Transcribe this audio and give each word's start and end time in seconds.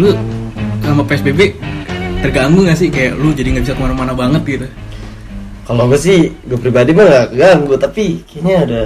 lu 0.00 0.10
sama 0.80 1.02
PSBB 1.04 1.40
terganggu 2.20 2.64
gak 2.64 2.78
sih? 2.78 2.88
Kayak 2.88 3.20
lu 3.20 3.32
jadi 3.32 3.48
nggak 3.56 3.64
bisa 3.68 3.74
ke 3.76 3.82
mana-mana 3.82 4.12
banget 4.16 4.42
gitu. 4.46 4.68
Kalau 5.68 5.86
gue 5.86 6.00
sih, 6.00 6.34
gue 6.34 6.58
pribadi 6.58 6.90
mah 6.90 7.06
gak 7.06 7.26
ganggu, 7.36 7.74
tapi 7.78 8.26
kayaknya 8.26 8.56
ada 8.66 8.80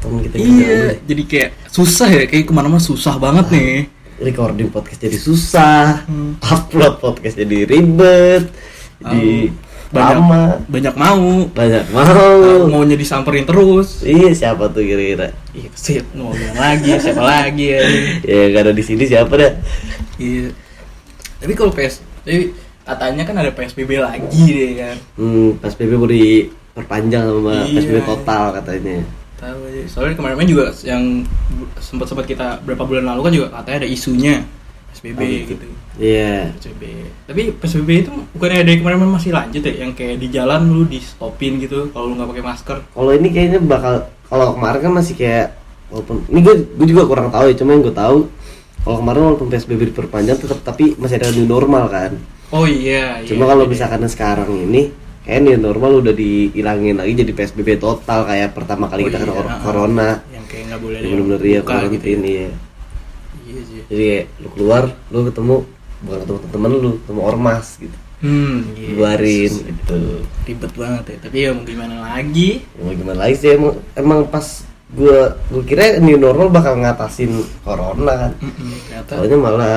temen 0.00 0.24
kita 0.24 0.36
iya 0.40 0.96
jadi 1.04 1.22
kayak 1.28 1.50
susah 1.68 2.08
ya 2.08 2.24
kayak 2.24 2.48
ke 2.48 2.52
mana-mana 2.56 2.80
susah 2.80 3.20
banget 3.20 3.52
nih. 3.52 3.72
recording 4.20 4.68
podcast 4.68 5.00
jadi 5.00 5.16
susah, 5.16 6.04
Hmm. 6.04 6.36
upload 6.44 7.00
podcast 7.00 7.40
jadi 7.40 7.64
ribet, 7.64 8.52
jadi 9.00 9.48
banyak 9.90 10.16
lama, 10.16 10.42
banyak 10.64 10.94
mau 10.94 11.22
banyak 11.50 11.84
mau 11.90 12.06
mau. 12.06 12.70
maunya 12.70 12.94
disamperin 12.94 13.42
terus 13.42 14.00
Iya 14.00 14.30
siapa 14.32 14.66
tuh 14.66 14.80
kira-kira? 14.80 15.34
iya 15.50 15.66
sih 15.72 15.98
mau 16.12 16.30
bilang 16.30 16.54
lagi 16.56 16.94
siapa 16.96 17.18
lagi 17.20 17.66
ya 17.68 17.82
Ya 18.30 18.40
gak 18.50 18.62
ada 18.62 18.72
di 18.72 18.80
sini 18.80 19.02
siapa 19.02 19.34
dah? 19.34 19.52
iya 20.16 20.54
tapi 21.36 21.52
kalau 21.52 21.70
PS 21.70 21.98
tapi 22.20 22.54
katanya 22.80 23.22
kan 23.24 23.34
ada 23.36 23.50
PSBB 23.50 23.90
lagi 23.96 24.44
deh 24.46 24.70
kan 24.76 24.96
Hmm, 25.14 25.56
PSBB 25.56 25.90
mau 25.92 26.06
diperpanjang 26.06 27.24
sama 27.24 27.54
Iya. 27.64 27.74
PSBB 27.76 27.98
total 28.04 28.42
katanya. 28.54 28.96
tahu 29.36 29.58
aja 29.64 29.82
soalnya 29.86 30.14
kemarin 30.14 30.44
juga 30.44 30.64
yang 30.82 31.24
sempat 31.78 32.06
sempat 32.06 32.24
kita 32.24 32.60
berapa 32.60 32.84
bulan 32.84 33.08
lalu 33.08 33.20
kan 33.22 33.32
juga 33.32 33.48
katanya 33.54 33.76
ada 33.78 33.88
isunya 33.88 34.34
PSBB 34.92 35.16
Oh, 35.16 35.26
gitu. 35.26 35.50
gitu 35.56 35.66
Iya. 36.00 36.56
PSBB 36.56 36.82
tapi 37.28 37.40
PSBB 37.54 37.88
itu 38.00 38.10
bukannya 38.32 38.64
dari 38.64 38.80
kemarin 38.80 39.04
masih 39.04 39.30
lanjut 39.30 39.60
ya 39.60 39.72
yang 39.78 39.92
kayak 39.92 40.16
di 40.16 40.28
jalan 40.28 40.60
lu 40.66 40.82
di 40.82 40.96
stopin 40.98 41.60
gitu 41.60 41.92
kalau 41.92 42.08
lu 42.08 42.16
nggak 42.16 42.30
pakai 42.32 42.44
masker 42.44 42.76
Kalau 42.88 43.10
ini 43.12 43.28
kayaknya 43.28 43.60
bakal 43.60 43.94
kalau 44.24 44.56
kemarin 44.56 44.80
kan 44.80 44.92
masih 44.96 45.14
kayak 45.14 45.60
walaupun 45.92 46.24
ini 46.26 46.40
gue 46.40 46.54
gue 46.72 46.86
juga 46.88 47.02
kurang 47.04 47.28
tahu 47.28 47.44
ya, 47.46 47.54
cuma 47.54 47.70
yang 47.70 47.82
gue 47.82 47.92
tahu 47.92 48.16
kalau 48.80 48.96
kemarin 48.98 49.20
walaupun 49.26 49.46
PSBB 49.46 49.80
diperpanjang 49.86 50.38
tetap 50.38 50.58
tapi 50.62 50.96
masih 50.96 51.20
ada 51.20 51.28
new 51.30 51.44
normal 51.44 51.84
kan. 51.86 52.16
oh 52.48 52.64
iya, 52.64 53.20
Cuma 53.22 53.44
iya, 53.44 53.50
kalau 53.50 53.64
iya. 53.66 53.70
misalkan 53.70 54.00
sekarang 54.06 54.48
ini 54.48 54.88
kayak 55.20 55.40
new 55.44 55.58
normal 55.60 56.00
udah 56.00 56.10
dihilangin 56.10 56.96
lagi 56.96 57.12
jadi 57.12 57.30
PSBB 57.30 57.76
total 57.76 58.24
kayak 58.24 58.50
pertama 58.50 58.88
kali 58.88 59.04
Oh 59.04 59.06
kita 59.06 59.18
kena 59.20 59.28
iya, 59.28 59.36
kor- 59.36 59.46
ah. 59.46 59.60
corona. 59.60 60.08
yang 60.30 60.44
kayak 60.48 60.64
nggak 60.66 60.80
boleh 60.80 60.96
Yang 60.96 61.10
bener-bener 61.12 61.40
iya 61.44 61.60
buka 61.60 61.68
gitu 61.68 61.76
karantina 61.92 62.08
ya. 62.24 62.30
iya. 62.32 62.48
iya 63.44 63.60
sih 63.62 63.80
Jadi 63.84 64.02
kayak 64.08 64.24
lu 64.38 64.48
keluar, 64.50 64.82
lu 65.06 65.18
ketemu 65.28 65.56
bukan 66.00 66.18
ketemu 66.20 66.38
temen 66.48 66.70
lu, 66.74 66.90
ketemu 66.98 67.20
ormas 67.22 67.66
gitu. 67.76 67.96
hmm 68.20 68.56
iya. 68.74 68.88
Buarin 68.94 69.52
gitu. 69.64 69.98
ribet 70.44 70.72
banget 70.74 71.04
ya 71.06 71.16
tapi 71.20 71.36
ya 71.38 71.50
mau 71.50 71.64
gimana 71.64 71.94
lagi 72.02 72.50
Ya, 72.70 72.80
mau 72.80 72.92
gimana 72.92 73.18
lagi 73.18 73.34
sih 73.36 73.48
emang, 73.50 73.74
emang 73.94 74.20
pas 74.26 74.46
gua 74.90 75.18
gua 75.46 75.62
kira 75.62 75.96
new 75.98 76.16
normal 76.16 76.48
bakal 76.48 76.76
ngatasin 76.76 77.32
corona 77.60 78.28
kan. 78.28 78.32
Ternyata 78.36 79.12
Soalnya 79.14 79.38
malah 79.38 79.74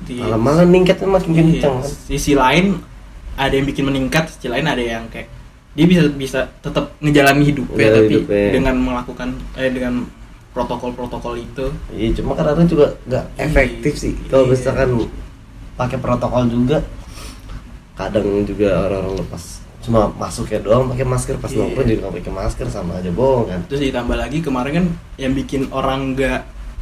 di 0.00 0.14
malah 0.16 0.38
malah 0.38 0.64
ningkatnya 0.64 1.08
makin 1.08 1.30
iya, 1.30 1.40
kencang 1.40 1.76
kan. 1.78 1.90
sisi 2.06 2.32
lain 2.32 2.66
ada 3.34 3.52
yang 3.52 3.64
bikin 3.64 3.84
meningkat 3.84 4.24
sisi 4.28 4.48
lain 4.48 4.64
ada 4.64 4.80
yang 4.80 5.04
kayak 5.06 5.28
dia 5.70 5.86
bisa 5.86 6.02
bisa 6.10 6.40
tetap 6.60 6.94
ngejalani 6.98 7.44
hidupnya 7.44 7.76
Ngejalani 7.78 7.98
tapi 8.00 8.14
hidupnya. 8.16 8.48
dengan 8.50 8.74
melakukan 8.76 9.28
eh 9.54 9.70
dengan 9.70 9.94
protokol-protokol 10.50 11.34
itu 11.38 11.66
Iya 11.90 12.08
cuma 12.16 12.34
kadang 12.34 12.66
juga 12.66 12.96
nggak 13.04 13.24
efektif 13.38 13.92
sih 13.94 14.12
kalau 14.26 14.44
Iya. 14.44 14.52
misalkan 14.52 14.88
pakai 15.80 15.96
protokol 15.96 16.44
juga 16.46 16.84
kadang 17.96 18.44
juga 18.44 18.86
orang-orang 18.86 19.16
lepas 19.18 19.42
cuma 19.80 20.12
masuknya 20.12 20.60
doang 20.60 20.88
pakai 20.88 21.06
masker 21.06 21.36
pas 21.36 21.48
Iya. 21.48 21.58
nongkrong 21.64 21.86
juga 21.86 22.00
nggak 22.02 22.14
pakai 22.18 22.32
masker 22.34 22.66
sama 22.68 22.92
aja 22.96 23.10
bohong 23.10 23.48
kan 23.48 23.60
terus 23.64 23.80
ditambah 23.82 24.12
lagi 24.14 24.38
kemarin 24.40 24.72
kan 24.74 24.86
yang 25.16 25.32
bikin 25.32 25.68
orang 25.70 26.12
nggak 26.12 26.40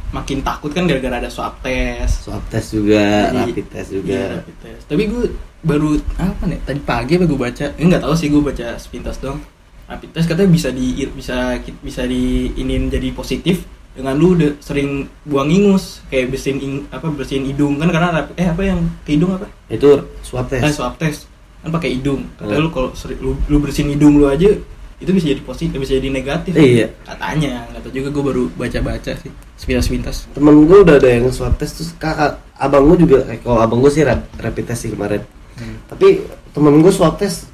makin 0.09 0.41
takut 0.41 0.67
kan 0.69 0.83
gara-gara 0.83 1.15
ada 1.17 1.29
swab 1.29 1.55
test 1.61 2.27
swab 2.27 2.43
test 2.49 2.73
juga 2.73 3.29
Jadi- 3.29 3.55
rapid 3.55 3.67
test 3.69 3.89
juga 3.93 4.09
Iya, 4.09 4.25
rapid 4.35 4.57
test. 4.59 4.83
Tapi 4.89 5.03
gue 5.05 5.23
baru 5.61 5.89
apa 6.17 6.43
nih? 6.43 6.59
Tadi 6.59 6.81
pagi 6.81 7.13
apa 7.13 7.25
gue 7.29 7.37
baca? 7.39 7.65
Nggak 7.77 8.01
tahu 8.01 8.13
sih 8.17 8.27
gue 8.27 8.41
baca 8.41 8.67
sepintas 8.75 9.21
dong. 9.21 9.37
Rapid 9.85 10.09
test 10.09 10.25
katanya 10.25 10.49
bisa 10.49 10.69
di 10.73 10.85
bisa 11.05 11.37
bisa 11.61 12.01
di 12.03 12.49
inin 12.57 12.89
jadi 12.89 13.13
positif 13.13 13.69
dengan 13.99 14.15
lu 14.15 14.31
udah 14.31 14.55
sering 14.57 14.89
buang 15.21 15.49
ingus 15.49 15.99
kayak 16.07 16.31
bersihin 16.31 16.57
ing- 16.57 16.85
apa 16.87 17.11
bersihin 17.11 17.43
hidung 17.43 17.75
kan 17.75 17.91
karena 17.91 18.23
eh 18.33 18.47
apa 18.47 18.61
yang 18.63 18.79
ke 19.03 19.11
hidung 19.11 19.35
apa? 19.35 19.51
itu 19.67 19.89
swab 20.23 20.47
Eh 20.47 20.57
test 20.57 20.73
swab 20.73 20.95
test 20.95 21.27
kan 21.59 21.69
pakai 21.69 21.93
hidung. 21.93 22.23
Katanya 22.33 22.55
Hmm. 22.55 22.65
lu 22.65 22.71
kalau 22.71 22.89
lu, 23.19 23.31
lu 23.45 23.57
bersihin 23.59 23.91
hidung 23.91 24.15
lu 24.15 24.25
aja 24.25 24.47
itu 24.95 25.09
bisa 25.09 25.27
jadi 25.27 25.39
positif 25.41 25.75
bisa 25.75 25.93
jadi 25.93 26.07
negatif. 26.09 26.51
Iya. 26.53 26.91
Katanya, 27.03 27.67
nggak 27.69 27.81
tahu 27.81 27.91
juga 27.93 28.07
gue 28.09 28.23
baru 28.25 28.43
baca-baca 28.53 29.11
sih 29.13 29.31
sepintas-sepintas. 29.55 30.31
temen 30.31 30.63
gue 30.63 30.77
udah 30.81 30.95
ada 30.95 31.09
yang 31.09 31.27
swab 31.29 31.51
test 31.53 31.75
terus 31.75 31.91
kakak 31.93 32.39
abang 32.55 32.87
gue 32.87 33.03
juga 33.03 33.27
eh, 33.27 33.35
kalau 33.37 33.59
abang 33.59 33.79
gue 33.79 33.87
sih 33.87 34.01
rap- 34.01 34.31
rapid 34.33 34.63
test 34.65 34.81
sih 34.81 34.91
kemarin 34.91 35.19
Hmm. 35.55 35.75
tapi 35.85 36.23
temen 36.49 36.79
gue 36.79 36.87
swab 36.89 37.15
test 37.15 37.51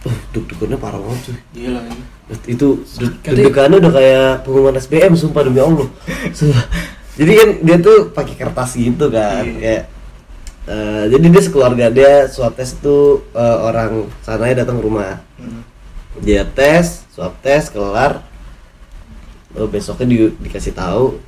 uh, 0.00 0.14
deg-degannya 0.30 0.78
parah 0.78 0.96
banget 0.96 1.18
cuy 1.26 1.36
Gila 1.52 1.82
ini. 1.84 2.04
Itu 2.46 2.86
deg-degannya 2.96 3.78
udah 3.78 3.92
kayak 3.92 4.30
pengumuman 4.42 4.76
SBM 4.76 5.12
sumpah 5.14 5.42
demi 5.42 5.58
Allah 5.58 5.88
Sumpah. 6.30 6.64
jadi 7.14 7.32
kan 7.34 7.48
dia 7.60 7.76
tuh 7.78 7.98
pakai 8.08 8.34
kertas 8.34 8.70
gitu 8.72 9.08
kan 9.08 9.42
Iya. 9.42 9.58
kayak 9.58 9.82
eh, 10.66 11.04
jadi 11.08 11.26
dia 11.28 11.42
sekeluarga 11.42 11.86
dia 11.88 12.12
swab 12.26 12.54
test 12.54 12.78
tuh 12.78 13.26
eh, 13.30 13.56
orang 13.60 14.06
sananya 14.20 14.62
datang 14.62 14.78
ke 14.78 14.84
rumah 14.84 15.18
Hmm. 15.34 15.64
dia 16.18 16.44
tes 16.44 17.02
swab 17.08 17.32
tes 17.40 17.66
kelar 17.66 18.22
Lalu 19.50 19.66
besoknya 19.72 20.06
di, 20.06 20.16
dikasih 20.38 20.70
tahu 20.70 21.18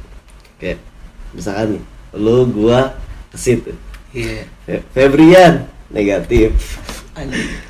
kayak 0.57 0.79
misalkan 1.33 1.75
nih 1.75 1.83
lu 2.15 2.47
gua 2.47 2.95
kesit 3.29 3.67
Iya. 4.13 4.45
Fe- 4.63 4.85
Febrian 4.93 5.67
negatif 5.89 6.53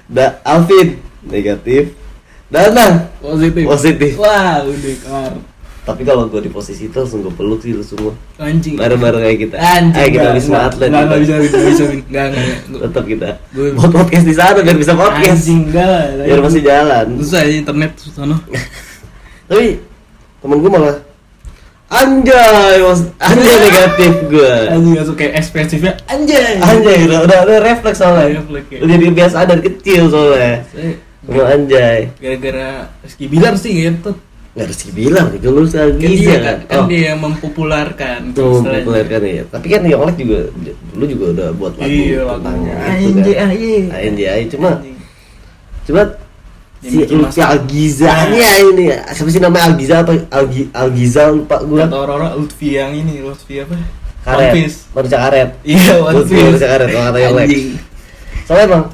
da 0.07 0.43
Alvin 0.43 0.99
negatif 1.23 1.95
Danang 2.53 3.09
Positif. 3.19 3.65
Positif. 3.65 4.13
Wah, 4.15 4.61
udah 4.61 4.95
kelar. 4.99 5.33
tapi 5.83 6.05
kalau 6.05 6.29
gua 6.29 6.39
di 6.39 6.47
posisi 6.47 6.87
itu 6.87 6.95
langsung 6.95 7.21
gua 7.21 7.33
peluk 7.33 7.59
sih 7.59 7.73
lu 7.73 7.83
semua 7.83 8.15
Anjing. 8.39 8.79
bareng-bareng 8.79 9.19
kayak 9.21 9.39
kita 9.41 9.57
Anjing. 9.57 9.99
ayo 9.99 10.09
kita 10.13 10.29
wisma 10.31 10.59
atlet 10.63 10.87
Nggak, 10.87 11.01
kita. 11.01 11.09
nggak 11.09 11.21
bisa, 11.43 11.59
bisa, 11.67 11.83
Min. 11.83 12.01
nggak, 12.07 12.27
nggak, 12.29 12.45
nggak. 12.47 12.81
tetap 12.87 13.05
kita 13.05 13.29
Gue- 13.51 13.73
buat 13.73 13.91
podcast 13.91 14.25
di 14.25 14.35
sana 14.37 14.59
biar 14.61 14.77
bisa 14.77 14.93
podcast 14.95 15.43
Anjing, 15.43 15.61
enggak. 15.67 16.07
biar 16.23 16.39
masih 16.41 16.63
jalan 16.63 17.07
Susah 17.19 17.41
ya 17.41 17.53
internet 17.57 17.91
sono. 17.99 18.37
tapi 19.49 19.67
temen 20.39 20.57
gua 20.61 20.71
malah 20.71 20.97
anjay 21.91 22.79
mas 22.79 23.01
anjay 23.19 23.57
negatif 23.67 24.13
gua 24.29 24.53
Anjing 24.71 24.95
langsung 24.95 25.17
kayak 25.17 25.33
ekspresifnya 25.37 25.93
anjay. 26.07 26.57
anjay 26.59 26.99
udah 27.05 27.19
udah, 27.27 27.39
udah 27.43 27.59
refleks 27.61 27.99
soalnya 27.99 28.39
Refleks, 28.39 28.69
ya. 28.71 28.79
udah 28.81 28.95
jadi 28.97 29.13
biasa 29.13 29.37
dari 29.45 29.63
kecil 29.63 30.03
soalnya 30.07 30.63
Saya 30.69 30.95
Ngomong 31.23 31.49
anjay. 31.49 32.01
Gara-gara 32.19 32.69
Rizky 33.01 33.27
Bilar 33.27 33.55
sih 33.55 33.73
gitu. 33.75 34.13
nggak 34.53 34.69
harus 34.69 34.85
bilang 34.93 35.33
itu 35.33 35.49
lu 35.49 35.65
sekali 35.65 35.97
Kan 35.97 36.13
dia 36.13 36.37
kan, 36.37 36.57
kan 36.69 36.77
oh, 36.77 36.85
dia 36.85 37.03
yang 37.09 37.25
mempopulerkan. 37.25 38.21
tuh 38.37 38.61
populerkan 38.61 39.21
ya 39.25 39.43
tapi 39.49 39.67
kan 39.67 39.81
Yonglek 39.81 40.17
juga 40.21 40.39
lu 40.93 41.05
juga 41.09 41.25
udah 41.33 41.49
buat 41.57 41.73
lagu 41.81 41.89
Iya, 41.89 42.21
tentang 42.21 42.57
lagu. 42.61 42.69
itu 43.01 43.09
Anjay, 43.17 43.33
kan. 43.33 43.49
Anjay. 43.49 43.81
anjay 43.89 44.41
cuma 44.53 44.71
cuma 45.83 46.03
Yang 46.83 46.93
si 47.09 47.15
Lutfi. 47.17 47.41
Algizanya 47.41 48.51
ini 48.61 48.85
siapa 49.09 49.31
sih 49.31 49.41
namanya? 49.41 49.65
Algiza 49.71 49.95
atau 50.03 50.15
Algi 50.29 50.63
Algiza 50.75 51.23
lupa 51.31 51.57
gua. 51.63 51.87
Kata 51.87 51.97
orang-orang 51.97 52.33
Lutfi 52.37 52.69
yang 52.75 52.91
ini, 52.93 53.23
Lutfi 53.23 53.55
apa? 53.57 53.73
karet. 54.21 54.53
Manusia 54.93 55.17
karet. 55.17 55.51
Iya, 55.65 55.95
Lutfi 56.13 56.35
manusia 56.37 56.69
karet 56.69 56.89
kalau 56.91 57.07
kata 57.09 57.19
Yonglek 57.23 57.47
Anjing. 57.47 57.67
soalnya 58.45 58.65
emang 58.69 58.85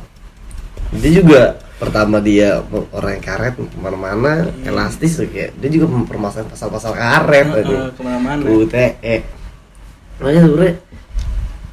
dia 0.94 1.10
juga 1.10 1.42
pertama 1.78 2.18
dia 2.18 2.58
orang 2.90 3.16
yang 3.16 3.24
karet 3.24 3.54
ke 3.54 3.78
mana-mana 3.78 4.50
Iya. 4.52 4.68
elastis 4.68 5.14
kayak 5.20 5.54
dia 5.56 5.70
juga 5.70 5.86
mempermasalahkan 5.88 6.50
pasal-pasal 6.50 6.92
karet 6.92 7.46
Heeh, 7.48 7.62
aja 7.62 7.76
ke 7.90 8.00
mana-mana. 8.02 8.42
UTE 8.42 9.16
makanya 10.18 10.40
sebenarnya 10.42 10.74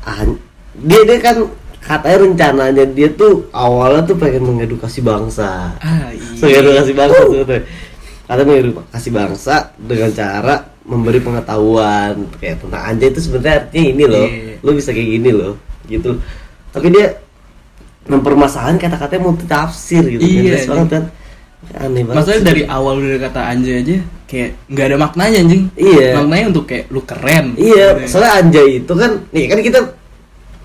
an- 0.05 0.41
dia 0.77 1.01
dia 1.03 1.17
kan 1.19 1.37
katanya 1.79 2.17
rencananya 2.19 2.85
dia 2.87 3.09
tuh 3.11 3.49
awalnya 3.51 4.01
tuh 4.03 4.13
pengen 4.15 4.45
mengedukasi 4.45 5.01
bangsa 5.01 5.73
Ah, 5.77 6.09
iya. 6.13 6.37
mengedukasi 6.37 6.91
bangsa 6.93 7.19
tuh 7.19 7.33
katanya. 8.25 8.43
mengedukasi 8.45 9.09
bangsa 9.09 9.55
dengan 9.75 10.09
cara 10.11 10.55
memberi 10.81 11.17
pengetahuan 11.17 12.13
kayak 12.35 12.61
tentang 12.61 12.81
anjay 12.83 13.09
itu 13.09 13.19
sebenarnya 13.19 13.53
artinya 13.59 13.85
ini 13.87 14.03
loh 14.05 14.27
Iya. 14.27 14.53
lu 14.61 14.69
bisa 14.71 14.89
kayak 14.93 15.09
gini 15.11 15.31
loh 15.31 15.53
gitu 15.85 16.09
tapi 16.69 16.87
dia 16.89 17.17
mempermasalahan 18.05 18.77
kata-katanya 18.77 19.21
multi 19.23 19.45
tafsir 19.45 20.03
gitu 20.05 20.21
Iya, 20.21 20.41
Jelas 20.45 20.61
iya. 20.61 20.69
banget 20.69 20.89
kan 20.93 21.03
aneh 21.75 22.03
banget 22.05 22.23
sih. 22.29 22.45
dari 22.45 22.63
awal 22.69 23.01
udah 23.01 23.19
kata 23.25 23.41
anjay 23.41 23.75
aja 23.81 23.97
kayak 24.25 24.49
nggak 24.69 24.85
ada 24.85 24.97
maknanya 24.97 25.37
anjing. 25.41 25.63
Iya. 25.73 26.07
Maknanya 26.15 26.45
untuk 26.53 26.65
kayak 26.65 26.85
lu 26.89 27.01
keren. 27.01 27.45
Iya, 27.57 27.85
Gitu. 27.97 28.09
soalnya 28.09 28.31
anjay 28.37 28.67
itu 28.79 28.93
kan, 28.93 29.11
nih 29.29 29.45
kan 29.49 29.59
kita 29.61 29.79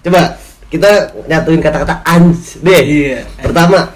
coba 0.00 0.22
kita 0.68 0.90
nyatuin 1.26 1.60
kata-kata 1.60 1.94
anj 2.04 2.60
deh. 2.60 2.82
Iya. 2.84 3.18
Pertama 3.40 3.90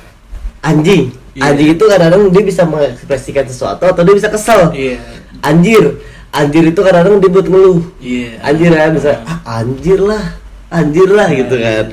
anjing, 0.61 1.13
Iya. 1.35 1.43
Anjing 1.51 1.69
itu 1.75 1.85
kadang-kadang 1.85 2.23
dia 2.31 2.43
bisa 2.43 2.63
mengekspresikan 2.65 3.45
sesuatu 3.45 3.85
atau 3.85 4.01
dia 4.01 4.15
bisa 4.15 4.29
kesel. 4.31 4.71
Iya. 4.73 4.97
Anjir, 5.43 5.85
anjir 6.31 6.65
itu 6.65 6.81
kadang-kadang 6.81 7.21
dia 7.21 7.31
buat 7.31 7.47
ngeluh. 7.47 7.81
Iya. 8.01 8.31
Anjir 8.41 8.71
kan 8.71 8.91
bisa 8.95 9.11
ah, 9.23 9.39
anjir 9.61 10.01
lah, 10.01 10.25
anjir 10.71 11.09
lah 11.11 11.29
Iya, 11.29 11.39
gitu 11.45 11.57
kan. 11.59 11.85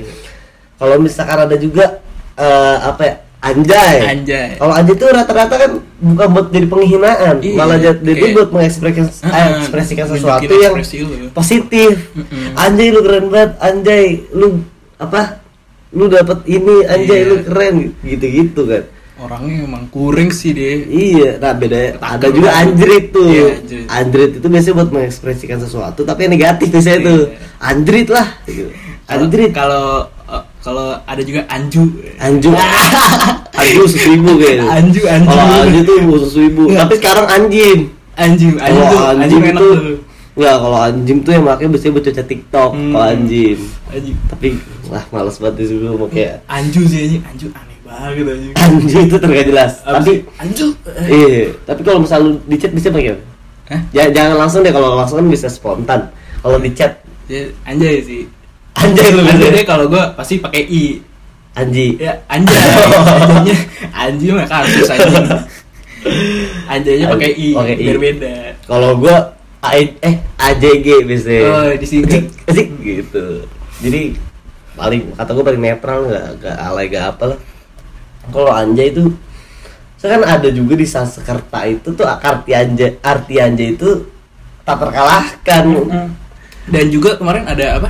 Iya. 0.82 0.84
Kalau 0.84 0.96
misalkan 0.98 1.40
ada 1.40 1.56
juga 1.56 1.86
eh, 2.34 2.78
apa 2.82 3.02
ya? 3.04 3.16
Anjay. 3.42 3.98
Anjay. 4.08 4.50
Kalau 4.56 4.70
anjay 4.72 4.94
itu 4.94 5.06
rata-rata 5.08 5.56
kan 5.58 5.72
bukan 6.00 6.28
buat 6.32 6.48
jadi 6.50 6.68
penghinaan, 6.68 7.36
Iya, 7.40 7.56
malah 7.56 7.78
jadi 7.78 8.02
kayak- 8.12 8.34
buat 8.34 8.50
mengekspresikan 8.52 9.06
eh, 9.06 9.28
Heeh, 9.28 9.50
ekspresikan 9.60 10.06
sesuatu 10.08 10.54
yang 10.56 10.74
lu. 10.78 11.30
positif. 11.32 11.94
Mm-mm. 12.14 12.54
Anjay 12.56 12.88
lu 12.90 13.02
keren 13.02 13.26
banget, 13.30 13.52
anjay 13.60 14.06
lu 14.32 14.62
apa? 14.96 15.42
Lu 15.90 16.06
dapat 16.06 16.46
ini, 16.46 16.86
anjay 16.86 17.20
Iya. 17.20 17.30
lu 17.30 17.36
keren 17.42 17.76
gitu-gitu 18.00 18.62
kan. 18.64 18.84
Orangnya 19.18 19.66
emang 19.66 19.86
kuring 19.90 20.30
sih 20.30 20.50
dia. 20.50 20.82
Iya, 20.82 21.38
nah 21.38 21.54
beda 21.54 21.78
ada 21.78 21.98
Takut 22.00 22.34
juga 22.36 22.50
anjrit 22.56 23.06
tuh. 23.10 23.26
Iya, 23.26 23.46
anjrit. 23.56 23.86
anjrit 23.88 24.32
itu 24.38 24.48
biasanya 24.48 24.76
buat 24.76 24.90
mengekspresikan 24.92 25.58
sesuatu 25.58 26.02
tapi 26.02 26.26
yang 26.26 26.34
negatif 26.36 26.70
biasanya 26.70 27.00
Iya. 27.00 27.08
tuh. 27.08 27.22
Anjrit 27.60 28.08
lah. 28.08 28.28
gitu. 28.44 28.70
Kalau- 29.04 29.18
Anjrit. 29.20 29.50
Kalau 29.52 29.86
eh, 30.06 30.21
kalau 30.62 30.94
ada 31.02 31.22
juga 31.22 31.42
anju. 31.48 31.84
Anju. 32.18 32.50
Anju 33.62 33.82
susu 33.84 34.10
ibu 34.16 34.32
kayaknya. 34.38 34.66
Anju, 34.72 35.02
anju. 35.04 35.28
Kalau 35.28 35.44
anju 35.60 35.80
tuh 35.82 35.98
susu 36.22 36.40
ibu. 36.48 36.64
Iya. 36.70 36.78
Tapi 36.82 36.94
sekarang 36.98 37.26
anjing. 37.28 37.80
Anju, 38.14 38.50
anju, 38.56 38.80
Kalau 38.80 38.92
tuh, 38.92 39.00
anju 39.02 39.22
anjing 39.22 39.42
enak 39.44 39.62
tuh. 39.62 39.76
Enggak, 40.32 40.56
kalau 40.58 40.80
anjing 40.80 41.18
tuh 41.20 41.32
yang 41.32 41.44
makanya 41.44 41.70
biasanya 41.70 41.92
buat 41.92 42.06
cocok 42.08 42.26
TikTok 42.26 42.70
Hmm. 42.72 42.92
kalau 42.92 43.06
anjing. 43.08 43.60
Anju. 43.92 44.14
Tapi 44.30 44.48
wah 44.88 45.04
males 45.10 45.38
banget 45.38 45.56
sih 45.58 45.66
sebelum 45.70 45.92
mau 45.96 46.08
kayak 46.08 46.36
Anju 46.48 46.82
sih 46.86 47.00
anjing, 47.06 47.22
anju 47.26 47.48
aneh 47.52 47.78
banget 47.84 48.24
anju. 48.28 48.50
anjing 48.56 49.04
itu 49.06 49.18
tergak 49.20 49.46
jelas. 49.46 49.72
Apa 49.84 50.00
tapi 50.00 50.14
anju. 50.38 50.66
iya, 51.08 51.44
tapi 51.64 51.82
kalau 51.82 52.00
misalnya 52.00 52.26
lu 52.26 52.40
di 52.46 52.56
chat 52.56 52.72
bisa 52.72 52.88
pakai? 52.88 53.16
Ya, 53.92 54.04
jangan 54.08 54.36
langsung 54.38 54.64
deh 54.64 54.72
kalau 54.72 54.96
langsung 54.96 55.20
kan 55.20 55.28
bisa 55.28 55.48
spontan. 55.48 56.02
Kalau 56.40 56.58
di 56.58 56.72
chat 56.72 57.00
Ya, 57.28 57.48
anjay 57.64 58.04
sih. 58.04 58.28
Anjay 58.78 59.10
lu 59.12 59.22
Anjay 59.24 59.50
bisa. 59.52 59.58
deh 59.60 59.66
kalau 59.66 59.86
gua 59.88 60.14
pasti 60.14 60.40
pakai 60.40 60.64
i. 60.66 60.84
Anji. 61.52 62.00
Ya, 62.00 62.16
anjay. 62.32 62.56
Anjaynya 62.56 63.58
anju 63.92 64.30
mah 64.40 64.48
kasus 64.48 64.88
anjing. 64.88 65.28
Anjaynya 66.66 67.06
pakai 67.12 67.32
i, 67.36 67.50
Pakai 67.52 67.76
i. 67.78 67.86
beda. 67.94 68.36
Kalau 68.66 68.96
gua 68.98 69.36
A 69.62 69.78
eh 69.78 70.16
AJG 70.42 71.06
biasanya. 71.06 71.42
Oh, 71.46 71.70
disingkat. 71.78 72.24
Asik 72.50 72.68
gitu. 72.82 73.46
Jadi 73.84 74.18
paling 74.74 75.14
kata 75.14 75.30
gua 75.36 75.46
paling 75.46 75.62
netral 75.62 76.08
nggak 76.08 76.26
nggak 76.42 76.56
alay 76.58 76.86
nggak 76.90 77.06
apa 77.14 77.24
lah. 77.36 77.40
Kalau 78.32 78.50
anjay 78.50 78.90
itu 78.90 79.12
saya 80.02 80.18
kan 80.18 80.24
ada 80.40 80.50
juga 80.50 80.74
di 80.74 80.88
Sanskerta 80.88 81.62
itu 81.70 81.94
tuh 81.94 82.10
arti 82.10 82.58
anjay 82.58 82.98
arti 83.04 83.38
anjay 83.38 83.78
itu 83.78 84.08
tak 84.66 84.82
terkalahkan. 84.82 85.64
Dan 86.66 86.86
juga 86.90 87.20
kemarin 87.20 87.46
ada 87.46 87.78
apa? 87.78 87.90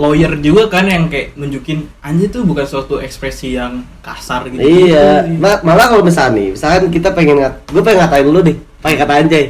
Lawyer 0.00 0.32
juga 0.40 0.72
kan 0.72 0.88
yang 0.88 1.12
kayak 1.12 1.36
nunjukin 1.36 1.84
anjay 2.00 2.32
tuh 2.32 2.40
bukan 2.48 2.64
suatu 2.64 2.96
ekspresi 2.98 3.52
yang 3.52 3.84
kasar 4.00 4.48
gitu. 4.48 4.64
Iya, 4.64 5.28
Ma- 5.36 5.60
malah 5.60 5.92
kalau 5.92 6.00
misalnya 6.00 6.40
nih, 6.40 6.46
misalkan 6.56 6.88
kita 6.88 7.12
pengen 7.12 7.36
ngat, 7.44 7.54
gue 7.68 7.82
pengen 7.84 8.00
ngatain 8.00 8.24
lu 8.24 8.40
deh, 8.40 8.56
pakai 8.80 8.96
kata 8.96 9.12
anjay, 9.20 9.44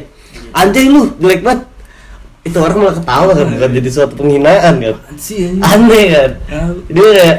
anjay 0.51 0.91
lu 0.91 1.07
jelek 1.15 1.39
banget, 1.39 1.63
itu 2.43 2.57
orang 2.59 2.77
malah 2.83 2.95
ketawa 2.99 3.31
kan, 3.31 3.47
bukan 3.47 3.69
jadi 3.79 3.89
suatu 3.89 4.13
penghinaan 4.19 4.73
kan, 4.75 4.95
sih 5.15 5.55
aneh 5.63 6.05
kan, 6.11 6.31
Ya, 6.51 6.61
dia 6.91 7.07
kayak 7.15 7.37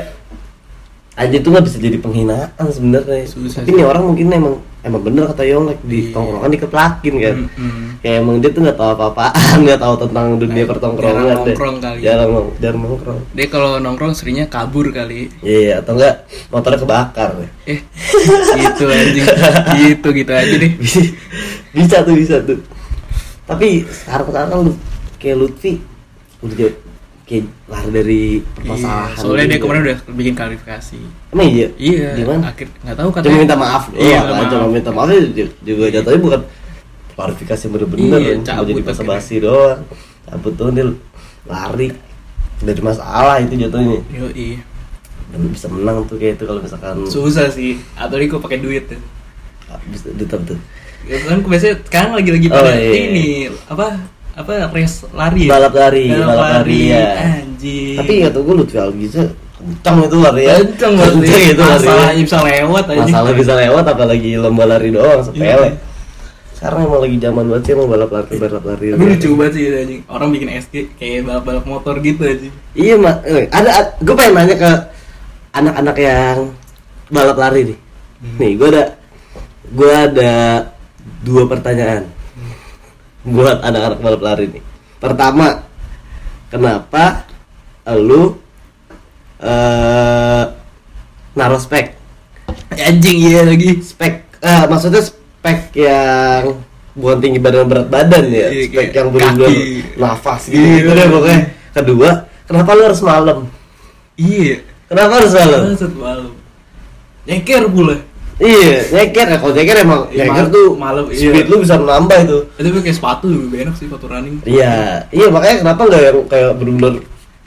anjay 1.13 1.39
itu 1.39 1.49
nggak 1.53 1.65
bisa 1.69 1.77
jadi 1.77 1.99
penghinaan 2.01 2.67
sebenarnya, 2.73 3.29
tapi 3.29 3.49
sih. 3.69 3.77
nih 3.77 3.85
orang 3.85 4.03
mungkin 4.09 4.27
emang 4.33 4.55
emang 4.83 5.01
bener 5.01 5.25
kata 5.27 5.43
Yonglek 5.45 5.79
di 5.81 5.99
Iya. 6.01 6.13
tongkrongan 6.13 6.51
dikeplakin 6.51 7.15
kan, 7.17 7.37
Mm-mm. 7.49 7.85
kayak 7.99 8.17
emang 8.19 8.37
dia 8.39 8.51
tuh 8.51 8.61
nggak 8.61 8.75
tahu 8.75 8.91
apa-apaan, 8.93 9.35
nggak 9.63 9.79
tahu 9.79 9.95
tentang 10.01 10.27
dunia 10.37 10.55
Kayak 10.57 10.71
pertongkrongan 10.71 11.15
jarang 11.15 11.31
deh. 11.39 11.47
nongkrong 11.49 11.77
kali. 11.79 11.99
jarang 12.01 12.31
nong- 12.31 12.53
jarang 12.59 12.81
nongkrong, 12.83 13.21
Dia 13.31 13.47
kalau 13.47 13.71
nongkrong 13.79 14.13
seringnya 14.13 14.47
kabur 14.47 14.87
kali. 14.89 15.31
iya 15.41 15.79
atau 15.79 15.95
enggak 15.95 16.15
motornya 16.49 16.79
kebakar 16.79 17.31
deh. 17.37 17.51
Eh, 17.69 17.81
gitu 18.57 18.85
anjing. 18.85 19.27
Gitu 19.79 20.09
gitu 20.13 20.33
aja 20.33 20.55
deh. 20.57 20.73
bisa 21.71 21.97
tuh 22.01 22.15
bisa 22.15 22.37
tuh 22.39 22.59
tapi 23.43 23.83
sekarang 23.85 24.27
sekarang 24.29 24.59
lu 24.61 24.73
kayak 25.17 25.37
Lutfi 25.37 25.81
udah 26.41 26.71
kayak 27.33 27.45
lari 27.65 27.91
dari 27.91 28.21
permasalahan 28.45 29.09
Iya, 29.09 29.17
soalnya 29.17 29.41
dia 29.43 29.51
juga. 29.51 29.63
kemarin 29.63 29.81
udah 29.83 29.99
bikin 30.13 30.35
klarifikasi. 30.35 30.99
emang 31.31 31.49
iya 31.49 31.67
Iya. 31.75 32.09
gimana 32.15 32.45
Akhir 32.47 32.69
nggak 32.79 32.95
tahu 32.95 33.09
cuma 33.09 33.17
katanya. 33.19 33.41
minta 33.41 33.57
maaf 33.57 33.83
Iya, 33.91 34.19
kan 34.21 34.33
maaf. 34.35 34.51
cuma 34.51 34.67
minta 34.69 34.91
maaf 34.91 35.09
ju- 35.11 35.55
juga 35.63 35.85
jatuhnya 35.91 36.21
bukan 36.21 36.41
klarifikasi 37.13 37.65
bener-bener 37.67 38.19
Iya, 38.19 38.35
cabut 38.43 38.67
jadi 38.71 38.83
basa-basi 38.83 39.35
doang 39.39 39.81
cabut 40.23 40.53
tuh 40.53 40.69
dia 40.71 40.85
lari 41.45 41.89
dari 42.61 42.81
masalah 42.81 43.37
itu 43.39 43.55
jatuhnya 43.59 43.99
Yoi. 44.11 44.61
dan 45.29 45.41
bisa 45.49 45.67
menang 45.67 46.05
tuh 46.05 46.15
kayak 46.15 46.37
itu 46.37 46.45
kalau 46.45 46.61
misalkan 46.61 46.95
Susah 47.07 47.49
sih. 47.49 47.81
Atau 47.95 48.17
dia 48.17 48.29
kok 48.29 48.39
pakai 48.39 48.59
duit 48.59 48.85
tuh. 48.87 49.01
bisa 49.89 50.13
tetap 50.13 50.45
tuh 50.45 50.61
Ya 51.03 51.19
kan 51.19 51.41
biasanya 51.41 51.81
sekarang 51.83 52.13
lagi-lagi 52.15 52.47
Oh, 52.47 52.55
pada 52.55 52.77
iya. 52.77 52.93
ini 53.03 53.27
apa 53.67 53.99
apa 54.33 54.73
race 54.73 55.05
lari 55.13 55.45
ya? 55.45 55.51
balap 55.53 55.75
lari 55.77 56.07
balap, 56.09 56.65
lari, 56.65 56.81
ya 56.89 57.05
anjing. 57.21 57.97
Tapi 58.01 58.13
kata 58.25 58.39
gue 58.41 58.55
Lutfi 58.57 58.79
Algiza 58.81 59.23
kencang 59.61 59.97
itu 60.09 60.17
lari 60.19 60.43
ya. 60.49 60.55
Kenceng 60.65 60.95
nih. 60.97 61.53
itu 61.53 61.63
lari 61.63 61.87
masalahnya 61.87 62.23
bisa 62.25 62.39
lewat 62.41 62.85
aja 62.89 63.03
masalah 63.05 63.33
bisa 63.37 63.53
lewat 63.61 63.85
apalagi 63.93 64.31
lomba 64.41 64.65
lari 64.65 64.89
doang 64.89 65.21
sepele. 65.21 65.69
Iya. 65.69 65.91
sekarang 66.63 66.87
emang 66.87 67.01
lagi 67.03 67.17
zaman 67.19 67.45
banget 67.51 67.63
sih 67.67 67.73
emang 67.75 67.89
balap 67.91 68.11
lari 68.15 68.35
balap 68.39 68.65
lari. 68.65 68.87
Tapi 68.95 69.05
lucu 69.05 69.29
banget 69.37 69.53
sih 69.53 69.65
anjing. 69.69 70.01
Orang 70.09 70.29
bikin 70.33 70.49
SG 70.49 70.75
kayak 70.97 71.21
balap-balap 71.29 71.65
motor 71.69 71.95
gitu 72.01 72.23
aja 72.25 72.49
iya 72.73 72.95
mak 72.97 73.17
eh, 73.29 73.51
ada 73.53 73.71
gue 74.01 74.15
pengen 74.17 74.33
nanya 74.33 74.57
ke 74.57 74.73
anak-anak 75.53 75.97
yang 76.01 76.39
balap 77.13 77.37
lari 77.37 77.61
nih. 77.69 77.79
Hmm. 78.23 78.37
nih 78.41 78.53
gue 78.57 78.69
ada 78.73 78.85
gue 79.73 79.93
ada 79.93 80.33
dua 81.21 81.43
pertanyaan 81.51 82.22
buat 83.23 83.63
anak-anak 83.63 83.99
balap 84.03 84.23
lari 84.23 84.47
nih. 84.51 84.63
Pertama 84.99 85.63
kenapa 86.51 87.27
lu 87.95 88.39
eh 89.43 90.45
naruh 91.35 91.59
spek? 91.59 91.99
Anjing 92.73 93.19
iya 93.19 93.43
lagi. 93.47 93.83
Spek 93.83 94.15
eh, 94.43 94.65
maksudnya 94.67 95.03
spek 95.03 95.75
yang 95.75 96.63
bukan 96.93 97.19
tinggi 97.25 97.39
badan 97.41 97.67
berat 97.67 97.89
badan 97.89 98.29
ya? 98.29 98.49
Iya, 98.53 98.63
spek 98.69 98.89
yang 98.95 99.09
benar-benar 99.11 99.51
nafas 99.97 100.43
gitu, 100.51 100.61
Iya. 100.61 100.75
gitu 100.83 100.91
deh 100.93 101.07
pokoknya. 101.09 101.41
Kedua 101.73 102.11
kenapa 102.47 102.71
lu 102.77 102.83
harus 102.87 103.03
malam? 103.03 103.39
Iya. 104.19 104.57
Kenapa 104.93 105.13
harus 105.25 105.33
malam? 105.33 105.61
Bangsat 105.73 105.95
malam. 105.97 106.33
Nyeker 107.23 107.65
pula 107.71 107.97
iya 108.39 108.73
nyeker 108.91 109.27
ya 109.27 109.37
kalau 109.37 109.53
nyeker 109.53 109.77
emang 109.79 110.01
Iya, 110.09 110.23
nyeker 110.23 110.33
malam- 110.39 110.51
tuh 110.51 110.69
malam, 110.75 111.05
iya. 111.09 111.19
speed 111.27 111.47
lu 111.47 111.57
bisa 111.59 111.75
menambah 111.77 112.19
itu. 112.23 112.39
Itu 112.55 112.69
pakai 112.75 112.95
sepatu 112.95 113.25
lebih 113.27 113.59
enak 113.63 113.75
sih 113.75 113.87
sepatu 113.87 114.07
running. 114.07 114.41
Iya 114.43 114.75
iya 115.09 115.27
makanya 115.29 115.57
kenapa 115.61 115.81
nggak 115.83 116.03
yang 116.03 116.19
kayak 116.27 116.51
benar-benar 116.55 116.95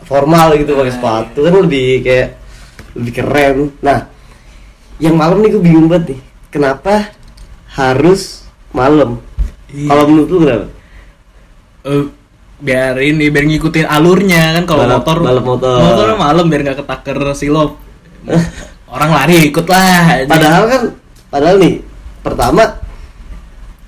formal 0.02 0.48
gitu 0.54 0.72
pakai 0.72 0.86
Nah, 0.86 0.96
sepatu? 0.96 1.40
kan 1.42 1.54
lebih 1.60 1.88
kayak 2.02 2.28
lebih 2.94 3.12
keren. 3.14 3.58
Nah 3.80 4.00
yang 4.98 5.14
malam 5.14 5.40
nih 5.40 5.50
gue 5.50 5.62
bingung 5.62 5.88
banget 5.88 6.06
nih 6.10 6.20
kenapa 6.50 7.12
harus 7.70 8.46
malam? 8.70 9.20
Iya. 9.68 9.90
kalau 9.90 10.04
menurut 10.06 10.30
lu 10.30 10.38
kenapa? 10.42 10.68
Eh, 11.84 12.04
biar 12.56 12.96
ini 12.98 13.28
biar 13.28 13.44
ngikutin 13.46 13.84
alurnya 13.86 14.56
kan 14.56 14.64
kalau 14.66 14.88
motor. 14.88 15.18
balap 15.20 15.44
motor. 15.44 15.76
motor 15.78 16.08
malam 16.16 16.46
biar 16.46 16.62
nggak 16.64 16.80
ketaker 16.80 17.18
silop 17.34 17.76
orang 18.88 19.10
lari 19.12 19.50
ikut 19.50 19.66
lah. 19.66 20.26
Padahal 20.26 20.64
kan, 20.66 20.82
padahal 21.28 21.56
nih, 21.58 21.74
pertama 22.22 22.64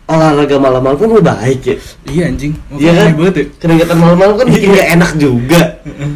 olahraga 0.07 0.55
malam-malam 0.55 0.95
kan 0.95 1.09
udah 1.11 1.25
baik 1.35 1.59
ya. 1.61 1.75
iya 2.07 2.23
anjing 2.31 2.55
Iya 2.71 2.91
kan? 2.95 3.07
banget 3.13 3.35
ya 3.35 3.45
Keringetan 3.59 3.97
malam-malam 3.99 4.35
kan 4.35 4.47
bikin 4.47 4.71
gak 4.71 4.89
enak 4.95 5.11
juga. 5.17 5.61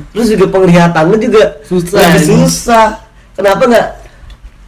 Terus 0.10 0.28
juga 0.32 0.46
penglihatannya 0.48 1.18
juga 1.20 1.44
Susah, 1.68 2.00
lagi 2.00 2.24
anjing. 2.24 2.40
susah. 2.40 2.88
Kenapa 3.36 3.64
nggak 3.68 3.88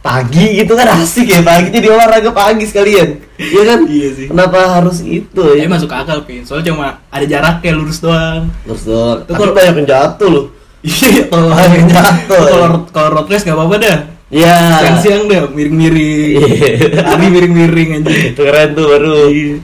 pagi 0.04 0.60
gitu 0.60 0.76
kan 0.76 1.00
asik 1.00 1.24
ya 1.24 1.40
pagi 1.40 1.72
jadi 1.72 1.88
olahraga 1.88 2.28
pagi 2.30 2.68
sekalian. 2.68 3.16
Iya 3.40 3.62
kan? 3.64 3.78
Iya 3.88 4.08
sih. 4.12 4.26
Kenapa 4.28 4.58
harus 4.76 5.00
itu 5.00 5.40
Tapi 5.40 5.56
ya? 5.56 5.72
masuk 5.72 5.88
akal 5.88 6.20
pin 6.22 6.44
soalnya 6.44 6.68
cuma 6.68 6.86
ada 7.08 7.24
jaraknya 7.24 7.72
lurus 7.72 8.04
doang 8.04 8.52
Terus 8.68 8.82
dong. 8.84 9.16
Itu 9.18 9.32
Tapi 9.32 9.40
kalau- 9.40 9.56
banyak 9.56 9.74
yang 9.80 9.88
jatuh 9.88 10.28
loh. 10.28 10.46
Iya 10.84 11.22
kalau 11.26 11.48
Banyak 11.50 11.72
yang 11.74 11.88
jatuh. 11.88 12.42
kalau 12.44 12.66
kalau 12.88 13.08
road 13.14 13.26
race 13.26 13.42
nggak 13.42 13.56
apa-apa 13.56 13.76
dah 13.78 13.98
Iya. 14.28 14.56
siang-siang 14.80 15.22
dah 15.26 15.42
miring-miring 15.48 16.42
Iya. 16.42 16.70
lari 17.06 17.26
miring-miring 17.28 17.88
anjing 17.94 18.18
Itu 18.30 18.42
keren 18.42 18.68
tuh 18.72 18.84
baru. 18.88 19.16
Iya. 19.28 19.56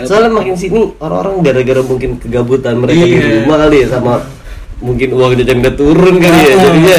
Soalnya 0.00 0.30
makin 0.32 0.54
sini 0.54 0.80
orang-orang 0.96 1.34
gara-gara 1.42 1.80
mungkin 1.80 2.10
kegabutan 2.16 2.74
mereka 2.76 3.00
di 3.00 3.12
Iya. 3.12 3.26
rumah 3.40 3.56
kali 3.60 3.76
ya 3.76 3.86
sama 3.88 4.12
mungkin 4.80 5.08
uang 5.12 5.32
jajan 5.36 5.60
udah 5.60 5.74
turun 5.74 6.14
kali 6.16 6.38
ya. 6.38 6.48
Ah, 6.48 6.58
Jadinya 6.60 6.98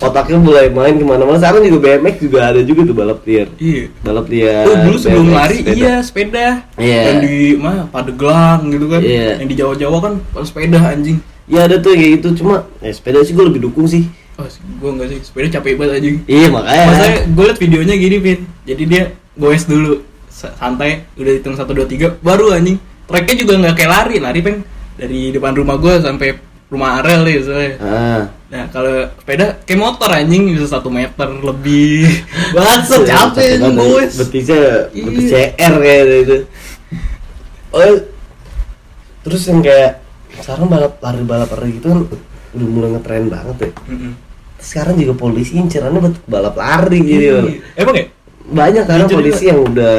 otaknya 0.00 0.38
mulai 0.38 0.66
main 0.68 0.94
ke 0.94 1.04
mana-mana 1.04 1.36
sekarang 1.36 1.60
juga 1.62 1.78
BMX 1.92 2.14
juga 2.18 2.38
ada 2.46 2.60
juga 2.62 2.80
tuh 2.82 2.96
balap 2.96 3.20
liar 3.20 3.48
Iya. 3.54 3.84
balap 4.00 4.26
liar 4.26 4.64
Tuh 4.64 4.74
dulu 4.80 4.96
sebelum 4.96 5.26
BMX, 5.26 5.36
lari 5.36 5.56
sepeda. 5.58 5.76
iya 5.76 5.94
sepeda. 6.00 6.46
Iya. 6.74 7.00
Yang 7.04 7.18
di 7.20 7.34
mana 7.54 7.82
Padeglang 7.86 8.60
gitu 8.70 8.86
kan. 8.86 9.00
Iya. 9.02 9.28
Yang 9.36 9.48
di 9.48 9.56
Jawa-Jawa 9.56 9.98
kan 10.00 10.12
pada 10.26 10.46
sepeda 10.46 10.78
anjing. 10.88 11.18
Ya 11.50 11.60
ada 11.60 11.76
tuh 11.76 11.92
kayak 11.92 12.10
gitu 12.16 12.38
cuma 12.38 12.54
ya 12.78 12.88
sepeda 12.88 13.20
sih 13.20 13.32
gue 13.32 13.44
lebih 13.44 13.62
dukung 13.62 13.84
sih 13.84 14.06
Oh, 14.34 14.48
gue 14.48 14.88
enggak 14.88 15.08
sih, 15.10 15.20
sepeda 15.20 15.52
capek 15.52 15.76
banget 15.76 16.00
anjing. 16.00 16.16
iya 16.24 16.48
makanya 16.48 16.84
Maksudnya 16.86 17.12
gue 17.28 17.44
liat 17.44 17.58
videonya 17.60 17.94
gini, 17.94 18.16
Pin. 18.18 18.38
Jadi 18.64 18.82
dia 18.86 19.02
goes 19.34 19.64
dulu 19.64 20.00
sa- 20.26 20.56
santai, 20.56 21.04
udah 21.12 21.32
hitung 21.34 21.52
1 21.52 21.60
2 21.60 21.84
3 21.84 22.16
baru 22.18 22.48
anjing. 22.50 22.80
Treknya 23.04 23.36
juga 23.36 23.52
nggak 23.58 23.74
kayak 23.74 23.90
lari, 23.90 24.16
lari 24.16 24.40
pen 24.40 24.64
dari 24.96 25.28
depan 25.28 25.52
rumah 25.52 25.76
gue 25.76 25.92
sampai 25.98 26.40
rumah 26.66 26.90
Arel 26.96 27.20
nih 27.22 27.36
soalnya. 27.38 27.72
ah 27.82 28.22
Nah 28.48 28.64
kalau 28.66 29.12
sepeda 29.12 29.60
kayak 29.60 29.76
motor 29.78 30.08
anjing 30.08 30.42
bisa 30.48 30.66
satu 30.70 30.88
meter 30.88 31.28
lebih. 31.36 32.08
Bangsat 32.56 33.04
capek 33.04 33.60
anjing 33.60 33.76
goes. 33.76 34.12
betisnya 34.16 34.88
Iya. 34.88 35.04
betis 35.04 35.24
CR 35.28 35.74
kayak 35.76 36.04
itu 36.18 36.36
oh 37.70 37.92
terus 39.20 39.42
yang 39.44 39.60
kayak 39.60 39.99
sekarang 40.40 40.66
balap 40.66 40.92
lari 40.98 41.22
balap 41.22 41.50
lari 41.52 41.70
gitu 41.76 41.86
kan 41.88 42.00
udah 42.50 42.68
mulai 42.68 42.88
ngetren 42.92 43.26
banget 43.26 43.56
ya 43.60 43.70
Mm-mm. 43.86 44.12
sekarang 44.58 44.94
juga 44.96 45.14
polisi 45.14 45.52
incerannya 45.54 46.00
buat 46.00 46.16
balap 46.24 46.54
lari 46.54 46.98
gitu 47.00 47.22
Iya. 47.22 47.40
Emang 47.76 47.94
ya? 47.94 48.06
banyak 48.42 48.82
sekarang 48.82 49.06
Incer 49.06 49.16
polisi 49.16 49.44
yang 49.46 49.60
udah 49.62 49.94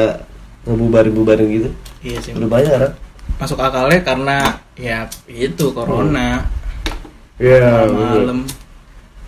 ngebubarin 0.62 1.12
bubarin 1.12 1.48
gitu 1.48 1.68
Iya 2.00 2.18
sih. 2.20 2.32
udah 2.32 2.48
banyak 2.48 2.70
sekarang 2.70 2.94
Masuk 3.32 3.58
akalnya 3.58 4.00
karena 4.00 4.36
ya 4.74 5.06
itu 5.26 5.72
corona 5.72 6.46
Iya, 7.36 7.88
malam-malam. 7.88 8.46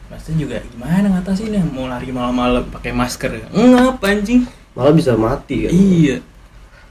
Pasti 0.07 0.37
juga 0.37 0.63
gimana 0.63 1.09
ngatasinnya 1.11 1.67
mau 1.67 1.89
lari 1.89 2.07
malam-malam 2.09 2.63
pakai 2.69 2.93
masker 2.93 3.33
ya? 3.35 3.47
Enggak 3.51 3.99
anjing. 4.01 4.47
malah 4.75 4.91
bisa 4.91 5.15
mati 5.15 5.65
kan 5.65 5.71
Iya. 5.71 6.19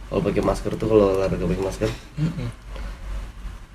kalau 0.06 0.22
pakai 0.22 0.42
masker 0.42 0.72
tuh 0.74 0.88
kalau 0.88 1.06
olahraga 1.14 1.44
pakai 1.44 1.64
masker 1.64 1.90
Mm-mm. 2.18 2.48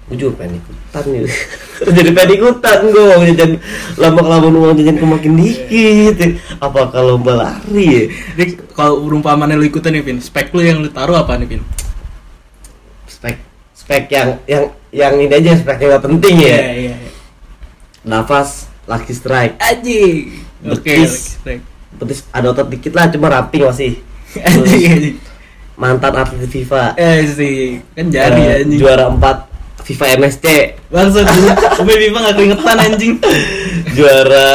Gue 0.09 0.17
juga 0.17 0.41
pengen 0.41 0.57
ikutan 0.59 1.03
gitu 1.05 1.29
jadi 1.97 2.11
pengen 2.11 2.33
ikutan 2.41 2.79
gue 2.89 3.05
mau 3.05 3.23
jajan 3.23 3.51
lama 3.95 4.21
kelamaan 4.25 4.55
uang 4.57 4.75
jajan 4.77 4.97
gue 4.97 5.09
makin 5.09 5.33
dikit 5.37 6.15
ya. 6.17 6.29
apa 6.59 6.81
kalau 6.89 7.15
lomba 7.15 7.33
lari 7.37 7.85
ya 7.85 8.03
Dik, 8.35 8.73
kalau 8.73 9.05
perumpamaan 9.05 9.53
lu 9.53 9.63
ikutan 9.63 9.93
nih, 9.93 10.01
Pin, 10.01 10.19
spek 10.19 10.49
lu 10.51 10.63
yang 10.63 10.79
lu 10.79 10.89
taruh 10.89 11.19
apa 11.19 11.37
nih, 11.37 11.47
Pin? 11.47 11.63
spek 13.07 13.37
spek 13.75 14.05
yang 14.09 14.29
yang 14.45 14.65
yang 14.89 15.13
ini 15.15 15.29
aja 15.29 15.53
spek 15.55 15.77
yang 15.79 15.91
gak 15.95 16.05
penting 16.07 16.35
ya 16.39 16.49
iya, 16.49 16.63
iya. 16.73 16.95
nafas 18.01 18.67
lucky 18.85 19.13
strike 19.13 19.59
Anjing. 19.59 20.41
Oke, 20.65 20.91
Betis. 20.91 21.39
oke. 21.39 21.61
betis 22.01 22.21
ada 22.31 22.51
otot 22.51 22.67
dikit 22.67 22.93
lah 22.93 23.07
cuma 23.09 23.29
ramping 23.29 23.63
masih 23.63 24.01
Anjing, 24.35 24.89
anjing. 24.97 25.17
mantan 25.75 26.15
atlet 26.15 26.47
FIFA 26.47 26.97
Eh 26.97 27.23
sih, 27.27 27.57
kan 27.93 28.09
jari 28.09 28.43
Eh, 28.43 28.55
anjing. 28.65 28.79
juara 28.79 29.07
4 29.07 29.48
FIFA 29.89 30.21
MSC 30.21 30.45
Bangsat, 30.93 31.25
gue 31.81 31.97
FIFA 31.97 32.19
gak 32.29 32.35
keringetan 32.37 32.77
anjing. 32.77 33.15
juara 33.97 34.53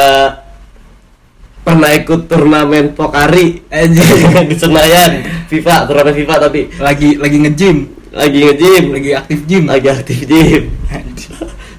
pernah 1.66 1.90
ikut 1.90 2.30
turnamen 2.30 2.94
Pokari 2.94 3.66
Anjing. 3.66 4.30
di 4.50 4.54
Senayan 4.54 5.26
FIFA 5.50 5.90
turnamen 5.90 6.14
FIFA 6.14 6.34
tapi 6.38 6.70
Lagi 6.78 7.18
lagi 7.18 7.36
nge-gym, 7.42 7.76
lagi 8.14 8.38
nge-gym 8.46 8.84
lagi 8.94 9.10
aktif 9.18 9.38
gym. 9.42 9.64
lagi 9.66 9.88
aktif 9.90 10.18
gym 10.22 10.70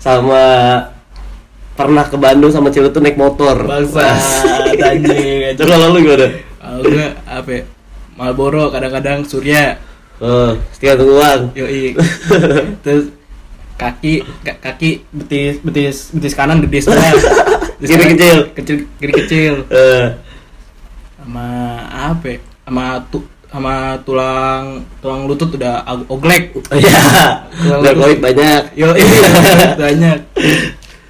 sama 0.03 0.43
pernah 1.79 2.05
ke 2.05 2.19
Bandung 2.19 2.51
sama 2.51 2.69
cewek 2.75 2.91
tuh 2.91 2.99
naik 2.99 3.15
motor 3.15 3.55
Bangsat, 3.55 4.75
anjing. 4.91 5.55
Terus 5.55 5.69
kalau 5.71 5.95
lu 5.95 6.03
gimana? 6.03 6.27
Kalau 6.59 6.79
gue 6.83 7.07
apa 7.23 7.49
ya? 7.55 7.63
Marlboro 8.19 8.67
kadang-kadang 8.67 9.23
Surya. 9.23 9.79
Oh, 10.19 10.55
setia 10.71 10.95
uang 10.95 11.51
Yoi. 11.55 11.95
Terus 12.83 13.15
kaki 13.75 14.13
ka- 14.39 14.59
kaki 14.61 15.03
betis 15.09 15.59
betis 15.59 15.95
betis 16.09 16.33
kanan 16.33 16.59
gede 16.59 16.79
semua. 16.85 17.11
Kiri 17.77 18.05
kecil. 18.13 18.37
Kecil 18.53 18.75
kiri 18.97 19.13
kecil. 19.15 19.53
Eh, 19.71 20.05
Sama 21.17 21.47
apa? 21.89 22.25
ya? 22.27 22.37
Sama 22.63 22.83
tu 23.07 23.19
sama 23.45 23.73
tulang 24.03 24.63
tulang 24.99 25.25
lutut 25.25 25.47
udah 25.49 25.81
oglek. 26.05 26.51
Iya, 26.69 26.99
udah 27.71 27.91
lu- 27.93 28.03
koit 28.03 28.19
banyak 28.19 28.61
Yo, 28.75 28.91
iya, 28.91 29.19
banyak. 29.85 30.17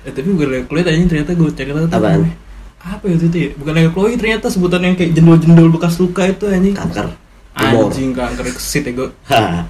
Eh, 0.05 0.11
tapi 0.11 0.27
gue 0.27 0.45
liat 0.45 0.65
kulit 0.65 0.85
aja 0.85 0.97
ternyata 1.01 1.33
gue 1.33 1.49
tuh 1.49 1.65
Apaan? 1.89 2.21
namanya. 2.21 2.35
Apa 2.79 3.09
ya 3.09 3.17
itu 3.17 3.25
tuh 3.27 3.39
ya? 3.39 3.49
Bukan 3.55 3.73
lagi 3.73 3.89
Chloe 3.89 4.13
ternyata 4.15 4.45
sebutan 4.47 4.81
yang 4.83 4.93
kayak 4.93 5.11
jendol-jendol 5.13 5.73
bekas 5.73 5.97
luka 5.97 6.21
itu 6.23 6.45
anjing. 6.45 6.77
Kanker 6.77 7.09
Tumor 7.55 7.87
Anjing 7.87 8.11
kanker 8.11 8.45
kesit 8.51 8.83
ya 8.83 8.91
gue. 8.93 9.09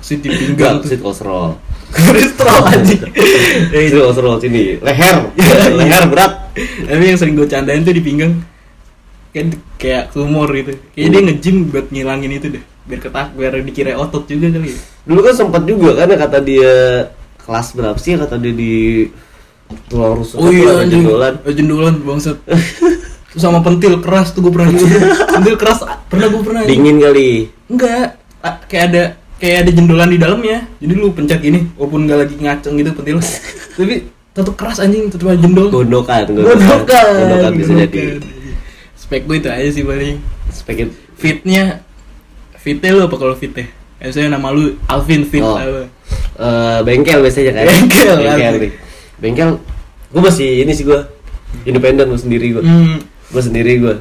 Kesit 0.02 0.20
di 0.20 0.30
pinggang 0.30 0.82
Enggak, 0.82 0.90
sit 0.90 1.00
tuh. 1.00 1.04
kolesterol 1.06 1.50
Kolesterol 1.96 2.60
anjing. 2.68 3.02
Sit 3.72 3.96
kolesterol 3.96 4.36
sini 4.44 4.78
Leher 4.84 5.32
Leher 5.80 6.04
berat 6.12 6.52
Tapi 6.56 7.04
yang 7.08 7.18
sering 7.20 7.40
gue 7.40 7.48
candain 7.48 7.82
tuh 7.88 7.96
di 7.96 8.04
pinggang 8.04 8.44
kan 9.36 9.52
kayak 9.76 10.16
tumor 10.16 10.48
gitu. 10.56 10.80
Kayaknya 10.96 11.12
dia 11.12 11.22
nge-gym 11.28 11.56
buat 11.68 11.92
ngilangin 11.92 12.32
itu 12.40 12.48
deh. 12.56 12.64
Biar 12.88 13.00
ketak, 13.04 13.36
biar 13.36 13.60
dikira 13.68 13.92
otot 14.00 14.24
juga 14.32 14.48
kali 14.48 14.72
ya. 14.72 14.80
Dulu 15.04 15.20
kan 15.20 15.34
sempat 15.36 15.64
juga 15.68 15.92
kan 16.00 16.08
ya 16.08 16.18
kata 16.20 16.38
dia 16.40 16.74
Kelas 17.44 17.76
berapa 17.76 18.00
sih 18.00 18.16
kata 18.16 18.40
dia 18.40 18.54
di 18.56 19.06
Tulang 19.92 20.22
rusuk 20.22 20.40
Oh 20.40 20.50
iya 20.54 20.88
jendolan. 20.88 21.42
Eh, 21.44 21.52
jendolan 21.52 22.00
bangsat. 22.00 22.38
Terus 22.48 23.42
sama 23.44 23.60
pentil 23.60 24.00
keras 24.00 24.32
tuh 24.32 24.48
gue 24.48 24.54
pernah 24.56 24.72
pentil 25.36 25.56
keras 25.60 25.84
pernah 26.08 26.32
gue 26.32 26.42
pernah. 26.42 26.62
Dingin 26.64 27.04
kali 27.04 27.52
Enggak, 27.68 28.16
kayak 28.72 28.84
ada 28.94 29.04
kayak 29.46 29.58
ada 29.62 29.72
jendolan 29.78 30.10
di 30.10 30.18
dalamnya. 30.18 30.66
Jadi 30.82 30.94
lu 30.98 31.14
pencet 31.14 31.40
gini, 31.40 31.70
walaupun 31.78 32.10
nggak 32.10 32.18
lagi 32.26 32.36
ngaceng 32.42 32.74
gitu 32.82 32.90
pentil. 32.98 33.18
Tapi 33.78 33.96
tetap 34.34 34.54
keras 34.58 34.82
anjing, 34.82 35.14
tetap 35.14 35.30
ada 35.30 35.38
jendol. 35.38 35.70
Gondokan 35.70 36.26
Gondokan. 36.34 37.06
Gondokan 37.22 37.52
bisa 37.54 37.74
jadi 37.86 38.18
Spek 38.98 39.30
gue 39.30 39.38
itu 39.38 39.50
aja 39.54 39.70
sih 39.70 39.86
paling. 39.86 40.18
Spekit 40.50 40.90
Fitnya, 41.16 41.86
fitnya 42.58 42.90
lu 42.92 43.06
apa 43.06 43.16
kalau 43.16 43.38
fitnya? 43.38 43.70
Misalnya 44.02 44.36
nama 44.36 44.50
lu 44.50 44.76
Alvin 44.90 45.24
Fit 45.24 45.40
Oh. 45.40 45.56
apa? 45.56 45.88
Eh, 46.36 46.80
bengkel 46.84 47.24
biasanya 47.24 47.56
kan 47.56 47.64
Bengkel, 47.64 48.16
bengkel 48.20 48.54
nih 48.60 48.72
bengkel 49.16 49.50
gue 50.12 50.20
masih 50.20 50.68
ini 50.68 50.76
sih 50.76 50.84
gue 50.84 51.00
independen 51.64 52.12
gue 52.12 52.20
sendiri 52.20 52.52
gue 52.52 52.60
Hmm, 52.60 53.00
gue 53.32 53.40
sendiri 53.42 53.80
gue 53.80 53.96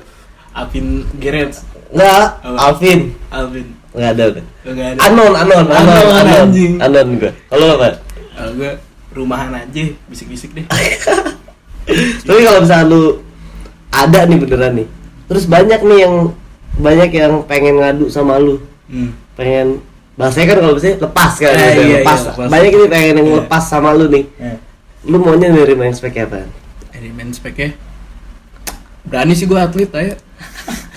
Alvin 0.50 1.06
Gerets, 1.22 1.62
nggak 1.94 2.42
Apa? 2.42 2.58
Alvin 2.58 3.14
Alvin. 3.30 3.66
Nggak 3.94 4.10
ada 4.10 4.24
udah 4.28 4.44
Enggak 4.64 4.86
ada. 4.88 4.98
anon 5.04 5.32
anon 5.32 5.64
anon 5.64 5.94
Anon, 5.94 6.06
anon 6.12 6.38
anjing. 6.44 6.72
anon 6.76 7.08
gue 7.16 7.32
kalau 7.46 7.66
apa 7.72 7.88
Kalau 8.34 8.50
gue 8.52 8.70
rumahan 9.14 9.54
aja, 9.54 9.82
bisik-bisik 10.04 10.50
deh. 10.52 10.66
tapi 12.26 12.40
kalau 12.40 12.58
misalnya 12.60 12.86
lu 12.88 13.02
ada 13.88 14.20
nih 14.24 14.36
beneran 14.36 14.72
nih 14.74 14.88
terus 15.24 15.44
banyak 15.44 15.80
nih 15.80 15.98
yang 16.00 16.14
banyak 16.74 17.10
yang 17.12 17.32
pengen 17.44 17.78
ngadu 17.78 18.06
sama 18.08 18.36
lu 18.36 18.58
Hmm. 18.84 19.16
pengen 19.32 19.80
bahasanya 20.14 20.46
kan 20.46 20.58
kalau 20.58 20.74
misalnya 20.74 20.98
lepas 21.00 21.32
kan 21.34 21.48
Eh, 21.48 21.56
gitu, 21.56 21.80
iya, 21.82 21.96
lepas. 21.98 22.20
iya, 22.20 22.30
lepas. 22.30 22.48
banyak 22.48 22.70
ini 22.70 22.84
pengen 22.86 23.14
yang 23.16 23.28
Iya. 23.28 23.38
lepas 23.40 23.62
sama 23.64 23.90
lu 23.90 24.04
nih 24.06 24.24
Ya. 24.34 24.54
lu 25.04 25.16
maunya 25.16 25.48
dari 25.48 25.74
main 25.74 25.90
spek 25.90 26.18
apa 26.20 26.44
Dari 26.90 27.08
main 27.08 27.30
speknya 27.30 27.72
Berani 29.04 29.32
sih 29.32 29.44
gue 29.44 29.56
atlet 29.56 29.88
aja 29.90 30.14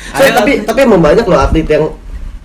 So, 0.09 0.23
tapi 0.25 0.63
tapi 0.63 0.79
emang 0.81 0.99
banyak 0.99 1.23
loh 1.23 1.37
atlet 1.37 1.63
yang 1.65 1.91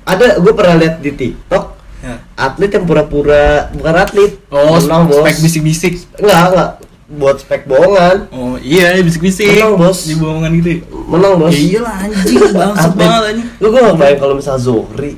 ada 0.05 0.37
gue 0.37 0.53
pernah 0.53 0.75
lihat 0.77 0.99
di 0.99 1.11
TikTok 1.11 1.65
ya. 2.01 2.15
atlet 2.35 2.71
yang 2.71 2.85
pura-pura 2.85 3.45
bukan 3.71 3.95
atlet 3.97 4.33
Oh, 4.49 4.77
menang 4.77 5.07
bos. 5.07 5.23
spek 5.23 5.37
bisik-bisik. 5.41 5.95
Enggak 6.19 6.41
enggak 6.49 6.71
buat 7.13 7.37
spek 7.39 7.63
bohongan. 7.65 8.17
Oh 8.31 8.57
iya, 8.57 8.97
bisik-bisik. 8.99 9.47
Menang, 9.53 9.77
bos. 9.77 9.99
Di 10.03 10.15
bohongan 10.15 10.51
gitu 10.59 10.69
ya? 10.69 10.79
Menang 11.07 11.35
bos. 11.37 11.53
Ya 11.53 11.61
iyalah 11.61 11.95
anjing, 12.01 12.41
bangsat 12.59 12.93
banget 12.95 13.23
anjing. 13.29 13.49
Lu 13.57 13.67
gue 13.69 13.81
nggak 13.81 13.97
bayang 13.97 14.19
kalau 14.19 14.35
misal 14.35 14.57
Zohri 14.57 15.13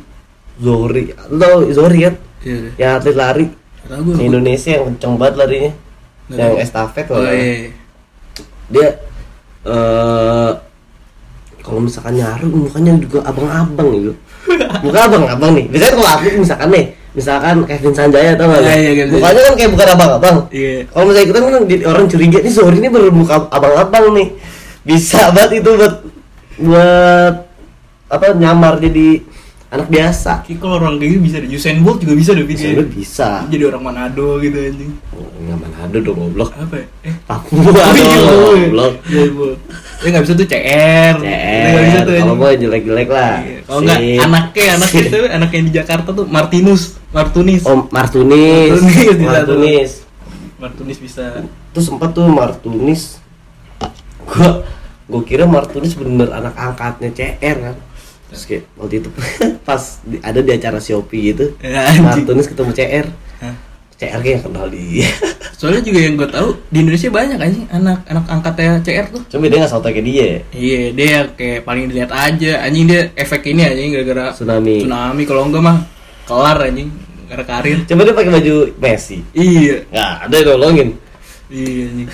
Zohri 0.54 1.02
lu 1.28 1.36
tau 1.36 1.54
Zohri 1.68 1.98
kan? 2.02 2.14
Iya, 2.42 2.56
yang 2.76 2.92
atlet 2.98 3.16
lari. 3.16 3.46
Di 3.86 4.22
Indonesia 4.22 4.70
yang 4.70 4.84
kenceng 4.90 5.14
banget 5.14 5.34
larinya. 5.38 5.72
Nggak 6.26 6.46
yang 6.46 6.60
estafet 6.60 7.06
Oh 7.08 7.16
salah. 7.16 7.32
iya. 7.32 7.72
Dia 8.66 8.88
eh 9.64 10.52
kalau 11.60 11.80
misalkan 11.80 12.14
nyaru 12.14 12.44
mukanya 12.50 12.92
juga 12.98 13.24
abang-abang 13.24 13.88
gitu 13.94 14.12
muka 14.80 14.98
abang-abang 15.02 15.50
nih. 15.52 15.64
Biasanya 15.68 15.92
kalau 15.92 16.10
atlet 16.10 16.34
misalkan 16.36 16.68
nih 16.70 16.84
misalkan 17.14 17.56
Kevin 17.64 17.92
Sanjaya 17.92 18.30
tau 18.34 18.46
gak 18.48 18.58
lu? 18.58 18.66
Iya, 18.66 18.74
iya, 18.76 18.92
Kevin 18.96 19.12
mukanya 19.14 19.40
kan 19.40 19.52
kayak 19.54 19.70
bukan 19.70 19.88
abang-abang 19.88 20.36
Iya. 20.50 20.74
Kalau 20.86 21.04
misalnya 21.04 21.26
kita 21.26 21.38
kan 21.40 21.64
di- 21.64 21.84
orang 21.84 22.04
curiga 22.06 22.38
nih 22.40 22.52
sorry 22.52 22.76
ini 22.76 22.88
bermuka 22.88 23.36
abang-abang 23.48 24.04
nih. 24.12 24.28
Bisa 24.82 25.20
banget 25.34 25.60
itu 25.60 25.70
buat 25.72 25.94
buat 26.56 27.34
apa 28.06 28.24
nyamar 28.32 28.78
jadi 28.78 29.22
anak 29.70 29.90
biasa. 29.90 30.46
Kayak 30.46 30.58
kalau 30.60 30.74
orang 30.78 30.98
kayak 30.98 31.10
gitu 31.10 31.22
bisa 31.24 31.36
deh. 31.38 31.50
Usain 31.50 31.78
Bolt 31.80 31.98
juga 31.98 32.14
bisa 32.14 32.30
deh 32.30 32.46
bisa 32.46 32.62
video 32.64 32.86
bisa. 32.86 33.28
Jadi 33.48 33.62
orang 33.64 33.82
Manado 33.82 34.38
gitu 34.38 34.54
anjing. 34.54 34.92
Oh, 35.10 35.26
nggak 35.34 35.56
mana 35.56 35.76
ada 35.82 35.98
dong 35.98 36.14
goblok. 36.16 36.50
Apa 36.54 36.78
ya? 36.78 36.86
Eh. 37.04 37.14
Papua 37.24 37.74
Oh 37.74 37.94
iya, 37.94 38.18
Bolt. 38.22 38.54
goblok. 38.70 38.92
Iya, 39.08 39.24
Dia 40.04 40.10
nggak 40.10 40.22
bisa 40.22 40.34
tuh 40.34 40.46
CR 40.46 41.14
Dia 41.16 41.36
nggak 41.66 41.84
bisa 41.86 41.96
CR. 41.96 42.04
tuh 42.04 42.14
Kalau 42.18 42.34
gue 42.36 42.50
jelek-jelek 42.58 43.08
lah. 43.08 43.34
Iya. 43.40 43.58
kalau 43.64 43.80
nggak 43.80 43.98
Sip. 43.98 44.20
anaknya 44.20 44.64
anaknya 44.74 45.00
itu 45.02 45.18
anaknya 45.26 45.60
di 45.62 45.72
Jakarta 45.72 46.08
tuh 46.10 46.24
Martinus 46.26 46.82
Martunis 47.08 47.62
Oh, 47.64 47.88
Martunis. 47.88 48.70
Martunis 48.76 49.18
Martunis. 49.18 49.90
Martunis 50.54 50.98
bisa 50.98 51.24
Terus 51.70 51.84
sempat 51.84 52.12
tuh 52.12 52.26
Martunis. 52.26 53.18
Gua 54.22 54.62
gua 55.04 55.22
kira 55.22 55.44
Martunis 55.44 55.92
bener 55.92 56.28
anak 56.30 56.52
angkatnya 56.54 57.08
CR 57.10 57.56
kan. 57.62 57.76
Terus 58.26 58.42
kayak 58.44 58.64
waktu 58.74 58.94
itu 58.98 59.08
pas 59.68 59.82
di- 60.02 60.20
ada 60.20 60.38
di 60.38 60.50
acara 60.50 60.78
Shopee 60.78 61.30
gitu. 61.30 61.56
Ya. 61.58 61.96
Martunis 61.98 62.44
ketemu 62.44 62.70
CR. 62.70 63.06
Hah? 63.40 63.54
CR 63.94 64.18
kayak 64.18 64.42
kenal 64.42 64.66
dia. 64.66 65.06
soalnya 65.58 65.80
juga 65.80 65.98
yang 66.00 66.14
gue 66.14 66.26
tahu 66.26 66.48
di 66.66 66.82
Indonesia 66.82 67.08
banyak 67.08 67.38
anjing 67.38 67.64
anak 67.70 68.02
anak 68.04 68.24
angkatnya 68.26 68.82
CR 68.82 69.06
tuh 69.08 69.22
Cuma 69.30 69.46
dia 69.46 69.62
nggak 69.62 69.70
salto 69.70 69.86
kayak 69.86 70.02
dia. 70.02 70.28
Iya, 70.50 70.80
dia 70.90 71.10
kayak 71.30 71.62
paling 71.62 71.84
dilihat 71.88 72.10
aja. 72.10 72.52
Anjing 72.60 72.84
dia 72.84 73.00
efek 73.14 73.46
ini 73.46 73.62
anjing 73.62 73.94
gara-gara 73.94 74.34
Tsunami. 74.34 74.82
tsunami. 74.82 75.22
Kalau 75.24 75.42
enggak 75.46 75.62
mah 75.62 75.76
kelar 76.24 76.58
anjing 76.60 76.90
gara 77.24 77.44
karir. 77.44 77.78
Coba 77.86 78.00
dia 78.02 78.14
pakai 78.14 78.32
baju 78.32 78.54
Messi. 78.76 79.18
Iya, 79.30 79.86
Nggak 79.88 80.10
ada 80.26 80.34
yang 80.36 80.48
nolongin. 80.52 80.88
iya 81.48 81.82
anjing. 81.86 82.10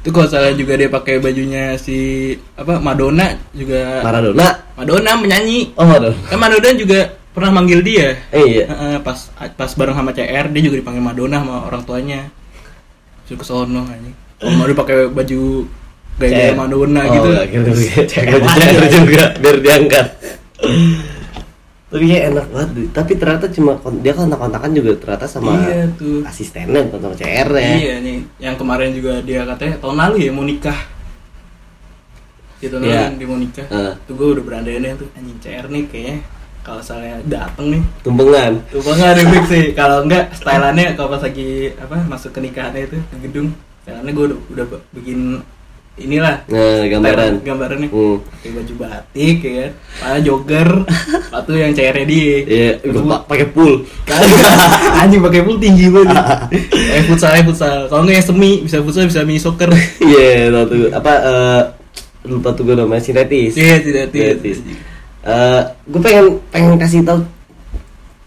Itu 0.00 0.08
kalau 0.10 0.26
salah 0.26 0.56
juga 0.56 0.80
dia 0.80 0.88
pakai 0.88 1.20
bajunya 1.20 1.76
si 1.76 2.32
apa 2.56 2.80
Madonna 2.80 3.36
juga. 3.52 4.00
Maradona. 4.00 4.48
Madonna 4.72 5.12
menyanyi. 5.20 5.76
Oh, 5.76 5.84
Maradona. 5.84 6.16
Kan 6.24 6.38
Madonna 6.40 6.70
juga 6.72 7.00
pernah 7.30 7.50
manggil 7.54 7.80
dia. 7.82 8.18
Eh, 8.34 8.58
iya. 8.60 8.64
Pas 9.00 9.30
pas 9.54 9.70
bareng 9.74 9.96
sama 9.96 10.10
CR 10.10 10.46
dia 10.50 10.62
juga 10.62 10.76
dipanggil 10.82 11.02
Madonna 11.02 11.36
sama 11.42 11.56
orang 11.66 11.82
tuanya. 11.86 12.20
Suruh 13.26 13.38
ke 13.38 13.46
sono 13.46 13.86
anjing. 13.86 14.14
Kalau 14.40 14.52
mau 14.56 14.66
pakai 14.66 15.06
baju 15.12 15.40
CR. 16.18 16.52
Madonna 16.58 17.00
oh, 17.06 17.12
gitu. 17.14 17.28
kira 17.30 17.42
dia 17.46 17.60
pakai 17.64 18.06
CR 18.06 18.82
aja. 18.82 18.98
Juga 18.98 19.24
biar 19.38 19.56
diangkat. 19.62 20.06
Tapi 21.90 22.06
ya 22.06 22.30
enak 22.30 22.46
banget. 22.54 22.70
Tapi 22.94 23.12
ternyata 23.18 23.46
cuma 23.50 23.72
dia 23.98 24.12
kan 24.14 24.30
kontak-kontakan 24.30 24.70
juga 24.78 24.90
ternyata 24.94 25.26
sama 25.26 25.58
Iya 25.66 25.90
tuh. 25.98 26.22
asistennya 26.22 26.86
bukan 26.86 27.00
sama 27.02 27.14
CR 27.18 27.48
ya. 27.58 27.72
Iya 27.78 27.94
nih, 27.98 28.16
yang 28.38 28.54
kemarin 28.54 28.94
juga 28.94 29.18
dia 29.26 29.42
katanya 29.42 29.74
tahun 29.82 29.96
lalu 29.98 30.16
ya 30.22 30.30
mau 30.30 30.46
nikah. 30.46 30.80
Gitu 32.62 32.76
Iya. 32.78 33.10
kan 33.10 33.12
dia 33.18 33.26
mau 33.26 33.38
nikah. 33.42 33.66
Heeh. 33.66 33.92
Tuh 34.06 34.14
gue 34.14 34.28
udah 34.38 34.44
berandai-andai 34.46 34.98
tuh 35.02 35.08
anjing 35.18 35.38
CR 35.42 35.66
nih 35.66 35.84
kayaknya 35.90 36.16
kalau 36.60 36.78
misalnya 36.78 37.16
dateng 37.24 37.66
nih 37.70 37.82
Tumpengan. 38.00 38.52
banget 38.70 39.12
remix 39.16 39.44
sih 39.46 39.64
kalau 39.72 40.02
enggak 40.02 40.28
stylannya 40.32 40.92
kalau 40.92 41.08
pas 41.10 41.22
lagi 41.22 41.50
apa 41.74 41.96
masuk 42.04 42.30
ke 42.30 42.40
nikahannya 42.40 42.84
itu 42.84 42.96
ke 43.00 43.16
gedung 43.22 43.48
stylannya 43.80 44.10
gue 44.10 44.24
udah, 44.26 44.38
udah 44.50 44.64
bikin 44.92 45.40
inilah 45.96 46.40
Nah, 46.46 46.86
gambaran. 46.86 47.32
gambarannya 47.40 47.88
Hmm. 47.88 48.24
pakai 48.24 48.50
baju 48.54 48.74
batik 48.78 49.38
ya 49.42 49.66
Pala 49.98 50.18
jogger 50.18 50.68
sepatu 51.22 51.52
yang 51.52 51.72
CR 51.72 51.96
dia 52.02 52.36
Iya, 52.40 52.70
pa- 53.04 53.24
pakai 53.26 53.46
pool. 53.48 53.84
Anjing 54.96 55.20
pakai 55.20 55.40
full 55.42 55.58
tinggi 55.58 55.88
banget 55.88 56.16
eh 56.94 57.02
futsal 57.04 57.32
eh 57.34 57.42
futsal 57.42 57.84
kalau 57.86 58.04
nggak 58.04 58.16
yang 58.16 58.26
semi 58.26 58.64
bisa 58.64 58.80
futsal 58.80 59.04
bisa 59.04 59.20
mini 59.22 59.36
soccer 59.36 59.68
Iya, 59.98 60.48
tuh 60.64 60.88
apa 60.90 61.12
eh 61.18 61.62
lupa 62.22 62.52
tuh 62.52 62.62
gue 62.62 62.76
namanya 62.76 63.00
sinetis. 63.00 63.52
iya 63.54 63.76
tidak 63.76 64.12
Sinetis. 64.12 64.60
Eh, 65.20 65.60
gue 65.84 66.00
pengen 66.00 66.40
pengen 66.48 66.80
kasih 66.80 67.04
tahu 67.04 67.20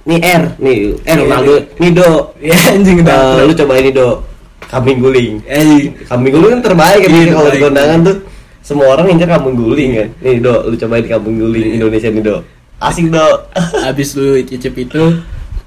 nih 0.05 0.19
R 0.21 0.43
nih 0.62 0.93
R 1.01 1.17
Iya, 1.17 1.25
Ronaldo 1.25 1.53
nih 1.81 1.89
Do 1.89 2.09
ya 2.38 2.53
anjing 2.69 3.01
udah 3.01 3.41
lu 3.41 3.53
cobain 3.57 3.81
nih 3.81 3.93
Do 3.97 4.21
kambing 4.69 5.01
guling. 5.01 5.41
Anjing. 5.50 5.97
Kambing 6.05 6.33
guling 6.38 6.51
kan 6.57 6.62
terbaik 6.69 7.00
kan 7.01 7.09
Iya, 7.09 7.33
kalau 7.33 7.50
di 7.50 7.59
kondangan 7.62 8.00
tuh. 8.05 8.17
Semua 8.63 8.85
orang 8.93 9.05
ngincer 9.09 9.25
kambing 9.27 9.55
guling 9.57 9.91
kan. 9.97 10.07
Nih 10.21 10.38
Do 10.38 10.53
lu 10.69 10.75
cobain 10.77 11.05
kambing 11.09 11.35
guling 11.41 11.65
Iya. 11.65 11.73
Indonesia 11.81 12.09
nih 12.13 12.23
Do 12.23 12.35
asik 12.77 13.05
Do 13.09 13.25
habis 13.81 14.09
lu 14.13 14.38
cicip 14.45 14.73
itu 14.77 15.03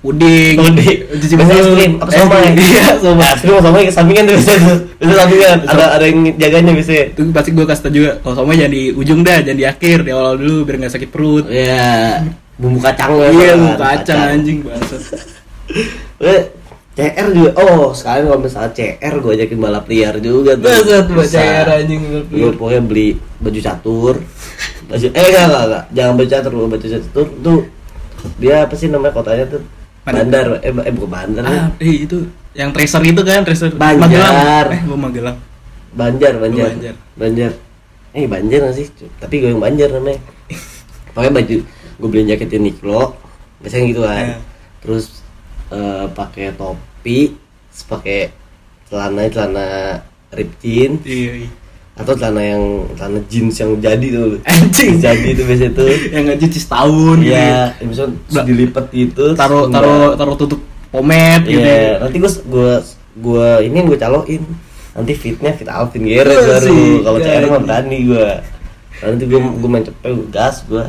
puding 0.06 0.54
Udik, 0.56 0.96
cicip 1.18 1.36
biasanya 1.36 1.58
es 1.58 1.68
krim, 1.68 1.92
apa 1.98 2.10
somai? 2.12 2.42
iya 2.54 2.86
somai 2.96 3.26
Es 3.26 3.40
krim 3.40 3.52
sama 3.52 3.64
somai 3.66 3.82
sampingan 3.90 4.24
tuh 4.24 4.36
tuh. 4.38 4.76
Biasanya 4.96 5.16
sampingan, 5.18 5.56
ada 5.66 5.84
ada 5.92 6.04
yang 6.06 6.18
jaganya 6.34 6.72
biasanya. 6.72 7.04
itu 7.10 7.20
pasti 7.30 7.50
gue 7.50 7.66
kasih 7.66 7.82
tau 7.82 7.92
juga 7.92 8.10
kalau 8.20 8.34
somai 8.36 8.54
jangan 8.54 8.72
di 8.72 8.82
ujung 8.92 9.20
dah 9.20 9.38
jangan 9.40 9.58
di 9.58 9.66
akhir 9.66 9.98
di 10.00 10.10
awal 10.10 10.34
dulu 10.36 10.56
biar 10.62 10.76
nggak 10.78 10.94
sakit 10.94 11.10
perut 11.10 11.44
Iya, 11.46 12.22
bumbu 12.54 12.78
kacang 12.78 13.12
lah. 13.12 13.28
iya 13.28 13.50
kan, 13.50 13.58
lu 13.58 13.68
kacang 13.76 14.20
anjing 14.32 14.58
bangsat 14.62 15.02
Eh, 16.22 16.42
CR 16.94 17.28
juga. 17.28 17.50
Oh, 17.58 17.92
sekarang 17.92 18.24
kalau 18.26 18.40
misalnya 18.40 18.70
CR 18.72 19.14
gue 19.18 19.32
ajakin 19.34 19.58
balap 19.58 19.84
liar 19.84 20.16
juga 20.16 20.54
tuh. 20.54 20.70
buat 21.10 21.26
Bisa. 21.26 21.36
CR 21.36 21.68
anjing 21.76 22.00
Gue 22.24 22.50
pokoknya 22.54 22.80
beli 22.80 23.08
baju 23.36 23.60
catur. 23.60 24.14
Baju 24.86 25.06
eh 25.06 25.24
enggak 25.26 25.44
enggak, 25.44 25.62
enggak. 25.66 25.84
Jangan 25.92 26.12
baju 26.14 26.28
catur, 26.30 26.52
baju 26.64 26.86
catur 26.88 27.26
tuh 27.42 27.60
dia 28.36 28.64
apa 28.64 28.74
sih 28.74 28.88
namanya 28.88 29.12
kotanya 29.12 29.44
tuh? 29.46 29.62
Bandar. 30.06 30.46
Eh, 30.62 30.70
eh 30.70 30.92
bukan 30.94 31.10
bandar. 31.10 31.42
ah 31.42 31.66
eh 31.82 32.06
itu 32.06 32.30
yang 32.54 32.70
tracer 32.70 33.02
itu 33.02 33.20
kan 33.26 33.42
tracer 33.42 33.74
Banjar. 33.74 34.06
Magelang 34.06 34.36
eh 34.70 34.80
gua 34.86 34.98
Magelang 34.98 35.38
Banjar, 35.96 36.32
Banjar. 36.38 36.68
Banjar. 36.70 36.94
Banjar. 37.18 37.52
Eh, 38.14 38.24
Banjar 38.30 38.60
nggak 38.64 38.76
sih? 38.76 38.86
Tapi 39.18 39.34
gue 39.40 39.50
yang 39.52 39.60
Banjar 39.60 39.90
namanya. 39.92 40.20
Pakai 41.16 41.32
baju 41.32 41.56
gue 41.96 42.08
beliin 42.08 42.28
jaket 42.30 42.54
Uniqlo. 42.56 43.16
Biasanya 43.64 43.84
gitu 43.88 44.00
kan. 44.04 44.16
Iya. 44.20 44.38
Terus 44.84 45.04
eh, 45.72 46.06
pakai 46.12 46.52
topi, 46.52 47.34
pakai 47.88 48.30
celana 48.86 49.26
celana 49.26 49.66
rip 50.30 50.50
jean 50.62 51.02
iya 51.02 51.42
iya 51.42 51.50
atau 51.96 52.12
celana 52.12 52.42
yang 52.44 52.62
celana 52.92 53.20
jeans 53.24 53.56
yang 53.56 53.72
jadi 53.80 54.06
tuh. 54.12 54.36
Anjing. 54.44 55.00
jadi 55.00 55.26
itu 55.32 55.42
biasanya 55.42 55.72
tuh. 55.72 55.88
yang 56.12 56.22
nggak 56.28 56.38
cuci 56.44 56.58
setahun 56.60 57.16
gitu 57.24 57.32
Iya, 57.32 57.72
ya, 57.72 57.84
misalnya 57.88 58.14
Ba- 58.28 58.44
dilipat 58.44 58.84
gitu. 58.92 59.24
taruh 59.32 59.64
taruh 59.72 60.12
taruh 60.12 60.36
tutup 60.36 60.60
pomade 60.92 61.48
gitu 61.48 61.64
Iya, 61.64 62.04
nanti 62.04 62.16
gue 62.20 62.30
gua 62.46 62.72
gua 63.16 63.48
ini 63.64 63.80
gue 63.80 63.96
caloin. 63.96 64.42
Nanti 64.96 65.12
fitnya 65.12 65.52
fit 65.52 65.68
Alvin 65.68 66.04
Gere 66.04 66.32
Iya 66.32 66.40
baru. 66.56 66.80
Kalau 67.04 67.18
iya, 67.20 67.26
CR 67.32 67.44
mah 67.44 67.52
iya. 67.52 67.64
berani 67.64 67.98
gua. 68.04 68.28
Nanti 68.96 69.24
gue 69.24 69.40
gue 69.40 69.68
main 69.68 69.84
cepet 69.84 70.10
gua 70.12 70.26
gas 70.28 70.56
gua. 70.68 70.84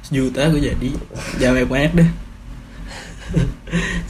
sejuta 0.00 0.50
gue 0.50 0.58
jadi 0.58 0.90
jangan 1.38 1.54
banyak 1.54 1.68
banyak 1.70 1.92
dah 2.02 2.10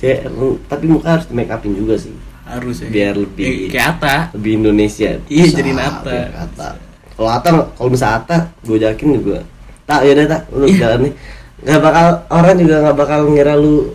CR 0.00 0.32
tapi 0.64 0.84
muka 0.88 1.08
harus 1.20 1.28
di 1.28 1.34
make 1.36 1.52
upin 1.52 1.76
juga 1.76 2.00
sih. 2.00 2.14
Harus 2.52 2.76
ya 2.78 2.88
Biar 2.88 3.14
lebih- 3.14 3.46
Eh, 3.46 3.56
kayak 3.68 3.88
Ata 3.94 4.16
Lebih 4.32 4.52
Indonesia. 4.56 5.10
Iya, 5.24 5.44
Bisa, 5.44 5.56
jadi 5.56 5.70
Nata. 5.72 6.18
Ata. 6.36 6.68
Kalau 7.12 7.30
Ata 7.30 7.48
kalau 7.70 7.88
misalnya 7.88 8.16
Ata 8.18 8.36
gue 8.60 8.76
yakin 8.76 9.08
juga. 9.16 9.38
Tak 9.84 10.00
ya 10.02 10.12
tak 10.24 10.42
lu 10.50 10.64
Iya. 10.64 10.78
jalan 10.78 10.98
nih. 11.02 11.12
Gak 11.60 11.80
bakal 11.80 12.06
orang 12.28 12.54
juga 12.56 12.74
gak 12.82 12.96
bakal 12.96 13.20
ngira 13.28 13.54
lu 13.54 13.92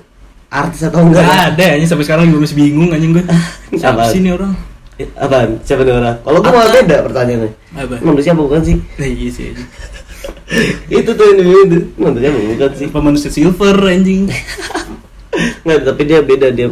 artis 0.48 0.82
atau 0.84 1.02
enggak. 1.02 1.20
nggak 1.20 1.42
ada 1.52 1.66
anjing 1.74 1.90
sampai 1.90 2.06
sekarang 2.06 2.26
gue 2.28 2.40
masih 2.40 2.56
bingung 2.56 2.88
anjing 2.90 3.12
gue 3.12 3.26
siapa 3.74 3.98
Apaan? 3.98 4.12
sih 4.14 4.20
ini 4.20 4.32
orang 4.32 4.54
Eh, 4.96 5.08
Apaan? 5.14 5.60
Siapa 5.60 5.82
nih 5.82 5.92
orang? 5.92 6.16
Kalau 6.22 6.40
gue 6.40 6.48
malah 6.50 6.72
beda 6.72 6.98
pertanyaannya. 7.02 7.50
apa 7.76 7.96
Manusia 8.00 8.32
apa 8.32 8.42
bukan 8.42 8.62
sih? 8.64 8.78
nah, 8.96 9.04
iya 9.06 9.30
sih 9.30 9.52
itu 10.96 11.10
tuh 11.12 11.26
ini 11.28 11.42
itu 11.44 11.78
manusia 11.96 12.30
apa 12.30 12.40
bukan 12.46 12.70
sih? 12.72 12.88
apa 12.88 13.00
manusia 13.02 13.30
silver 13.30 13.76
anjing 13.84 14.30
Nggak, 15.66 15.80
tapi 15.84 16.02
dia 16.06 16.20
beda 16.22 16.48
dia. 16.50 16.72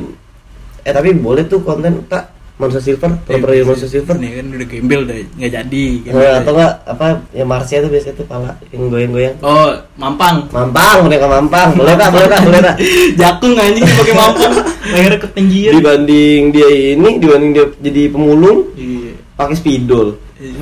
Eh 0.83 0.91
tapi 0.91 1.09
boleh 1.13 1.43
tuh 1.43 1.59
konten 1.59 2.03
tak 2.05 2.29
manusia 2.53 2.79
silver, 2.79 3.09
proper 3.19 3.49
manusia 3.65 3.87
silver. 3.87 4.13
Nih 4.13 4.37
kan 4.37 4.45
udah 4.47 4.67
gembel 4.67 5.01
dah 5.03 5.15
nggak 5.33 5.51
jadi 5.53 5.85
gembel 6.01 6.19
Nah, 6.19 6.29
dah. 6.29 6.39
atau 6.39 6.51
enggak 6.53 6.73
apa 6.85 7.05
ya 7.31 7.43
Marsnya 7.43 7.77
tuh 7.79 7.89
biasanya 7.89 8.15
tuh 8.15 8.25
pala 8.25 8.51
yang 8.69 8.81
goyang-goyang. 8.87 9.35
oh 9.41 9.69
mampang 9.95 10.35
Mampang, 10.47 10.95
boneka 11.01 11.25
mampang. 11.25 11.69
Boleh 11.73 11.95
tak? 11.95 12.09
Boleh 12.09 12.27
tak? 12.27 12.39
Boleh 12.43 12.61
tak? 12.61 12.75
jakung 13.19 13.55
anjing 13.55 13.83
pakai 13.83 14.13
mampang 14.13 14.53
lehernya 14.85 15.19
ketinggian 15.19 15.71
Dibanding 15.73 16.41
dia 16.51 16.69
ini, 16.93 17.09
dibanding 17.17 17.51
dia 17.51 17.65
jadi 17.81 18.01
pemulung, 18.07 18.69
iya 18.75 19.11
pakai 19.33 19.55
spidol. 19.55 20.19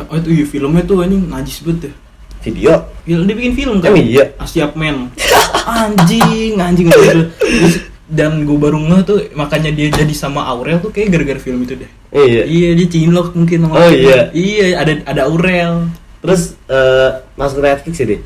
oh 0.08 0.16
itu 0.16 0.30
iya 0.32 0.46
filmnya 0.46 0.86
tuh 0.86 1.02
anjing 1.02 1.26
najis 1.28 1.60
banget 1.62 1.90
deh 1.90 1.96
Video. 2.42 2.74
Film 3.04 3.26
dia 3.26 3.36
bikin 3.36 3.54
film 3.54 3.76
kan? 3.78 3.94
Emang 3.94 4.02
iya? 4.04 4.26
Asiap 4.38 4.74
Men. 4.74 5.14
anjing, 5.78 6.58
anjing 6.58 6.88
gitu. 6.88 7.30
Dan 8.12 8.44
gue 8.44 8.58
baru 8.60 8.76
ngeh 8.76 9.02
tuh 9.02 9.18
makanya 9.34 9.72
dia 9.72 9.88
jadi 9.88 10.12
sama 10.12 10.44
Aurel 10.44 10.84
tuh 10.84 10.92
kayak 10.92 11.16
gara-gara 11.16 11.40
film 11.40 11.64
itu 11.64 11.80
deh. 11.80 11.88
Iya. 12.12 12.44
Iya, 12.44 12.70
dia 12.76 12.88
cinlok 12.92 13.32
mungkin 13.32 13.64
sama 13.64 13.74
Oh, 13.74 13.88
iya. 13.88 14.28
Iya, 14.36 14.66
ada 14.76 14.94
ada 15.08 15.22
Aurel. 15.26 15.88
Terus 16.20 16.60
eh 16.68 17.10
masuk 17.34 17.64
Netflix 17.64 17.96
ya 17.98 18.08
deh. 18.12 18.22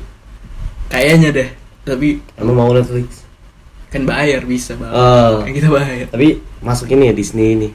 Kayaknya 0.90 1.28
deh. 1.30 1.48
Tapi 1.86 2.18
Emang 2.34 2.56
mau 2.58 2.70
Netflix. 2.74 3.22
kan 3.86 4.02
bayar 4.02 4.42
bisa, 4.42 4.74
Bang. 4.74 4.90
Oh. 4.90 5.46
Kayak 5.46 5.54
kita 5.54 5.68
bayar. 5.70 6.06
Tapi 6.10 6.28
masuk 6.58 6.90
ini 6.90 7.08
ya 7.08 7.14
Disney 7.14 7.48
ini. 7.54 7.68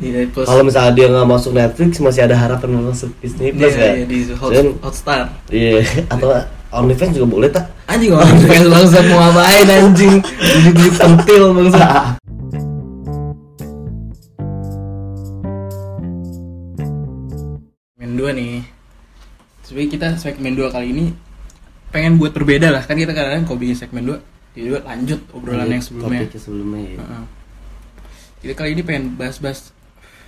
Iya, 0.00 0.24
Kalau 0.32 0.64
misalnya 0.64 0.96
dia 0.96 1.06
nggak 1.12 1.28
masuk 1.28 1.52
Netflix 1.52 2.00
masih 2.00 2.24
ada 2.24 2.32
harapan 2.32 2.80
masuk 2.80 3.10
Disney 3.20 3.52
Plus 3.52 3.68
dia, 3.68 3.84
ya. 3.84 3.92
iya, 3.92 4.04
di 4.08 4.18
Hot, 4.32 4.48
Dan- 4.48 4.78
Hotstar. 4.80 5.28
Iya. 5.52 5.82
Atau 6.14 6.30
OnlyFans 6.70 7.18
juga 7.18 7.26
boleh 7.26 7.50
tak? 7.50 7.66
Anjing 7.90 8.14
orang 8.14 8.30
fans 8.46 8.66
bangsat 8.70 9.04
mau 9.10 9.18
ngapain 9.18 9.66
anjing? 9.66 10.14
Jadi 10.38 10.86
pentil 10.94 11.42
bangsat. 11.50 12.14
Main 17.98 18.12
dua 18.14 18.30
nih. 18.30 18.62
sebenarnya 19.66 19.90
kita 19.94 20.08
segmen 20.18 20.58
2 20.58 20.66
kali 20.66 20.86
ini 20.90 21.04
pengen 21.94 22.18
buat 22.18 22.34
berbeda 22.34 22.74
lah 22.74 22.82
kan 22.82 22.98
kita 22.98 23.14
kadang-kadang 23.14 23.46
kalau 23.46 23.58
bikin 23.62 23.78
segmen 23.78 24.02
2 24.02 24.18
jadi 24.50 24.66
dua 24.66 24.82
lanjut 24.82 25.22
obrolan 25.30 25.70
yang 25.70 25.78
sebelumnya 25.78 26.26
Topiknya 26.26 26.40
sebelumnya 26.42 26.82
ya. 26.82 26.98
Heeh. 26.98 27.24
Jadi 28.42 28.52
kali 28.58 28.70
ini 28.74 28.82
pengen 28.82 29.04
bahas-bahas 29.14 29.70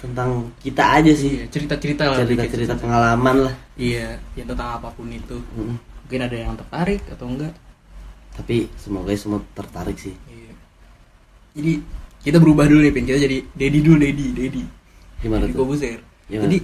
Tentang 0.02 0.50
kita 0.58 0.98
aja 0.98 1.14
sih. 1.14 1.38
iya, 1.38 1.44
cerita-cerita 1.46 2.10
lah 2.10 2.26
Cerita-cerita 2.26 2.74
pengalaman 2.74 3.46
lah. 3.46 3.54
Iya, 3.78 4.18
yang 4.34 4.50
tentang 4.50 4.82
apa 4.82 4.90
pun 4.90 5.06
itu. 5.06 5.38
Mm. 5.54 5.91
Mungkin 6.04 6.20
ada 6.22 6.36
yang 6.36 6.54
tertarik 6.58 7.02
atau 7.08 7.26
enggak. 7.28 7.54
Tapi 8.32 8.68
semoga 8.80 9.12
semua 9.14 9.40
tertarik 9.52 9.96
sih. 9.96 10.16
Iya. 10.28 10.52
Jadi 11.52 11.72
kita 12.24 12.38
berubah 12.40 12.64
dulu 12.64 12.80
nih, 12.80 12.92
Pin. 12.92 13.04
Kita 13.04 13.18
jadi 13.20 13.38
Dedi 13.52 13.78
dulu, 13.84 14.00
Dedi, 14.00 14.26
Dedi. 14.32 14.62
Gimana 15.20 15.44
Dedi 15.46 15.54
tuh? 15.54 15.66
Gimana? 16.28 16.48
Jadi 16.48 16.58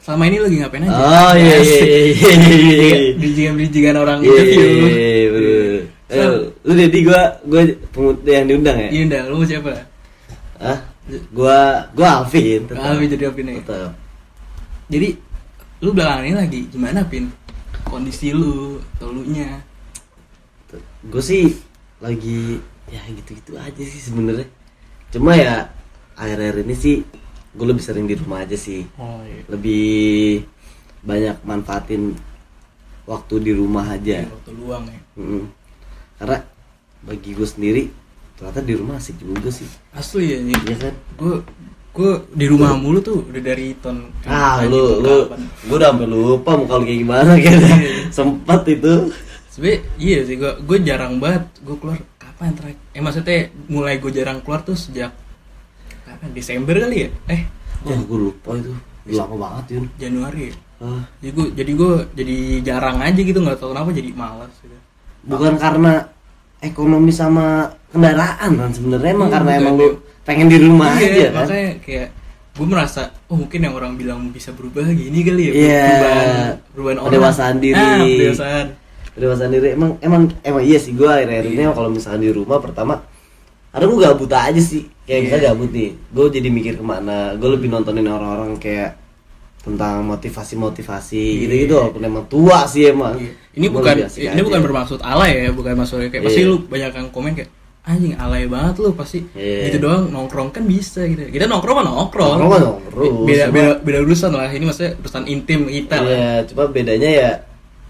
selama 0.00 0.22
ini 0.32 0.38
lagi 0.40 0.56
ngapain 0.64 0.82
aja? 0.86 0.96
Oh 0.96 1.32
iya 1.36 1.56
iya 1.60 1.82
iya 1.84 2.32
iya. 2.32 2.96
Bridgingan-bridgingan 3.20 3.96
orang 4.00 4.18
Iya 4.24 4.32
interview. 4.32 4.64
iya 4.64 5.08
iya 5.12 5.28
bener. 5.28 5.82
Eh, 6.10 6.26
lu 6.66 6.72
jadi 6.74 6.98
gua 7.06 7.20
gua 7.46 7.62
pemut 7.94 8.16
yang 8.26 8.46
diundang 8.48 8.76
ya? 8.80 8.88
Iya, 8.90 9.02
Nda, 9.06 9.20
lu 9.30 9.44
siapa? 9.46 9.70
Hah? 10.58 10.78
Gua 11.30 11.86
gua 11.94 12.08
Alvin. 12.22 12.66
Ah, 12.74 12.96
jadi 12.98 13.24
Alvin 13.30 13.46
ya? 13.50 13.62
Jadi 14.90 15.08
lu 15.80 15.90
belakangan 15.94 16.24
ini 16.26 16.36
lagi 16.36 16.60
gimana, 16.70 17.00
Pin? 17.06 17.30
Kondisi 17.90 18.30
lu, 18.30 18.78
atau 18.96 19.10
lu 19.10 19.26
nya? 19.26 19.58
Gue 21.02 21.18
sih 21.18 21.58
lagi 21.98 22.62
ya 22.86 23.02
gitu-gitu 23.10 23.58
aja 23.58 23.82
sih 23.82 23.98
sebenarnya. 23.98 24.46
Cuma 25.10 25.34
ya 25.34 25.66
akhir-akhir 26.14 26.62
ini 26.62 26.74
sih 26.78 26.96
gue 27.50 27.66
lebih 27.66 27.82
sering 27.82 28.06
di 28.06 28.14
rumah 28.14 28.46
aja 28.46 28.54
sih. 28.54 28.86
Oh 28.94 29.18
iya. 29.26 29.42
Lebih 29.50 30.46
banyak 31.02 31.42
manfaatin 31.42 32.14
waktu 33.10 33.34
di 33.42 33.52
rumah 33.58 33.90
aja. 33.90 34.22
Iya, 34.22 34.30
waktu 34.30 34.52
luang 34.54 34.84
ya. 34.86 35.00
Mm. 35.18 35.44
Karena 36.22 36.38
bagi 37.02 37.30
gue 37.34 37.48
sendiri 37.48 37.82
ternyata 38.38 38.62
di 38.62 38.74
rumah 38.78 39.02
asik 39.02 39.18
juga 39.18 39.50
sih. 39.50 39.66
Asli 39.90 40.30
ya, 40.30 40.38
nih. 40.38 40.58
Iya 40.70 40.76
kan? 40.78 40.94
gue 41.18 41.34
gue 41.90 42.12
di 42.38 42.46
rumah 42.46 42.78
mulu 42.78 43.02
tuh 43.02 43.26
udah 43.26 43.42
dari 43.42 43.74
tahun 43.82 44.14
Ah 44.22 44.62
lu 44.62 45.02
lu 45.02 45.26
gue 45.66 45.74
udah 45.74 45.90
sampai 45.90 46.06
lupa 46.06 46.50
muka 46.54 46.74
lu 46.78 46.84
kayak 46.86 47.00
gimana 47.02 47.32
kayaknya. 47.34 47.76
sempat 48.14 48.62
itu. 48.70 49.10
Sebenernya 49.50 49.78
iya 49.98 50.18
sih 50.22 50.38
gue 50.38 50.52
gue 50.62 50.78
jarang 50.86 51.18
banget 51.18 51.50
gue 51.66 51.76
keluar 51.76 51.98
kapan 52.16 52.54
terakhir? 52.54 52.78
Eh 52.94 53.02
maksudnya 53.02 53.50
mulai 53.66 53.98
gue 53.98 54.10
jarang 54.14 54.38
keluar 54.38 54.62
tuh 54.62 54.78
sejak 54.78 55.10
kapan? 56.06 56.30
Desember 56.30 56.78
kali 56.78 56.96
ya? 57.04 57.08
Eh 57.26 57.42
oh 57.84 57.98
gue 58.06 58.18
lupa 58.30 58.54
itu. 58.54 58.70
Lama 59.10 59.34
banget 59.34 59.64
Yun. 59.74 59.84
Januari 59.98 60.42
ya? 60.48 60.54
Ah, 60.80 61.02
jadi 61.20 61.32
gue 61.34 61.46
jadi 61.58 61.72
gue 61.74 61.92
jadi 62.14 62.36
jarang 62.64 62.98
aja 63.02 63.20
gitu 63.20 63.36
nggak 63.36 63.58
tahu 63.58 63.74
kenapa 63.74 63.90
jadi 63.90 64.10
malas 64.14 64.52
gitu. 64.62 64.78
Bukan 65.26 65.58
karena 65.58 66.06
ekonomi 66.62 67.10
sama 67.10 67.74
kendaraan 67.90 68.52
kan 68.54 68.70
sebenarnya 68.70 69.10
emang 69.10 69.28
Iya, 69.28 69.34
karena 69.34 69.50
emang 69.58 69.74
iya. 69.76 69.82
lu 69.82 69.88
pengen 70.30 70.46
di 70.46 70.58
rumah 70.58 70.94
Iya, 70.94 71.02
aja 71.02 71.26
kan 71.26 71.42
makanya 71.42 71.70
kayak 71.80 72.08
gue 72.50 72.66
merasa 72.66 73.00
oh 73.26 73.36
mungkin 73.36 73.60
yang 73.60 73.72
orang 73.72 73.92
bilang 73.94 74.20
bisa 74.28 74.50
berubah 74.50 74.86
gini 74.86 75.20
kali 75.20 75.42
ya 75.44 75.52
Iya. 75.52 75.82
perubahan 75.82 76.28
perubahan 76.70 76.98
orang 76.98 77.08
Pendewasaan 77.10 77.56
diri. 77.58 77.74
ah, 77.76 77.98
pendewasaan 77.98 78.66
pendewasaan 79.10 79.50
diri 79.50 79.68
emang 79.72 79.90
emang 79.98 80.22
emang 80.40 80.62
iya 80.62 80.76
sih 80.76 80.92
gue 80.92 81.06
akhir-akhir 81.06 81.46
ini 81.48 81.62
Iya. 81.62 81.72
kalau 81.72 81.88
misalkan 81.88 82.20
di 82.20 82.30
rumah 82.30 82.58
pertama 82.58 82.94
ada 83.70 83.84
gue 83.84 83.98
gabut 83.98 84.28
aja 84.28 84.58
sih 84.58 84.86
kayak 85.00 85.10
Iya. 85.10 85.24
misalnya 85.24 85.44
gabut 85.48 85.70
nih 85.70 85.90
gue 85.92 86.24
jadi 86.32 86.48
mikir 86.48 86.74
ke 86.74 86.84
mana 86.84 87.16
gue 87.34 87.48
lebih 87.50 87.68
nontonin 87.68 88.06
orang-orang 88.06 88.54
kayak 88.56 88.98
tentang 89.60 90.02
motivasi-motivasi 90.04 91.20
Iya. 91.20 91.40
gitu-gitu 91.42 91.74
walaupun 91.76 92.02
emang 92.02 92.24
tua 92.26 92.64
sih 92.64 92.88
emang 92.88 93.14
Iya. 93.14 93.32
Ini 93.50 93.66
Gua 93.66 93.76
bukan 93.76 93.94
ini 93.98 94.30
aja. 94.30 94.40
bukan 94.40 94.60
bermaksud 94.62 94.98
alay 95.00 95.32
ya, 95.36 95.50
bukan 95.50 95.74
maksudnya 95.74 96.06
kayak 96.06 96.22
pasti 96.24 96.40
Iya. 96.40 96.48
lu 96.48 96.56
banyak 96.64 96.92
yang 96.92 97.08
komen 97.10 97.32
kayak 97.34 97.50
anjing 97.82 98.12
alay 98.14 98.44
banget 98.44 98.76
lu 98.78 98.92
pasti 98.92 99.24
Iya. 99.32 99.66
gitu 99.66 99.78
doang 99.82 100.08
nongkrong 100.08 100.50
kan 100.50 100.62
bisa 100.62 101.00
gitu. 101.04 101.26
Kita 101.26 101.44
nongkrong 101.44 101.74
mah 101.74 101.86
nongkrong. 101.86 102.36
Nongkrong 102.38 102.62
nongkrong, 102.62 103.14
Beda 103.24 103.44
cuma- 103.46 103.52
beda 103.52 103.70
beda 103.80 103.98
urusan 104.02 104.30
lah. 104.30 104.48
Ini 104.48 104.64
maksudnya 104.64 104.92
urusan 104.96 105.24
intim 105.26 105.60
kita 105.64 105.96
lah. 105.98 106.10
Iya, 106.10 106.30
cuma 106.46 106.62
bedanya 106.66 107.10
ya 107.10 107.30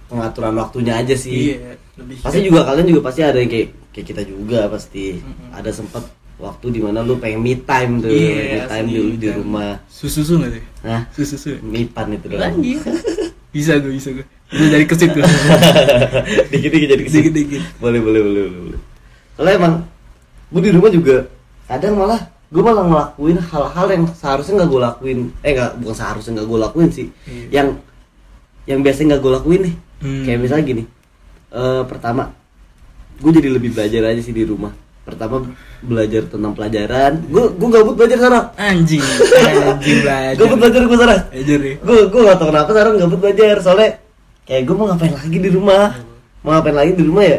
pengaturan 0.07 0.55
waktunya 0.57 0.95
aja 0.97 1.15
sih. 1.15 1.55
Iya, 1.55 1.75
lebih 1.97 2.17
Pasti 2.19 2.39
juga 2.41 2.61
kalian 2.65 2.87
juga 2.87 3.01
pasti 3.03 3.21
ada 3.21 3.37
yang 3.37 3.49
kayak 3.49 3.69
kayak 3.91 4.07
kita 4.07 4.23
juga 4.23 4.61
pasti 4.67 5.19
Mm-mm. 5.19 5.51
ada 5.53 5.71
sempat 5.71 6.03
waktu 6.37 6.67
di 6.71 6.81
mana 6.81 7.03
lu 7.03 7.15
pengen 7.17 7.39
me 7.39 7.53
time 7.55 8.01
tuh, 8.01 8.09
Iya, 8.09 8.33
me 8.33 8.61
time 8.67 8.87
dulu 8.89 9.13
di 9.15 9.29
rumah. 9.29 9.73
susu-susu 9.87 10.39
enggak 10.39 10.53
sih? 10.53 10.65
Nah, 10.81 11.01
Susu-susu. 11.11 11.61
me 11.61 11.85
pan 11.85 12.09
itu 12.09 12.27
doang. 12.27 12.57
Bisa 13.51 13.75
gue, 13.77 13.91
bisa 13.91 14.15
gue. 14.15 14.23
Bisa 14.47 14.67
dari 14.69 14.87
ke 14.87 14.95
situ. 14.95 15.19
Dikit-dikit 16.51 16.89
jadi 16.89 17.03
ke 17.03 17.11
sini. 17.11 17.19
Dikit-dikit. 17.25 17.63
Boleh, 17.77 17.99
boleh, 17.99 18.21
boleh, 18.23 18.43
boleh. 18.47 18.61
boleh. 18.63 18.81
Soalnya 19.41 19.57
emang 19.57 19.75
gue 20.53 20.61
di 20.61 20.71
rumah 20.71 20.93
juga 20.93 21.17
kadang 21.65 21.97
malah 21.97 22.21
gue 22.51 22.61
malah 22.61 22.85
ngelakuin 22.85 23.39
hal-hal 23.41 23.87
yang 23.89 24.05
seharusnya 24.13 24.53
nggak 24.61 24.69
gue 24.69 24.81
lakuin. 24.83 25.19
Eh 25.41 25.57
nggak 25.57 25.81
bukan 25.81 25.97
seharusnya 25.97 26.31
nggak 26.37 26.47
gue 26.47 26.59
lakuin 26.61 26.89
sih. 26.93 27.07
Iya. 27.25 27.47
yang 27.51 27.69
yang 28.69 28.81
biasanya 28.85 29.17
nggak 29.17 29.23
gue 29.23 29.33
lakuin 29.33 29.61
nih. 29.65 29.75
Hmm. 30.01 30.25
kayak 30.25 30.39
misalnya 30.41 30.65
gini 30.67 30.83
eh 31.51 31.83
pertama 31.85 32.33
gue 33.17 33.31
jadi 33.31 33.49
lebih 33.51 33.73
belajar 33.73 34.03
aja 34.07 34.21
sih 34.21 34.33
di 34.33 34.45
rumah. 34.45 34.77
Pertama 35.01 35.41
belajar 35.81 36.29
tentang 36.29 36.53
pelajaran. 36.53 37.25
Gue 37.27 37.49
gue 37.57 37.69
gabut 37.71 37.97
belajar 37.97 38.21
sekarang 38.21 38.45
Anjing, 38.55 39.01
anjing 39.01 39.99
belajar. 40.05 40.37
gabut 40.37 40.59
belajar 40.61 40.81
gue 40.85 40.97
sekarang 40.97 41.21
Belajar 41.33 41.59
ya. 41.59 41.75
gue 41.81 41.99
gue 42.07 42.21
gak 42.21 42.37
tau 42.37 42.47
kenapa 42.53 42.71
sekarang 42.71 42.93
gabut 43.01 43.19
belajar. 43.19 43.55
Soalnya 43.65 43.89
kayak 44.45 44.63
gue 44.69 44.75
mau 44.77 44.87
ngapain 44.93 45.15
lagi 45.15 45.39
di 45.39 45.51
rumah? 45.51 45.87
Mau 46.43 46.51
ngapain 46.53 46.77
lagi 46.77 46.93
di 46.93 47.05
rumah 47.05 47.25
ya? 47.25 47.39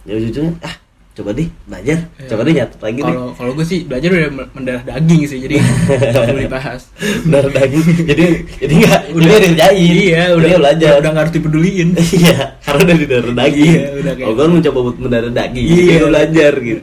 Ya 0.00 0.12
ujung-ujungnya 0.16 0.52
ah 0.64 0.74
coba 1.20 1.30
deh 1.30 1.48
belajar. 1.62 1.98
Iya. 2.16 2.26
coba 2.26 2.40
deh 2.40 2.54
nyatet 2.54 2.80
lagi 2.80 2.98
deh. 2.98 3.06
Kalau 3.06 3.26
kalau 3.30 3.52
gue 3.52 3.66
sih 3.66 3.78
belajar 3.84 4.08
udah 4.08 4.28
mendarah 4.50 4.82
daging 4.82 5.20
sih, 5.22 5.38
jadi 5.38 5.54
nggak 5.60 6.24
perlu 6.24 6.40
dibahas. 6.40 6.82
benar 7.28 7.44
daging. 7.46 7.86
Jadi 8.02 8.24
jadi 8.56 8.74
nggak 8.74 9.00
udah. 9.12 9.28
kerjain 9.38 9.92
Iya, 9.92 10.22
Jadi 10.24 10.36
udah. 10.40 10.58
belajar. 10.58 10.90
Udah 10.96 11.10
nggak 11.10 11.22
harus 11.22 11.34
dipeduliin. 11.34 11.88
iya 12.18 12.38
karena 12.58 12.80
udah 12.82 12.96
di 12.96 13.06
darah 13.06 13.34
daging. 13.36 13.70
Iya, 13.70 13.88
udah 13.94 14.12
kayak- 14.14 14.26
oh 14.26 14.32
gue 14.32 14.46
mencoba 14.50 14.78
buat 14.82 14.96
mendarah 14.98 15.32
daging 15.34 15.66
Iya. 15.66 15.82
iya 15.84 15.98
belajar 16.02 16.52
gitu. 16.58 16.82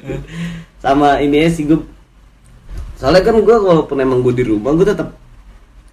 Sama 0.78 1.10
ini 1.20 1.38
sih 1.50 1.66
gue 1.66 1.80
soalnya 2.94 3.22
kan 3.22 3.36
gue 3.36 3.56
walaupun 3.56 3.98
emang 3.98 4.22
gue 4.22 4.34
di 4.34 4.42
rumah 4.42 4.74
gue 4.74 4.82
tetap 4.84 5.14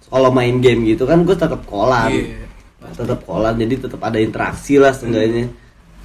kalau 0.05 0.29
main 0.29 0.57
game 0.57 0.85
gitu 0.85 1.05
kan 1.05 1.21
gue 1.21 1.33
tetap 1.33 1.61
kolan 1.63 2.09
Iya. 2.09 2.45
tetap 2.93 3.21
kolan 3.21 3.53
jadi 3.55 3.77
tetap 3.79 3.97
ada 3.99 4.17
interaksi 4.17 4.77
lah 4.77 4.89
seenggaknya 4.89 5.49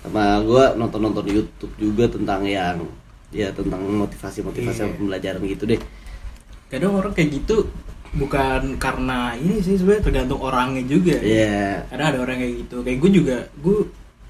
sama 0.01 0.41
gue 0.41 0.65
nonton 0.75 1.01
nonton 1.01 1.25
YouTube 1.25 1.73
juga 1.77 2.09
tentang 2.09 2.41
yang 2.43 2.81
ya 3.31 3.53
tentang 3.53 3.79
motivasi 3.85 4.41
motivasi 4.43 4.81
Iya. 4.81 4.97
pembelajaran 4.97 5.41
gitu 5.45 5.65
deh. 5.67 5.81
Kadang 6.67 6.97
orang 6.97 7.13
kayak 7.13 7.31
gitu 7.37 7.69
bukan 8.11 8.75
karena 8.75 9.39
ini 9.39 9.61
sih 9.61 9.79
sebenarnya 9.79 10.03
tergantung 10.03 10.41
orangnya 10.41 10.83
juga. 10.83 11.15
Iya. 11.15 11.85
karena 11.87 12.05
ada 12.11 12.19
orang 12.19 12.37
kayak 12.39 12.55
gitu. 12.65 12.77
Kayak 12.83 12.99
gue 12.99 13.11
juga 13.13 13.37
gue 13.57 13.77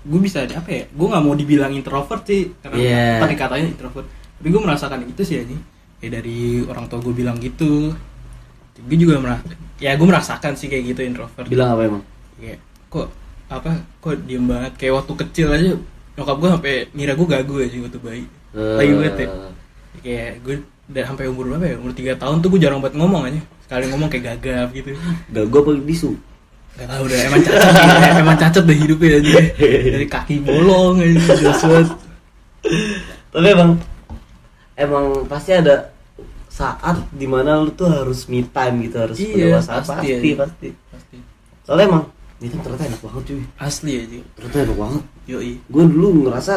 gue 0.00 0.20
bisa 0.20 0.42
apa 0.44 0.68
ya 0.70 0.83
gue 0.87 1.06
nggak 1.06 1.22
mau 1.22 1.37
dibilang 1.37 1.72
introvert 1.72 2.24
sih 2.24 2.50
karena 2.59 2.76
Iya. 2.76 3.06
tadi 3.20 3.35
katanya 3.35 3.66
introvert. 3.68 4.06
Tapi 4.11 4.48
gue 4.48 4.61
merasakan 4.61 5.00
itu 5.06 5.22
sih 5.22 5.37
ini 5.38 5.56
kayak 6.00 6.12
dari 6.18 6.38
orang 6.64 6.88
tua 6.88 6.98
gue 6.98 7.14
bilang 7.14 7.37
gitu. 7.38 7.92
Gue 8.80 8.96
juga 8.96 9.16
merasa 9.16 9.44
ya 9.78 9.94
gue 9.94 10.04
merasakan 10.04 10.52
sih 10.56 10.66
kayak 10.66 10.85
gitu 10.90 11.00
introvert. 11.06 11.46
Bilang 11.46 11.72
apa 11.72 11.83
emang? 11.87 12.02
Kayak 12.37 12.59
kok 12.88 13.09
apa 13.50 13.82
kok 13.98 14.14
diem 14.24 14.46
banget? 14.46 14.72
Kayak 14.78 15.02
waktu 15.02 15.12
kecil 15.26 15.48
aja 15.50 15.74
nyokap 16.14 16.36
gue 16.38 16.50
sampai 16.54 16.74
ngira 16.94 17.12
gue 17.18 17.26
gagu 17.26 17.54
aja 17.58 17.76
waktu 17.82 17.98
bayi. 17.98 18.24
Eh. 18.54 18.76
bayi 18.78 18.90
banget 18.94 19.14
ya. 19.18 19.28
Kayak 20.00 20.32
gue 20.46 20.54
udah 20.90 21.04
sampai 21.10 21.24
umur 21.26 21.44
berapa 21.50 21.66
ya? 21.66 21.76
Umur 21.82 21.92
3 21.92 22.14
tahun 22.22 22.36
tuh 22.38 22.48
gue 22.54 22.60
jarang 22.62 22.78
banget 22.78 22.96
ngomong 23.02 23.22
aja. 23.26 23.40
Sekali 23.66 23.84
ngomong 23.90 24.08
kayak 24.08 24.24
gagap 24.38 24.68
gitu. 24.70 24.94
Gak 25.34 25.44
gue 25.50 25.60
apa 25.66 25.70
bisu? 25.82 26.10
Gak 26.78 26.86
tau 26.86 27.02
udah 27.02 27.18
emang 27.26 27.40
cacat 27.42 28.14
emang 28.22 28.38
cacat 28.38 28.62
deh 28.62 28.78
hidupnya 28.78 29.10
aja. 29.18 29.34
Dari 29.98 30.06
kaki 30.06 30.34
bolong 30.46 31.02
aja 31.02 31.18
jelas 31.34 31.60
banget. 31.66 31.88
Tapi 33.34 33.48
emang 33.50 33.70
emang 34.78 35.06
pasti 35.26 35.50
ada 35.58 35.90
saat 36.50 37.02
di 37.10 37.26
mana 37.26 37.58
lu 37.58 37.74
tuh 37.74 37.88
harus 37.90 38.28
me 38.30 38.44
time 38.46 38.76
gitu 38.86 38.96
harus 39.00 39.16
Iya, 39.16 39.58
pendewasaan 39.58 39.80
pasti 39.80 39.94
pasti 39.94 40.30
pasti, 40.36 40.68
pasti. 40.92 41.16
Soalnya 41.64 41.86
emang 41.90 42.04
itu 42.40 42.57
ternyata 42.57 42.85
enak 42.87 43.00
banget 43.00 43.22
cuy. 43.26 43.42
Asli 43.57 43.92
aja 43.96 44.18
ternyata 44.33 44.57
enak 44.64 44.79
banget. 44.79 45.03
Yoi. 45.26 45.53
Gue 45.62 45.85
dulu 45.87 46.07
ngerasa 46.24 46.55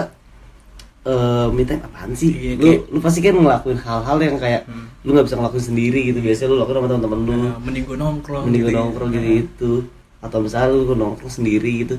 eh 1.03 1.47
me 1.51 1.63
time 1.63 1.83
apaan 1.83 2.15
sih? 2.15 2.31
Iya, 2.31 2.51
lu 2.55 2.63
kayak- 2.63 2.83
lu 2.87 2.99
pasti 2.99 3.19
kan 3.19 3.35
ngelakuin 3.35 3.75
hal-hal 3.77 4.17
yang 4.17 4.37
kayak 4.37 4.63
Hmm. 4.63 4.87
lu 5.03 5.09
nggak 5.11 5.25
bisa 5.27 5.35
ngelakuin 5.35 5.65
sendiri 5.65 5.99
gitu. 6.07 6.19
Biasanya 6.19 6.47
lu 6.47 6.57
lakuin 6.57 6.75
sama 6.75 6.87
teman-teman 6.87 7.19
lu. 7.19 7.33
Nah, 7.35 7.55
mending 7.59 7.83
gue 7.83 7.97
nongkrong 7.99 8.43
mending 8.47 8.61
gitu 8.61 8.67
lu 8.67 8.71
ya. 8.71 8.79
nongkrong 8.79 9.09
gitu 9.11 9.27
gitu. 9.27 9.71
Atau 10.19 10.37
misalnya 10.39 10.67
lu 10.71 10.95
nongkrong 10.95 11.33
sendiri 11.33 11.71
gitu. 11.83 11.95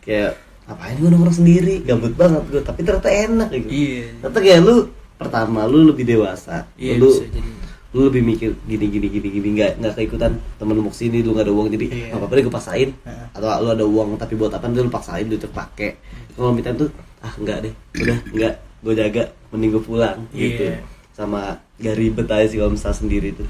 Kayak 0.00 0.40
ngapain 0.64 0.96
gue 0.96 1.10
nongkrong 1.12 1.36
sendiri? 1.36 1.74
Gabut 1.84 2.14
banget 2.16 2.42
gue 2.48 2.60
tapi 2.60 2.80
ternyata 2.80 3.10
enak 3.12 3.48
gitu. 3.52 3.68
Iya. 3.68 4.04
Ternyata 4.18 4.38
kayak 4.40 4.60
lu 4.64 4.76
pertama 5.16 5.64
lu 5.64 5.88
lebih 5.88 6.04
dewasa 6.04 6.68
iya 6.76 7.00
lu 7.00 7.08
bisa 7.08 7.24
jadi 7.26 7.50
lu 7.94 8.10
lebih 8.10 8.22
mikir 8.22 8.50
gini 8.66 8.86
gini 8.90 9.06
gini 9.08 9.28
gini 9.30 9.48
nggak 9.56 9.72
nggak 9.78 9.94
keikutan. 9.94 10.32
Temen 10.58 10.72
lu 10.74 10.82
mau 10.82 10.92
ke 10.92 10.98
sini 10.98 11.22
lu 11.22 11.32
nggak 11.32 11.46
ada 11.46 11.54
uang 11.54 11.68
jadi 11.70 11.86
Iya. 11.86 12.06
nggak 12.10 12.18
apa-apa 12.18 12.32
deh 12.34 12.42
gue 12.44 12.54
paksain. 12.54 12.88
Atau 13.32 13.46
lu 13.62 13.68
ada 13.70 13.84
uang 13.86 14.08
tapi 14.16 14.34
buat 14.34 14.52
apa? 14.52 14.66
Lu 14.68 14.90
paksain 14.90 15.24
lu 15.26 15.36
pakai 15.38 15.90
kalau 16.36 16.52
minta 16.52 16.74
tuh 16.74 16.90
ah 17.24 17.32
enggak 17.40 17.64
deh 17.64 17.72
udah 17.96 18.18
enggak 18.28 18.54
gue 18.84 18.92
jaga 18.92 19.22
mending 19.50 19.70
gue 19.72 19.82
pulang 19.82 20.18
gitu. 20.30 20.68
Iya. 20.68 20.78
sama 21.16 21.56
gak 21.80 21.96
ribet 21.96 22.28
aja 22.28 22.44
sih 22.44 22.60
kalau 22.60 22.76
misalnya 22.76 22.98
sendiri 23.00 23.32
tuh. 23.32 23.48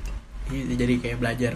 Iya, 0.54 0.78
jadi 0.78 0.94
kayak 1.02 1.18
belajar. 1.18 1.52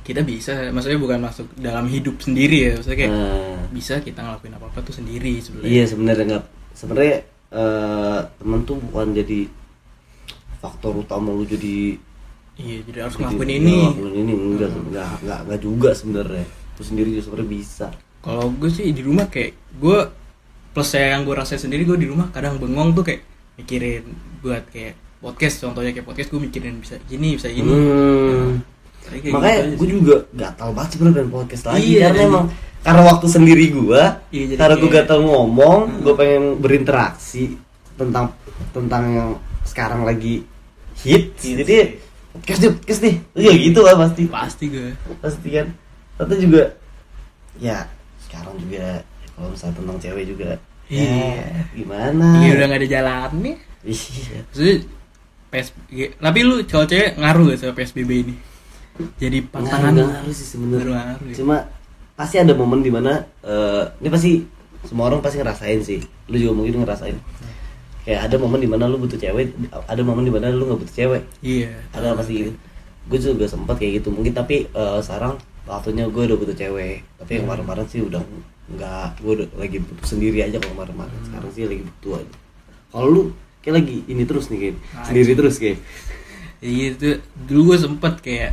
Kita 0.00 0.20
bisa 0.20 0.72
maksudnya 0.72 0.96
bukan 0.96 1.20
masuk 1.20 1.52
dalam 1.56 1.84
hidup 1.84 2.16
sendiri 2.16 2.56
ya 2.64 2.70
maksudnya 2.76 2.98
kayak 2.98 3.12
Nah, 3.12 3.60
bisa 3.68 4.00
kita 4.00 4.24
ngelakuin 4.24 4.56
apa 4.56 4.66
apa 4.72 4.80
tuh 4.80 4.96
sendiri 4.96 5.36
sebenarnya. 5.44 5.68
Iya 5.68 5.84
sebenarnya 5.84 6.24
nggak. 6.24 6.44
Sebenarnya 6.72 7.16
eh, 7.52 8.18
temen 8.40 8.60
tuh 8.64 8.76
bukan 8.80 9.12
jadi 9.12 9.38
faktor 10.64 10.96
utama 10.96 11.28
lu 11.28 11.44
jadi 11.44 12.00
iya 12.56 12.80
jadi 12.82 12.98
harus 13.04 13.18
ngelakuin 13.18 13.50
ini. 13.52 13.76
ngelakuin 13.84 14.16
ini. 14.16 14.32
Enggak 14.32 14.70
enggak 14.72 15.10
enggak, 15.20 15.38
enggak 15.44 15.60
juga 15.60 15.90
sebenarnya. 15.92 16.46
Lu 16.48 16.82
sendiri 16.82 17.08
juga 17.12 17.22
sebenarnya 17.22 17.50
bisa. 17.50 17.86
Kalau 18.18 18.46
gue 18.48 18.70
sih 18.70 18.88
di 18.88 19.02
rumah 19.04 19.28
kayak 19.28 19.52
gue 19.76 19.98
plus 20.72 20.90
yang 20.92 21.22
gue 21.22 21.34
rasain 21.34 21.60
sendiri 21.60 21.84
gue 21.84 21.94
di 21.94 22.08
rumah 22.08 22.30
kadang 22.30 22.56
bengong 22.56 22.90
tuh 22.92 23.04
kayak 23.04 23.20
mikirin 23.54 24.08
buat 24.40 24.64
kayak 24.68 24.94
podcast. 25.20 25.60
Contohnya 25.60 25.92
kayak 25.92 26.04
podcast 26.04 26.28
gue 26.28 26.40
mikirin 26.40 26.78
bisa 26.78 26.96
gini 27.04 27.36
bisa 27.36 27.46
ini 27.46 27.68
Hmm. 27.68 28.64
Kayak 29.04 29.20
gitu 29.20 29.34
makanya 29.36 29.58
aja 29.60 29.76
gue 29.76 29.88
juga 29.90 30.16
gatal 30.32 30.68
banget 30.72 30.90
sebenarnya 30.90 31.16
pengen 31.18 31.30
podcast 31.30 31.64
lagi 31.66 31.84
Iya, 31.84 32.00
karena 32.00 32.16
jadi- 32.16 32.30
emang 32.30 32.46
karena 32.80 33.02
waktu 33.04 33.26
sendiri 33.28 33.64
gue 33.70 34.02
Iya, 34.32 34.44
jadi 34.48 34.58
karena 34.58 34.76
gue 34.78 34.90
gatal 34.90 35.18
ngomong 35.20 35.78
Hmm. 35.84 36.00
gue 36.00 36.14
pengen 36.14 36.44
berinteraksi 36.56 37.44
tentang 37.94 38.32
tentang 38.70 39.02
yang 39.06 39.30
sekarang 39.62 40.02
lagi 40.02 40.40
hit 41.02 41.34
Hits, 41.34 41.42
jadi 41.64 41.98
podcast 42.34 42.60
nih 42.62 42.70
podcast 42.74 43.00
nih 43.02 43.14
iya 43.34 43.52
gitu 43.54 43.80
kan 43.86 43.96
pasti. 44.02 44.22
Pasti 44.26 44.64
gue. 44.70 44.90
Pasti 45.22 45.48
kan. 45.50 45.66
Tapi 46.18 46.34
juga 46.38 46.62
ya 47.58 47.86
sekarang 48.26 48.54
juga 48.58 49.02
kalau 49.34 49.48
misalnya 49.50 49.74
tentang 49.78 49.98
cewek 49.98 50.24
juga. 50.30 50.50
Iya. 50.84 51.06
ya, 51.06 51.64
gimana? 51.72 52.44
Iya 52.44 52.50
udah 52.60 52.66
gak 52.68 52.80
ada 52.82 52.88
jalan 52.90 53.30
nih. 53.40 53.56
Iya. 53.88 54.38
Maksudnya 54.50 54.76
PS 55.54 55.68
tapi 56.18 56.38
lu 56.42 56.56
cowok 56.66 56.86
cewek 56.90 57.10
ngaruh 57.18 57.44
gak 57.50 57.58
sama 57.62 57.72
PSBB 57.78 58.10
ini? 58.26 58.34
Jadi 59.18 59.38
pantangan 59.50 59.90
Nggak 59.94 60.10
ngaruh 60.10 60.34
sih 60.34 60.46
sebenarnya. 60.46 60.94
Ngaruh 60.94 61.26
ya. 61.30 61.34
cuma 61.38 61.56
pasti 62.14 62.36
ada 62.38 62.54
momen 62.54 62.82
di 62.82 62.90
mana 62.94 63.26
eh 63.42 63.82
ini 64.02 64.08
pasti 64.10 64.42
semua 64.86 65.10
orang 65.10 65.22
pasti 65.22 65.38
ngerasain 65.42 65.80
sih. 65.82 65.98
Lu 66.30 66.36
juga 66.38 66.52
mungkin 66.58 66.82
ngerasain 66.82 67.16
kayak 68.04 68.20
ada 68.28 68.36
momen 68.36 68.60
di 68.60 68.68
mana 68.68 68.84
lu 68.84 69.00
butuh 69.00 69.16
cewek 69.16 69.56
ada 69.88 70.02
momen 70.04 70.28
di 70.28 70.32
mana 70.32 70.52
lu 70.52 70.68
nggak 70.68 70.80
butuh 70.84 70.94
cewek. 70.94 71.22
Iya. 71.40 71.72
Ada 71.96 72.14
pasti 72.14 72.32
gitu 72.36 72.52
gue 73.04 73.18
juga 73.20 73.44
sempat 73.44 73.76
kayak 73.76 74.00
gitu. 74.00 74.08
Mungkin 74.12 74.32
tapi 74.32 74.68
eh, 74.68 74.98
sekarang 75.04 75.36
waktunya 75.68 76.08
gue 76.08 76.22
udah 76.24 76.38
butuh 76.40 76.56
cewek. 76.56 77.04
Tapi 77.20 77.30
yang 77.36 77.42
kemarin-kemarin 77.48 77.86
sih 77.88 78.00
udah 78.04 78.22
nggak. 78.76 79.08
Gue 79.20 79.32
udah 79.40 79.48
lagi 79.60 79.76
butuh 79.80 80.06
sendiri 80.08 80.38
aja 80.40 80.56
kalau 80.60 80.72
kemarin-kemarin. 80.80 81.18
Sekarang 81.28 81.50
sih 81.52 81.64
lagi 81.68 81.82
butuh 81.84 82.12
aja. 82.24 82.34
Kalau 82.94 83.06
lu 83.10 83.22
kayak 83.64 83.74
lagi 83.80 83.96
ini 84.08 84.22
terus 84.28 84.52
nih 84.52 84.58
kayak 84.60 84.76
Nah, 84.76 85.04
sendiri 85.08 85.32
terus 85.32 85.56
kayak 85.56 85.78
iya 86.64 86.92
itu 86.92 87.20
dulu 87.48 87.72
gue 87.72 87.78
sempet 87.80 88.14
kayak 88.20 88.52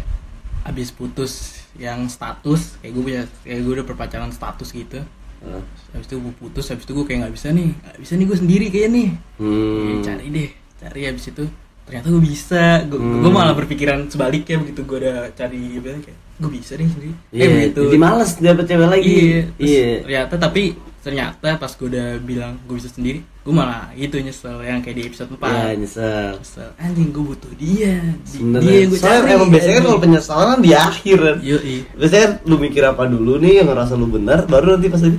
abis 0.63 0.95
putus 0.95 1.63
yang 1.75 2.07
status 2.07 2.79
kayak 2.79 2.91
gue 2.95 3.03
punya 3.03 3.23
kayak 3.43 3.59
gue 3.59 3.73
udah 3.75 3.87
perpacaran 3.87 4.31
status 4.31 4.71
gitu 4.71 5.03
eh, 5.43 5.61
habis 5.91 6.05
itu 6.05 6.17
gue 6.17 6.33
putus 6.35 6.65
habis 6.67 6.83
itu 6.83 6.93
gue 6.93 7.03
kayak 7.03 7.19
nggak 7.21 7.33
bisa 7.33 7.47
nih 7.49 7.69
nggak 7.73 7.97
bisa 7.97 8.13
nih 8.13 8.25
gue 8.25 8.37
sendiri 8.37 8.65
kayak 8.67 8.89
nih 8.89 9.09
hmm. 9.37 10.01
cari 10.01 10.25
deh 10.27 10.49
cari 10.77 11.01
habis 11.03 11.25
itu 11.27 11.43
ternyata 11.81 12.07
gue 12.07 12.23
bisa 12.23 12.63
gue 12.85 12.99
Hmm. 12.99 13.25
malah 13.27 13.51
berpikiran 13.51 14.07
sebaliknya 14.07 14.57
begitu 14.57 14.81
gue 14.81 14.97
udah 14.99 15.17
cari 15.31 15.59
bilang 15.75 15.99
kayak 15.99 16.19
gue 16.37 16.51
bisa 16.51 16.73
deh 16.73 16.85
sendiri 16.85 17.13
Iya, 17.29 17.47
begitu 17.49 17.81
jadi 17.85 17.99
males 17.99 18.31
dapet 18.35 18.65
cewek 18.65 18.87
lagi. 18.87 19.09
iya 19.11 19.41
terus 19.51 19.67
Iya. 19.67 19.89
ternyata 20.01 20.35
tapi 20.39 20.63
ternyata 21.01 21.49
pas 21.55 21.71
gue 21.71 21.87
udah 21.87 22.07
bilang 22.17 22.61
gue 22.61 22.77
bisa 22.77 22.87
sendiri 22.87 23.19
gue 23.21 23.49
malah 23.49 23.89
gitu 23.91 24.17
nyesel 24.17 24.61
yang 24.61 24.79
kayak 24.79 24.95
di 24.95 25.03
episode 25.03 25.33
4 25.33 25.41
Ya, 25.41 25.73
nyesel. 25.73 26.29
Nyesel. 26.37 26.69
anjing 26.77 27.09
gue 27.09 27.23
butuh 27.25 27.51
dia 27.55 27.97
Di- 28.21 28.29
Sebenernya. 28.31 28.61
dia 28.63 28.75
yang 28.77 28.87
gue 28.87 28.99
Soalnya 28.99 29.19
cari 29.19 29.33
emang 29.33 29.49
biasanya 29.49 29.73
kan 29.73 29.83
kalau 29.83 29.99
penyesalan 29.99 30.47
kan 30.47 30.59
di 30.59 30.71
akhir 30.71 31.17
kan. 31.17 31.37
Yoi. 31.41 31.75
Biasanya 31.91 32.21
kan 32.21 32.33
lu 32.43 32.55
mikir 32.55 32.83
apa 32.83 33.03
dulu 33.05 33.33
nih 33.35 33.53
yang 33.57 33.67
ngerasa 33.67 33.93
lu 33.93 34.07
benar, 34.07 34.45
baru 34.45 34.65
nanti 34.71 34.87
pas 34.87 35.01
eh 35.01 35.13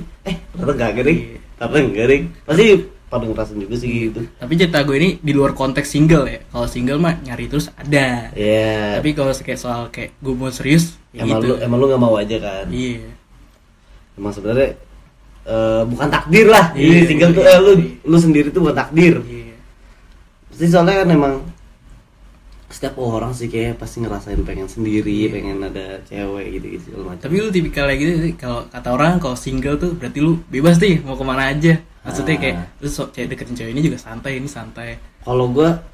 ternyata 0.49 0.71
gak 0.73 0.91
gering, 0.95 1.19
Iya. 1.21 1.37
ternyata 1.53 1.75
enggak 1.77 1.95
gering. 1.97 2.23
Pasti 2.43 2.65
pada 3.05 3.25
ngerasain 3.27 3.59
juga 3.59 3.75
sih 3.77 3.89
gitu. 4.09 4.19
tapi 4.33 4.53
cerita 4.55 4.81
gue 4.81 4.95
ini 4.95 5.09
di 5.19 5.31
luar 5.31 5.53
konteks 5.53 5.85
single 5.85 6.25
ya 6.25 6.41
kalau 6.47 6.65
single 6.65 6.97
mah 6.97 7.13
nyari 7.19 7.45
terus 7.45 7.69
ada 7.71 8.33
Iya. 8.33 8.97
tapi 8.97 9.13
kalau 9.13 9.29
kayak 9.31 9.59
soal 9.59 9.85
kayak 9.87 10.17
gue 10.17 10.33
mau 10.33 10.49
serius 10.49 10.97
ya 11.11 11.21
emang 11.21 11.37
gitu 11.37 11.45
lu 11.45 11.55
emang 11.59 11.77
lu 11.77 11.85
gak 11.87 12.01
mau 12.01 12.15
aja 12.15 12.37
kan. 12.39 12.65
iya 12.67 13.05
Emang 14.13 14.29
sebenarnya 14.29 14.73
eh, 15.45 15.83
bukan 15.83 16.07
takdir 16.07 16.47
lah. 16.47 16.71
Iya, 16.71 16.87
Ini 16.89 16.99
single 17.05 17.31
tuh 17.31 17.41
iya, 17.41 17.51
eh, 17.51 17.59
lu 17.59 17.71
iya. 17.73 17.87
lu 18.03 18.17
sendiri 18.17 18.47
tuh 18.49 18.61
bukan 18.61 18.77
takdir. 18.77 19.15
iya 19.23 19.55
Pasti 20.47 20.65
soalnya 20.67 21.01
kan 21.01 21.09
emang 21.09 21.33
setiap 22.67 22.97
orang 22.97 23.29
sih 23.31 23.47
kayak 23.47 23.77
pasti 23.77 24.01
ngerasain 24.01 24.41
pengen 24.41 24.65
sendiri, 24.65 25.29
pengen 25.29 25.61
ada 25.61 26.01
cewek 26.03 26.57
gitu-gitu 26.57 26.83
segala 26.89 27.03
macam. 27.07 27.21
tapi 27.21 27.35
lu 27.37 27.49
tipikal 27.49 27.85
kayak 27.85 27.99
gitu 27.99 28.11
kalau 28.35 28.65
kata 28.67 28.89
orang 28.89 29.11
kalau 29.17 29.37
single 29.37 29.77
tuh 29.77 29.93
berarti 29.93 30.17
lu 30.19 30.41
bebas 30.47 30.81
nih 30.81 30.97
mau 30.99 31.13
ke 31.13 31.21
mana 31.21 31.53
aja 31.53 31.77
maksudnya 32.01 32.33
Ah. 32.33 32.39
kayak 32.39 32.55
lu 32.79 32.89
sok 32.89 33.13
cewek 33.13 33.27
deketin 33.29 33.53
cewek 33.55 33.71
ini 33.71 33.81
juga 33.83 33.97
santai 33.97 34.41
ini 34.41 34.49
santai 34.49 34.97
Kalau 35.21 35.47
gua 35.47 35.85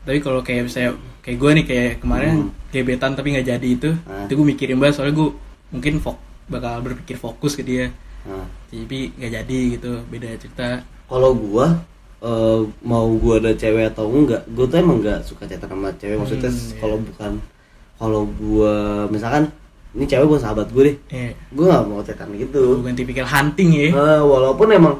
tapi 0.00 0.18
kalau 0.18 0.40
kayak 0.40 0.62
misalnya 0.64 0.90
kayak 1.20 1.36
gue 1.36 1.50
nih 1.52 1.64
kayak 1.66 1.92
kemarin 1.98 2.34
Hmm. 2.46 2.50
gebetan 2.70 3.12
tapi 3.12 3.26
nggak 3.30 3.46
jadi 3.48 3.68
itu 3.68 3.90
Ah. 4.06 4.22
itu 4.24 4.32
gue 4.32 4.46
mikirin 4.46 4.78
banget 4.78 4.94
soalnya 4.96 5.14
gue 5.16 5.28
mungkin 5.68 5.98
fok 5.98 6.14
bakal 6.46 6.78
berpikir 6.80 7.16
fokus 7.16 7.52
ke 7.52 7.62
dia 7.62 7.90
nah, 8.22 8.44
tapi 8.68 9.12
nggak 9.14 9.32
jadi 9.32 9.58
gitu 9.74 9.92
beda 10.06 10.28
cerita 10.36 10.68
kalau 11.06 11.32
gua 11.32 11.66
eh, 12.20 12.60
mau 12.84 13.08
gua 13.16 13.40
ada 13.40 13.50
cewek 13.50 13.90
atau 13.90 14.06
enggak, 14.06 14.44
gua 14.52 14.64
tuh 14.64 14.78
emang 14.78 15.00
enggak 15.00 15.24
suka 15.24 15.48
chatan 15.48 15.72
sama 15.72 15.88
cewek. 15.96 16.20
Maksudnya 16.20 16.50
Hmm, 16.52 16.60
iya. 16.60 16.76
kalau 16.78 16.96
bukan 17.00 17.32
kalau 17.96 18.22
gua 18.36 18.72
misalkan 19.08 19.48
ini 19.90 20.04
cewek 20.04 20.26
gua 20.28 20.38
sahabat 20.38 20.68
gue 20.70 20.82
deh, 20.86 20.96
eh 21.10 21.30
gua 21.50 21.64
nggak 21.66 21.84
mau 21.88 22.00
chatan 22.00 22.28
gitu. 22.36 22.78
bukan 22.78 22.94
tipikal 22.94 23.26
hunting 23.26 23.70
ya 23.72 23.86
Eh, 23.90 24.20
walaupun 24.22 24.68
emang 24.70 24.96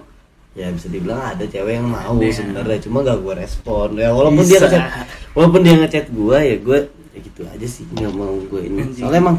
ya 0.50 0.66
bisa 0.66 0.90
dibilang 0.90 1.22
ada 1.22 1.46
cewek 1.46 1.78
yang 1.78 1.86
mau 1.86 2.18
Ada. 2.18 2.34
sebenarnya, 2.34 2.78
cuma 2.82 3.06
gak 3.06 3.22
gua 3.22 3.34
respon. 3.38 3.94
Ya 3.94 4.10
walaupun 4.10 4.42
dia 4.42 4.58
Bisa. 4.58 4.66
ngechat, 4.66 4.82
walaupun 5.30 5.60
dia 5.62 5.74
ngechat 5.78 6.04
gua 6.10 6.36
ya 6.42 6.56
gua 6.58 6.78
ya 7.14 7.18
gitu 7.20 7.40
aja 7.46 7.66
sih 7.68 7.86
nggak 7.86 8.10
mau 8.10 8.34
gua 8.50 8.60
ini. 8.60 8.82
Soalnya 8.90 9.20
emang 9.22 9.36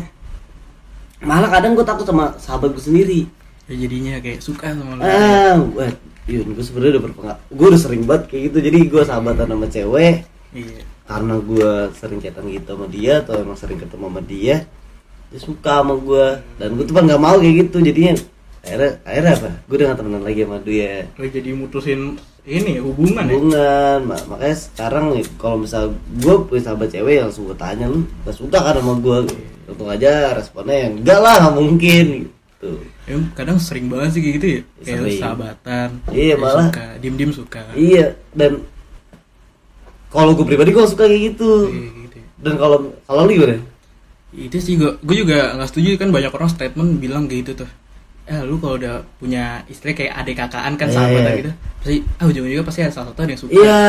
malah 1.19 1.49
kadang 1.51 1.75
gua 1.75 1.83
takut 1.83 2.05
sama 2.05 2.31
sahabat 2.37 2.71
gua 2.71 2.79
sendiri. 2.79 3.27
Ya 3.69 3.75
jadinya 3.77 4.13
kayak 4.21 4.39
suka 4.41 4.73
sama 4.73 4.97
lu. 4.97 5.01
Ah 5.03 5.57
gue 5.57 5.87
Yun, 6.29 6.53
gue 6.53 6.63
sebenarnya 6.63 6.91
udah 6.97 7.03
berpengaruh 7.09 7.41
gue 7.49 7.65
udah 7.73 7.81
sering 7.81 8.03
banget 8.05 8.23
kayak 8.29 8.43
gitu. 8.51 8.57
Jadi 8.61 8.79
gue 8.87 9.03
sahabatan 9.03 9.47
sama 9.49 9.67
cewek 9.67 10.15
iya. 10.53 10.81
karena 11.09 11.35
gue 11.41 11.71
sering 11.97 12.19
chatan 12.21 12.45
gitu 12.47 12.69
sama 12.77 12.85
dia 12.87 13.13
atau 13.25 13.33
emang 13.41 13.57
sering 13.57 13.79
ketemu 13.81 14.05
sama 14.07 14.21
dia 14.21 14.55
dia 15.31 15.39
suka 15.39 15.73
sama 15.81 15.95
gue 15.95 16.25
dan 16.59 16.69
gue 16.75 16.85
tuh 16.85 16.95
kan 16.95 17.03
nggak 17.09 17.21
mau 17.21 17.35
kayak 17.41 17.55
gitu. 17.67 17.77
Jadinya 17.81 18.13
akhirnya 18.61 18.91
akhirnya 19.01 19.33
apa? 19.33 19.49
Gue 19.65 19.75
udah 19.81 19.87
gak 19.89 19.99
temenan 19.99 20.21
lagi 20.21 20.41
sama 20.45 20.57
dia. 20.61 20.93
Lo 21.17 21.25
jadi 21.25 21.49
mutusin 21.57 22.01
ini 22.45 22.77
ya, 22.77 22.81
hubungan 22.81 23.23
ya? 23.25 23.33
Hubungan. 23.37 23.97
Ma- 24.05 24.25
makanya 24.29 24.57
sekarang 24.57 25.05
nih 25.17 25.25
kalau 25.41 25.57
misal 25.61 25.93
gue 26.21 26.35
punya 26.45 26.61
sahabat 26.69 26.89
cewek 26.93 27.13
yang 27.17 27.25
langsung 27.29 27.45
gue 27.49 27.57
tanya 27.57 27.85
lu 27.89 28.05
gak 28.25 28.37
suka 28.37 28.57
kan 28.61 28.77
sama 28.77 28.93
gue 29.01 29.17
untung 29.71 29.87
aja 29.87 30.35
responnya 30.35 30.77
yang 30.89 30.93
enggak 30.99 31.19
lah 31.23 31.35
nggak 31.47 31.55
mungkin 31.55 32.05
gitu. 32.61 32.85
Ya, 33.09 33.17
kadang 33.33 33.57
sering 33.57 33.89
banget 33.89 34.13
sih 34.13 34.21
gitu 34.21 34.45
ya. 34.45 34.61
Kayak 34.85 34.99
Sering. 35.01 35.17
sahabatan 35.17 35.89
Iya, 36.13 36.25
ya 36.29 36.35
malah. 36.37 36.69
suka 36.69 36.85
dim 37.01 37.15
dim 37.17 37.31
suka. 37.33 37.63
Iya 37.73 38.05
dan 38.37 38.61
kalau 40.11 40.35
gue 40.35 40.45
pribadi 40.45 40.69
gue 40.69 40.85
suka 40.85 41.09
kayak 41.09 41.21
gitu. 41.33 41.71
Iya, 41.71 41.89
gitu 42.05 42.15
ya. 42.19 42.27
dan 42.43 42.53
kalau 42.59 42.77
kalau 43.07 43.21
lu 43.25 43.31
gimana? 43.33 43.57
Itu 44.31 44.57
sih 44.61 44.77
gue 44.77 44.91
gue 45.01 45.15
juga 45.17 45.57
nggak 45.57 45.69
setuju 45.73 45.89
kan 45.97 46.09
banyak 46.13 46.31
orang 46.31 46.49
statement 46.51 46.89
bilang 47.01 47.25
kayak 47.25 47.39
gitu 47.47 47.65
tuh. 47.65 47.69
Eh 48.29 48.37
lu 48.45 48.61
kalau 48.61 48.77
udah 48.77 49.01
punya 49.17 49.65
istri 49.65 49.97
kayak 49.97 50.13
adik 50.13 50.37
kakaan 50.37 50.77
kan 50.77 50.87
Iya, 50.87 50.95
sahabatan 50.95 51.31
iya. 51.33 51.39
gitu 51.41 51.51
pasti 51.81 51.97
ah 52.21 52.25
ujung-ujungnya 52.29 52.61
pasti 52.61 52.79
ada 52.85 52.93
salah 52.93 53.07
satu 53.09 53.25
yang 53.25 53.41
suka. 53.41 53.51
Iya. 53.57 53.81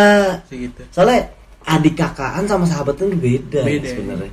Sih 0.48 0.56
gitu. 0.64 0.82
Soalnya 0.88 1.20
adik 1.62 1.94
kakaan 1.94 2.48
sama 2.48 2.64
sahabatan 2.66 3.12
tuh 3.12 3.18
beda, 3.20 3.60
Beda, 3.62 3.86
sebenarnya 3.86 4.32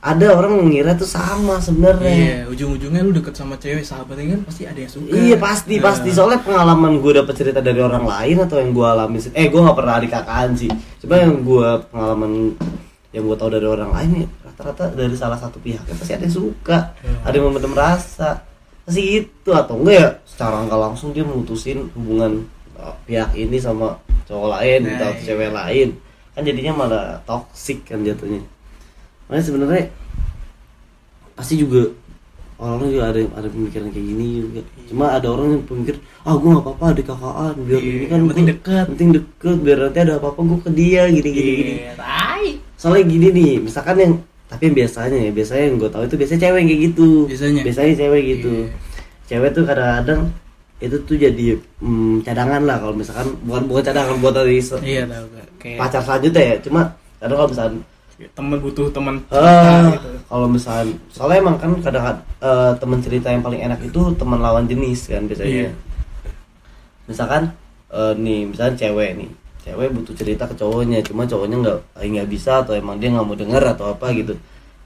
ada 0.00 0.32
orang 0.32 0.64
mengira 0.64 0.96
tuh 0.96 1.04
sama 1.04 1.60
sebenarnya. 1.60 2.08
Iya 2.08 2.38
ujung-ujungnya 2.48 3.04
lu 3.04 3.12
deket 3.12 3.36
sama 3.36 3.60
cewek 3.60 3.84
sahabatnya 3.84 4.32
kan 4.32 4.40
pasti 4.48 4.64
ada 4.64 4.80
yang 4.80 4.88
suka. 4.88 5.12
Iya 5.12 5.36
pasti 5.36 5.74
Nah, 5.76 5.84
pasti. 5.92 6.08
Soalnya 6.08 6.40
pengalaman 6.40 7.04
gue 7.04 7.12
dapet 7.20 7.34
cerita 7.36 7.60
dari 7.60 7.80
orang 7.84 8.08
lain 8.08 8.40
atau 8.40 8.56
yang 8.56 8.72
gue 8.72 8.86
alami 8.88 9.20
eh 9.36 9.46
gue 9.52 9.60
nggak 9.60 9.76
pernah 9.76 10.00
kakaan 10.00 10.56
sih. 10.56 10.72
Cuma 11.04 11.20
yang 11.20 11.44
gue 11.44 11.68
pengalaman 11.92 12.56
yang 13.12 13.24
gue 13.28 13.36
tahu 13.36 13.50
dari 13.52 13.66
orang 13.68 13.90
lain 13.92 14.10
nih 14.22 14.26
rata-rata 14.40 14.84
dari 14.96 15.14
salah 15.18 15.36
satu 15.36 15.60
pihak 15.60 15.82
pasti 15.84 16.14
ada 16.16 16.24
yang 16.24 16.32
suka 16.32 16.78
Ya. 17.04 17.12
ada 17.26 17.34
yang 17.36 17.52
memendam 17.52 17.76
rasa. 17.76 18.40
Pasti 18.88 19.00
gitu 19.04 19.52
atau 19.52 19.76
enggak 19.84 19.96
ya 20.00 20.08
secara 20.24 20.64
nggak 20.64 20.80
langsung 20.80 21.12
dia 21.12 21.28
mutusin 21.28 21.92
hubungan 21.92 22.48
uh, 22.80 22.96
pihak 23.04 23.36
ini 23.36 23.60
sama 23.60 24.00
cowok 24.24 24.48
lain 24.56 24.80
Nah, 24.88 24.96
atau 24.96 25.10
iya. 25.12 25.20
cewek 25.28 25.50
lain. 25.52 25.88
Kan 26.32 26.42
jadinya 26.48 26.72
malah 26.72 27.20
toxic 27.28 27.84
kan 27.84 28.00
jatuhnya 28.00 28.40
makanya 29.30 29.44
sebenarnya 29.44 29.82
pasti 31.32 31.54
juga 31.56 31.86
orang 32.58 32.90
juga 32.90 33.04
ada 33.06 33.18
yang 33.18 33.32
ada 33.32 33.48
pemikiran 33.48 33.88
kayak 33.88 34.04
gini 34.04 34.26
juga 34.42 34.60
cuma 34.84 35.04
ada 35.08 35.26
orang 35.26 35.46
yang 35.50 35.62
pemikir 35.64 35.94
ah 36.20 36.34
gue 36.34 36.48
nggak 36.50 36.64
apa-apa 36.66 36.84
ada 36.90 37.02
kakaan 37.06 37.54
biar 37.62 37.80
Iya, 37.80 37.92
ini 37.94 38.06
kan 38.06 38.20
penting 38.26 38.46
deket." 38.46 38.84
penting 38.90 39.08
deket 39.14 39.56
biar 39.60 39.78
nanti 39.80 39.98
ada 40.00 40.14
apa-apa 40.18 40.40
gue 40.42 40.58
ke 40.60 40.70
dia 40.70 41.02
gini 41.08 41.30
gini 41.30 41.50
gini 41.54 41.72
Iya, 41.78 41.92
tai. 41.94 42.46
soalnya 42.74 43.04
gini 43.06 43.26
nih 43.30 43.52
misalkan 43.60 43.96
yang 43.96 44.12
tapi 44.44 44.62
yang 44.66 44.76
biasanya 44.76 45.16
ya 45.16 45.30
biasanya 45.30 45.62
yang 45.64 45.76
gue 45.78 45.88
tahu 45.88 46.02
itu 46.04 46.16
biasanya 46.18 46.40
cewek 46.42 46.62
kayak 46.66 46.80
gitu 46.84 47.08
Biasanya? 47.24 47.62
biasanya 47.62 47.92
cewek 47.96 48.22
gitu 48.28 48.52
Iya. 48.52 48.66
cewek 49.26 49.50
tuh 49.54 49.62
kadang-kadang 49.64 50.20
itu 50.80 50.96
tuh 50.98 51.16
jadi 51.16 51.44
mm, 51.78 52.14
cadangan 52.20 52.62
lah 52.64 52.76
kalau 52.76 52.92
misalkan 52.92 53.28
bukan 53.42 53.62
bukan 53.64 53.82
cadangan 53.86 54.16
buat 54.18 54.36
se- 54.58 54.80
Iya 54.82 55.02
gak. 55.06 55.76
Pacar 55.76 56.00
selanjutnya 56.02 56.42
ya 56.42 56.56
cuma 56.58 56.80
kadang 57.16 57.36
kalau 57.38 57.48
misalkan 57.48 57.76
temen 58.36 58.60
butuh 58.60 58.92
temen 58.92 59.16
ah, 59.32 59.88
cerita 59.88 59.96
gitu. 59.96 60.08
kalau 60.28 60.46
misalkan 60.50 60.88
soalnya 61.08 61.38
emang 61.40 61.56
kan 61.56 61.70
kadang 61.80 62.04
eh, 62.44 62.72
teman 62.76 63.00
cerita 63.00 63.32
yang 63.32 63.40
paling 63.40 63.60
enak 63.64 63.80
itu 63.80 64.00
teman 64.20 64.38
lawan 64.44 64.68
jenis 64.68 65.08
kan 65.08 65.24
biasanya. 65.24 65.48
Iya. 65.48 65.70
misalkan 67.08 67.42
eh, 67.88 68.12
nih 68.16 68.40
misalkan 68.52 68.76
cewek 68.76 69.10
nih. 69.16 69.30
Cewek 69.60 69.92
butuh 69.92 70.16
cerita 70.16 70.48
ke 70.48 70.56
cowoknya 70.56 71.04
cuma 71.04 71.28
cowoknya 71.28 71.56
nggak 71.60 71.78
eh, 72.00 72.08
nggak 72.12 72.28
bisa 72.28 72.64
atau 72.64 72.72
emang 72.76 72.96
dia 73.00 73.08
nggak 73.12 73.24
mau 73.24 73.36
denger 73.36 73.62
atau 73.76 73.92
apa 73.96 74.06
gitu. 74.12 74.36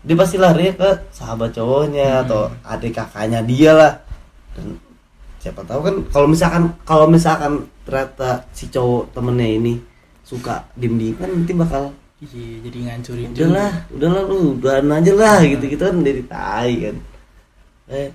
Dia 0.05 0.15
pasti 0.15 0.37
lari 0.39 0.71
ke 0.75 0.91
sahabat 1.11 1.51
cowoknya 1.55 2.27
atau 2.27 2.51
adik 2.63 2.95
kakaknya 2.95 3.43
dia 3.43 3.73
lah. 3.75 3.93
Dan 4.55 4.79
siapa 5.43 5.67
tahu 5.67 5.81
kan 5.83 5.95
kalau 6.15 6.27
misalkan 6.31 6.63
kalau 6.87 7.07
misalkan 7.11 7.67
ternyata 7.83 8.47
si 8.55 8.71
cowok 8.71 9.11
temennya 9.13 9.49
ini 9.59 9.75
suka 10.25 10.65
diem 10.73 10.97
diem 10.97 11.15
kan 11.21 11.29
nanti 11.29 11.53
bakal 11.53 11.93
Iya, 12.25 12.57
jadi 12.63 12.79
ngancurin 12.83 13.29
udahlah 13.31 13.73
udahlah 13.91 14.23
lu 14.25 14.39
udahan 14.57 14.89
aja 14.91 15.13
lah 15.13 15.39
gitu 15.43 15.65
gitu 15.67 15.83
kan 15.83 15.97
dari 16.01 16.23
tai 16.25 16.73
kan 16.81 16.97
eh 17.87 18.09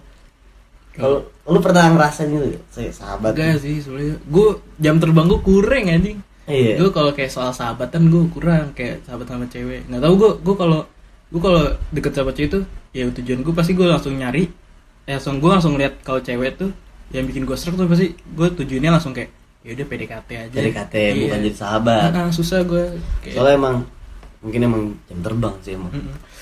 kalau 0.92 1.18
lu 1.46 1.60
pernah 1.60 1.86
ngerasain 1.90 2.28
gitu 2.28 2.58
saya 2.68 2.90
sahabat 2.90 3.32
Enggak 3.32 3.62
sih 3.62 3.80
sebenarnya. 3.80 4.18
Gue 4.26 4.48
jam 4.78 4.98
terbang 4.98 5.26
gue 5.26 5.40
kurang 5.40 5.86
anjing. 5.88 6.20
iya 6.46 6.76
Gue 6.76 6.90
kalau 6.90 7.14
kayak 7.14 7.30
soal 7.30 7.52
sahabatan 7.52 8.10
gue 8.10 8.24
kurang 8.30 8.74
kayak 8.74 9.06
sahabat 9.06 9.26
sama 9.26 9.46
cewek. 9.48 9.86
Nggak 9.86 10.02
tahu 10.02 10.14
gue 10.16 10.32
gue 10.42 10.56
kalau 10.58 10.80
gue 11.30 11.40
kalau 11.40 11.64
deket 11.92 12.12
sama 12.12 12.32
cewek 12.32 12.50
itu 12.50 12.60
ya 12.90 13.06
tujuan 13.08 13.40
gue 13.40 13.54
pasti 13.54 13.72
gue 13.72 13.86
langsung 13.86 14.14
nyari. 14.14 14.50
Eh, 15.06 15.14
langsung 15.14 15.38
gue 15.38 15.48
langsung 15.48 15.74
lihat 15.76 16.02
kalau 16.02 16.20
cewek 16.20 16.58
tuh 16.58 16.74
yang 17.10 17.24
bikin 17.24 17.46
gue 17.46 17.56
serak 17.56 17.74
tuh 17.76 17.86
pasti 17.86 18.12
gue 18.14 18.48
tujuannya 18.52 18.92
langsung 18.92 19.14
kayak 19.14 19.30
ya 19.60 19.76
udah 19.76 19.86
PDKT 19.86 20.30
aja. 20.32 20.56
jadi 20.56 20.70
KT 20.72 20.94
Iya. 20.96 21.12
bukan 21.22 21.40
jadi 21.44 21.58
sahabat 21.58 22.02
Ah, 22.08 22.20
ah, 22.20 22.30
susah 22.30 22.60
gue. 22.64 22.86
Kayak, 23.22 23.34
soalnya 23.36 23.56
emang 23.56 23.76
mungkin 24.40 24.60
emang 24.62 24.82
jam 25.06 25.20
terbang 25.20 25.56
sih 25.60 25.74
emang. 25.74 25.92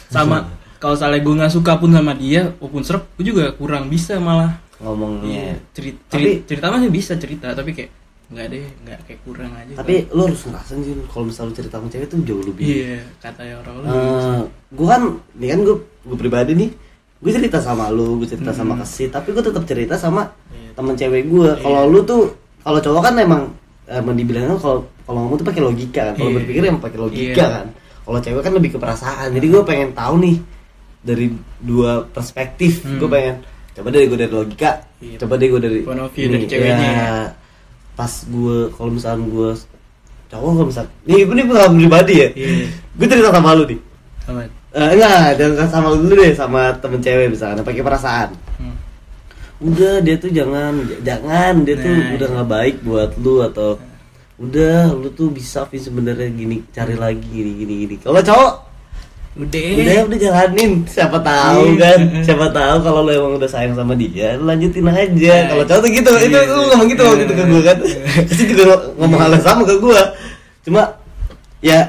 Sama 0.08 0.38
kalau 0.78 0.94
misalnya 0.94 1.20
gue 1.20 1.34
nggak 1.36 1.54
suka 1.54 1.74
pun 1.76 1.90
sama 1.90 2.14
dia 2.14 2.54
walaupun 2.58 2.82
serap 2.82 3.10
gue 3.14 3.26
juga 3.26 3.50
kurang 3.52 3.88
bisa 3.88 4.18
malah. 4.18 4.62
Ngomongnya. 4.78 5.58
Cerita 5.72 6.14
Tapi- 6.14 6.44
cerita 6.44 6.66
masih 6.70 6.90
bisa 6.90 7.14
cerita 7.16 7.50
tapi 7.52 7.74
kayak 7.74 7.92
nggak 8.28 8.46
deh 8.48 8.66
nggak 8.84 9.00
kayak 9.04 9.20
kurang 9.24 9.52
aja. 9.52 9.74
Tapi 9.76 10.06
lu 10.12 10.22
harus 10.24 10.42
ngerasain 10.44 10.80
sih 10.82 10.94
kalau 11.08 11.26
misalnya 11.26 11.54
cerita 11.56 11.76
sama 11.76 11.88
cewek 11.88 12.08
tuh 12.08 12.18
jauh 12.22 12.44
lebih. 12.44 12.66
Iya 12.68 13.00
kata 13.18 13.42
orang-orang. 13.58 13.90
Eh, 13.90 14.42
gue 14.70 14.88
kan 14.88 15.02
nih 15.34 15.50
kan 15.50 15.60
gue 15.64 15.76
gue 16.04 16.18
pribadi 16.18 16.52
nih 16.54 16.70
gue 17.18 17.32
cerita 17.34 17.58
sama 17.58 17.90
lu 17.90 18.22
gue 18.22 18.30
cerita 18.30 18.54
sama 18.54 18.78
Hmm. 18.78 18.82
kasih 18.84 19.10
tapi 19.10 19.34
gue 19.34 19.42
tetap 19.42 19.66
cerita 19.66 19.98
sama 19.98 20.30
Iya. 20.48 20.70
temen 20.72 20.94
cewek 20.94 21.24
gue 21.26 21.50
kalau 21.58 21.90
lu 21.90 22.06
tuh 22.06 22.30
kalau 22.62 22.78
cowok 22.78 23.02
kan 23.02 23.14
emang 23.18 23.42
emang 23.88 24.14
dibilangnya 24.14 24.54
kalau 24.56 24.86
kalau 25.02 25.26
ngomong 25.26 25.42
tuh 25.42 25.48
pakai 25.48 25.64
logika 25.64 26.02
kan 26.04 26.14
kalau 26.14 26.30
Iya. 26.30 26.38
berpikir 26.38 26.62
yang 26.64 26.78
pakai 26.78 27.00
logika 27.00 27.42
Iya. 27.42 27.56
kan 27.58 27.68
kalau 28.08 28.18
cewek 28.18 28.40
kan 28.40 28.54
lebih 28.54 28.72
ke 28.72 28.80
perasaan 28.80 29.28
jadi 29.30 29.46
gue 29.46 29.64
pengen 29.64 29.90
tahu 29.92 30.16
nih 30.18 30.38
dari 31.00 31.28
dua 31.60 32.08
perspektif 32.08 32.82
Hmm. 32.82 32.98
gue 32.98 33.10
pengen 33.10 33.36
coba 33.74 33.88
dari 33.90 34.06
gue 34.08 34.18
dari 34.18 34.32
logika 34.32 34.72
Iya. 34.98 35.18
coba 35.20 35.34
deh 35.36 35.48
gue 35.48 35.62
dari 35.62 35.80
of 35.84 36.10
ini, 36.16 36.34
dari 36.34 36.46
ceweknya. 36.48 36.88
ya, 36.90 37.12
pas 37.94 38.10
gue 38.24 38.58
kalau 38.72 38.90
misalnya 38.90 39.22
gue 39.24 39.50
cowok 40.28 40.50
kalau 40.50 40.66
misal 40.66 40.86
nih 41.04 41.22
ini 41.22 41.42
pengalaman 41.44 41.78
pribadi 41.78 42.14
ya 42.16 42.28
Iya. 42.32 42.48
gue 42.96 43.06
cerita 43.06 43.30
sama 43.30 43.52
lu 43.54 43.64
nih 43.66 43.80
Apa? 44.24 44.42
Eh, 44.74 44.90
enggak, 44.94 45.28
jangan 45.36 45.68
sama 45.68 45.88
lu 45.90 45.98
dulu 46.04 46.14
deh 46.18 46.34
sama 46.34 46.62
temen 46.78 47.00
cewek 47.00 47.32
misalnya 47.32 47.64
pakai 47.64 47.80
perasaan. 47.80 48.30
Hmm. 48.56 48.76
Udah 49.58 49.98
dia 50.00 50.16
tuh 50.16 50.30
jangan 50.30 50.74
jangan 51.02 51.64
dia 51.64 51.76
tuh 51.76 51.90
Nah, 51.90 52.14
udah 52.14 52.28
iya. 52.28 52.34
nggak 52.36 52.50
baik 52.52 52.76
buat 52.84 53.10
lu 53.18 53.42
atau 53.42 53.80
udah 54.38 54.94
lu 54.94 55.10
tuh 55.12 55.34
bisa 55.34 55.66
Vin 55.66 55.82
sebenarnya 55.82 56.30
gini 56.30 56.62
cari 56.70 56.94
lagi 56.94 57.26
gini 57.26 57.52
gini 57.58 57.74
gini. 57.84 57.96
Kalau 57.98 58.22
cowok 58.22 58.54
udah. 59.38 59.66
udah 59.82 59.98
udah 60.06 60.18
jalanin. 60.18 60.72
Siapa 60.86 61.18
tahu 61.22 61.62
Iya. 61.74 61.82
kan? 61.82 62.00
Siapa 62.22 62.46
tahu 62.54 62.76
kalau 62.82 63.02
lu 63.02 63.12
emang 63.14 63.34
udah 63.38 63.50
sayang 63.50 63.74
sama 63.74 63.98
dia 63.98 64.38
lanjutin 64.38 64.86
aja. 64.86 65.10
Nah, 65.10 65.44
kalau 65.50 65.64
cowok 65.66 65.82
tuh 65.82 65.92
gitu. 65.92 66.12
Itu 66.22 66.30
iya, 66.30 66.42
lu 66.46 66.54
iya. 66.54 66.68
ngomong 66.70 66.88
gitu 66.90 67.02
waktu 67.02 67.24
itu 67.26 67.34
ke 67.34 67.44
gue 67.50 67.62
kan. 67.66 67.78
Iya. 67.82 67.98
pasti 68.30 68.44
juga 68.46 68.64
ngomong 68.98 69.20
hal 69.20 69.32
yang 69.34 69.46
sama 69.46 69.62
ke 69.66 69.76
gue 69.78 70.02
cuma 70.68 70.82
ya 71.64 71.80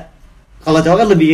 kalau 0.62 0.78
cowok 0.80 0.98
kan 1.04 1.08
lebih 1.12 1.28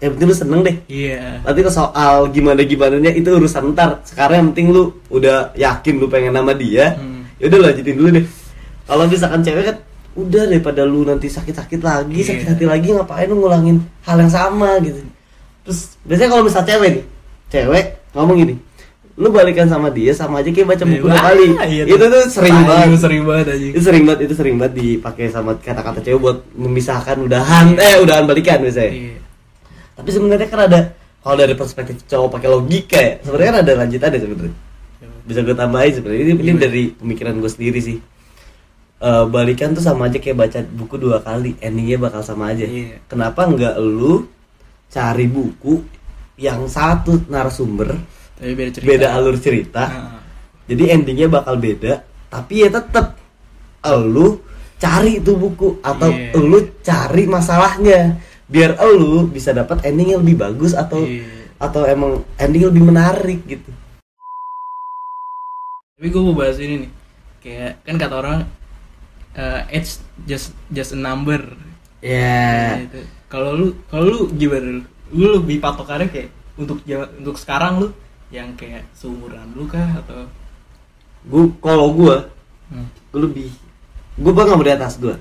ya 0.00 0.08
penting 0.08 0.28
lu 0.32 0.36
seneng 0.36 0.60
deh. 0.64 0.76
Iya. 0.88 1.44
Nanti 1.44 1.60
ke 1.60 1.72
soal 1.72 2.28
gimana 2.32 2.60
gimana 2.64 2.96
itu 3.04 3.28
urusan 3.28 3.76
ntar. 3.76 4.00
Sekarang 4.08 4.36
yang 4.40 4.48
penting 4.56 4.72
lu 4.72 4.96
udah 5.12 5.52
yakin 5.56 6.00
lu 6.00 6.08
pengen 6.08 6.32
nama 6.32 6.56
dia 6.56 6.96
Hmm. 6.96 7.28
ya 7.36 7.52
udah 7.52 7.68
lanjutin 7.68 7.96
dulu 8.00 8.08
deh. 8.16 8.24
Kalau 8.84 9.04
misalkan 9.04 9.40
cewek 9.40 9.64
kan 9.68 9.76
udah 10.14 10.42
daripada 10.46 10.82
lu 10.82 11.02
nanti 11.02 11.26
sakit-sakit 11.26 11.80
lagi 11.80 12.18
Iya. 12.18 12.28
sakit 12.30 12.46
hati 12.48 12.64
lagi 12.64 12.88
ngapain 12.90 13.26
lu 13.26 13.38
ngulangin 13.38 13.76
hal 14.02 14.16
yang 14.16 14.30
sama 14.30 14.78
gitu. 14.78 15.02
Terus 15.64 15.98
biasanya 16.02 16.30
kalau 16.30 16.42
misal 16.42 16.62
cewek 16.62 16.88
nih 16.90 17.04
cewek 17.48 17.84
ngomong 18.12 18.36
gini 18.38 18.54
lu 19.14 19.30
balikan 19.30 19.66
sama 19.66 19.88
dia 19.88 20.10
sama 20.10 20.42
aja 20.42 20.50
kayak 20.50 20.68
baca 20.68 20.82
buku 20.82 21.06
dua 21.06 21.14
kali 21.14 21.46
iya 21.70 21.86
itu 21.86 22.02
tuh. 22.02 22.24
sering 22.26 22.50
Tai, 22.52 22.66
banget. 22.66 22.98
sering 22.98 23.22
banget 23.22 23.46
aja 23.48 23.64
itu 23.70 23.80
sering 23.80 24.02
banget 24.02 24.20
itu 24.20 24.34
sering 24.34 24.54
banget 24.58 24.74
dipakai 24.74 25.24
sama 25.30 25.50
kata-kata 25.54 26.02
cewek 26.02 26.18
buat 26.18 26.38
memisahkan 26.52 27.16
udahan 27.20 27.78
eh 27.78 27.94
udahan 27.98 28.26
balikan 28.26 28.58
biasanya. 28.58 28.90
Iya. 28.90 29.18
Tapi 29.94 30.08
sebenarnya 30.10 30.48
kan 30.48 30.60
ada 30.64 30.80
kalau 31.20 31.36
dari 31.36 31.54
perspektif 31.54 32.02
cowok 32.04 32.28
pakai 32.32 32.48
logika 32.48 32.98
ya 32.98 33.12
sebenarnya 33.22 33.48
kan 33.48 33.58
ada 33.62 33.72
lanjutannya 33.80 34.18
sebenarnya. 34.20 34.56
Bisa 35.24 35.38
gue 35.40 35.56
tambahin 35.56 35.92
sebenarnya 35.94 36.20
ini, 36.20 36.32
ini 36.32 36.42
Gimana? 36.44 36.60
dari 36.60 36.82
pemikiran 36.92 37.34
gue 37.38 37.48
sendiri 37.48 37.78
sih 37.80 37.96
Eh, 39.04 39.24
balikan 39.28 39.76
tuh 39.76 39.84
sama 39.84 40.08
aja 40.08 40.16
kayak 40.16 40.38
baca 40.38 40.64
buku 40.64 40.96
dua 40.96 41.20
kali 41.20 41.52
endingnya 41.60 42.00
bakal 42.00 42.24
sama 42.24 42.56
aja 42.56 42.64
Iya. 42.64 43.04
kenapa 43.04 43.44
nggak 43.44 43.76
lu 43.76 44.24
cari 44.88 45.28
buku 45.28 45.84
yang 46.40 46.64
satu 46.64 47.20
narasumber 47.28 48.00
tapi 48.32 48.56
beda 48.56 48.70
cerita 48.72 48.88
beda 48.88 49.06
alur 49.12 49.36
cerita 49.36 49.84
Ah. 49.84 50.18
jadi 50.64 50.96
endingnya 50.96 51.28
bakal 51.28 51.60
beda 51.60 52.00
tapi 52.32 52.64
ya 52.64 52.72
tetap 52.72 53.20
lu 54.08 54.40
cari 54.80 55.20
itu 55.20 55.36
buku 55.36 55.84
atau 55.84 56.08
Iya. 56.08 56.40
lu 56.40 56.58
cari 56.80 57.28
masalahnya 57.28 58.16
biar 58.48 58.80
lu 58.88 59.28
bisa 59.28 59.52
dapat 59.52 59.84
ending 59.84 60.16
yang 60.16 60.24
lebih 60.24 60.40
bagus 60.40 60.72
atau 60.72 61.04
Iya. 61.04 61.44
atau 61.60 61.84
emang 61.84 62.24
ending 62.40 62.72
lebih 62.72 62.88
menarik 62.88 63.44
gitu 63.44 63.68
tapi 65.94 66.08
gue 66.08 66.22
mau 66.24 66.32
bahas 66.32 66.56
ini 66.56 66.88
nih 66.88 66.90
kayak 67.44 67.72
kan 67.84 67.96
kata 68.00 68.16
orang 68.16 68.40
eh, 69.34 69.60
age 69.78 70.00
just 70.24 70.54
just 70.70 70.94
a 70.94 70.98
number. 70.98 71.42
Ya 72.04 72.84
Gitu. 72.84 73.00
kalau 73.32 73.56
lu 73.56 73.66
kalau 73.88 74.04
lu 74.06 74.18
gimana? 74.36 74.80
Lu? 74.80 74.82
lu 75.14 75.26
lebih 75.40 75.62
patokannya 75.62 76.10
kayak 76.10 76.30
untuk 76.58 76.82
untuk 77.20 77.36
sekarang 77.38 77.78
lu 77.82 77.88
yang 78.34 78.50
kayak 78.58 78.82
seumuran 78.96 79.46
lu 79.54 79.68
kah 79.68 80.02
atau? 80.02 80.26
Gua 81.24 81.44
kalau 81.62 81.94
gua 81.94 82.16
hmm. 82.72 82.88
gua 83.14 83.20
lebih 83.30 83.48
gua 84.20 84.32
bang 84.34 84.46
nggak 84.50 84.58
mau 84.58 84.66
di 84.66 84.74
atas 84.74 84.94
gua. 84.98 85.16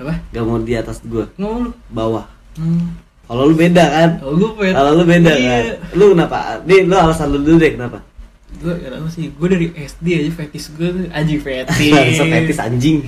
Apa? 0.00 0.14
Gak 0.32 0.44
mau 0.48 0.56
di 0.56 0.74
atas 0.76 0.98
gua. 1.04 1.24
Ngomong 1.36 1.60
lu? 1.68 1.70
Bawah. 1.92 2.26
Hmm. 2.56 2.96
kalau 3.30 3.46
lu 3.46 3.54
beda 3.54 3.84
kan? 3.86 4.10
Kalau 4.18 4.92
lu 4.98 5.04
beda 5.06 5.32
iya. 5.38 5.50
kan 5.50 5.62
lu 5.94 6.04
kenapa? 6.12 6.36
Nih 6.66 6.82
lu 6.84 6.94
alasan 6.98 7.30
lu 7.30 7.38
dulu 7.40 7.56
deh 7.62 7.72
kenapa 7.78 8.09
gue 8.58 8.72
gak 8.82 8.90
tau 8.90 9.08
sih? 9.08 9.30
Gue 9.30 9.48
dari 9.48 9.66
SD 9.70 10.06
aja 10.18 10.30
fetish 10.34 10.74
gue 10.74 10.88
tuh 10.90 11.04
anjing 11.14 11.40
fetish 11.40 11.92
Bangsat 11.94 12.26
fetis 12.26 12.58
anjing. 12.58 12.98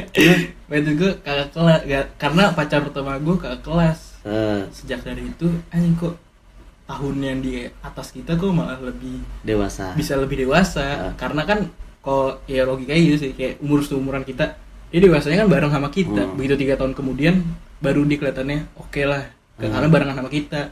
Fetish 0.70 0.94
gue 0.98 1.10
kakak 1.22 1.48
kelas 1.54 1.80
karena 2.18 2.42
pacar 2.54 2.80
pertama 2.86 3.18
gue 3.18 3.34
kakak 3.38 3.62
kelas. 3.66 3.98
Eh, 4.26 4.62
sejak 4.74 5.06
dari 5.06 5.22
itu 5.26 5.46
anjing 5.70 5.94
kok 5.94 6.18
tahun 6.86 7.14
yang 7.18 7.38
di 7.42 7.66
atas 7.82 8.14
kita 8.14 8.38
kok 8.38 8.50
malah 8.54 8.78
lebih 8.78 9.22
dewasa. 9.42 9.94
bisa 9.98 10.14
lebih 10.14 10.46
dewasa. 10.46 11.10
Ah. 11.10 11.12
karena 11.18 11.42
kan 11.42 11.58
kalau 11.98 12.38
ya 12.46 12.62
logikanya 12.62 13.02
gitu 13.02 13.16
sih 13.26 13.30
kayak 13.34 13.58
umur 13.58 13.82
seumuran 13.82 14.22
kita 14.22 14.54
dia 14.94 15.00
dewasanya 15.02 15.42
kan 15.42 15.48
bareng 15.50 15.72
sama 15.74 15.88
kita. 15.90 16.22
Hmm. 16.22 16.38
begitu 16.38 16.54
tiga 16.62 16.78
tahun 16.78 16.94
kemudian 16.94 17.42
baru 17.82 18.06
dia 18.06 18.18
kelihatannya 18.22 18.60
oke 18.78 19.02
lah. 19.02 19.26
Hmm. 19.58 19.70
karena 19.70 19.88
barengan 19.90 20.16
sama 20.22 20.30
kita. 20.30 20.62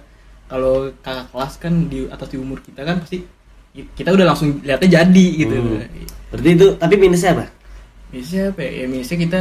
Kalau 0.44 0.92
kakak 1.02 1.26
kelas 1.34 1.52
kan 1.58 1.74
di 1.90 2.06
atas 2.06 2.28
di 2.30 2.38
umur 2.38 2.62
kita 2.62 2.86
kan 2.86 3.02
pasti 3.02 3.26
kita 3.74 4.14
udah 4.14 4.26
langsung 4.30 4.62
lihatnya 4.62 5.02
jadi 5.02 5.26
gitu 5.34 5.54
Hmm. 5.54 5.82
berarti 6.30 6.50
itu 6.54 6.66
tapi 6.78 6.94
minusnya 6.94 7.30
apa 7.34 7.46
Biasanya 8.14 8.54
apa 8.54 8.60
ya? 8.62 8.70
ya 8.70 8.84
minusnya 8.86 9.18
kita 9.18 9.40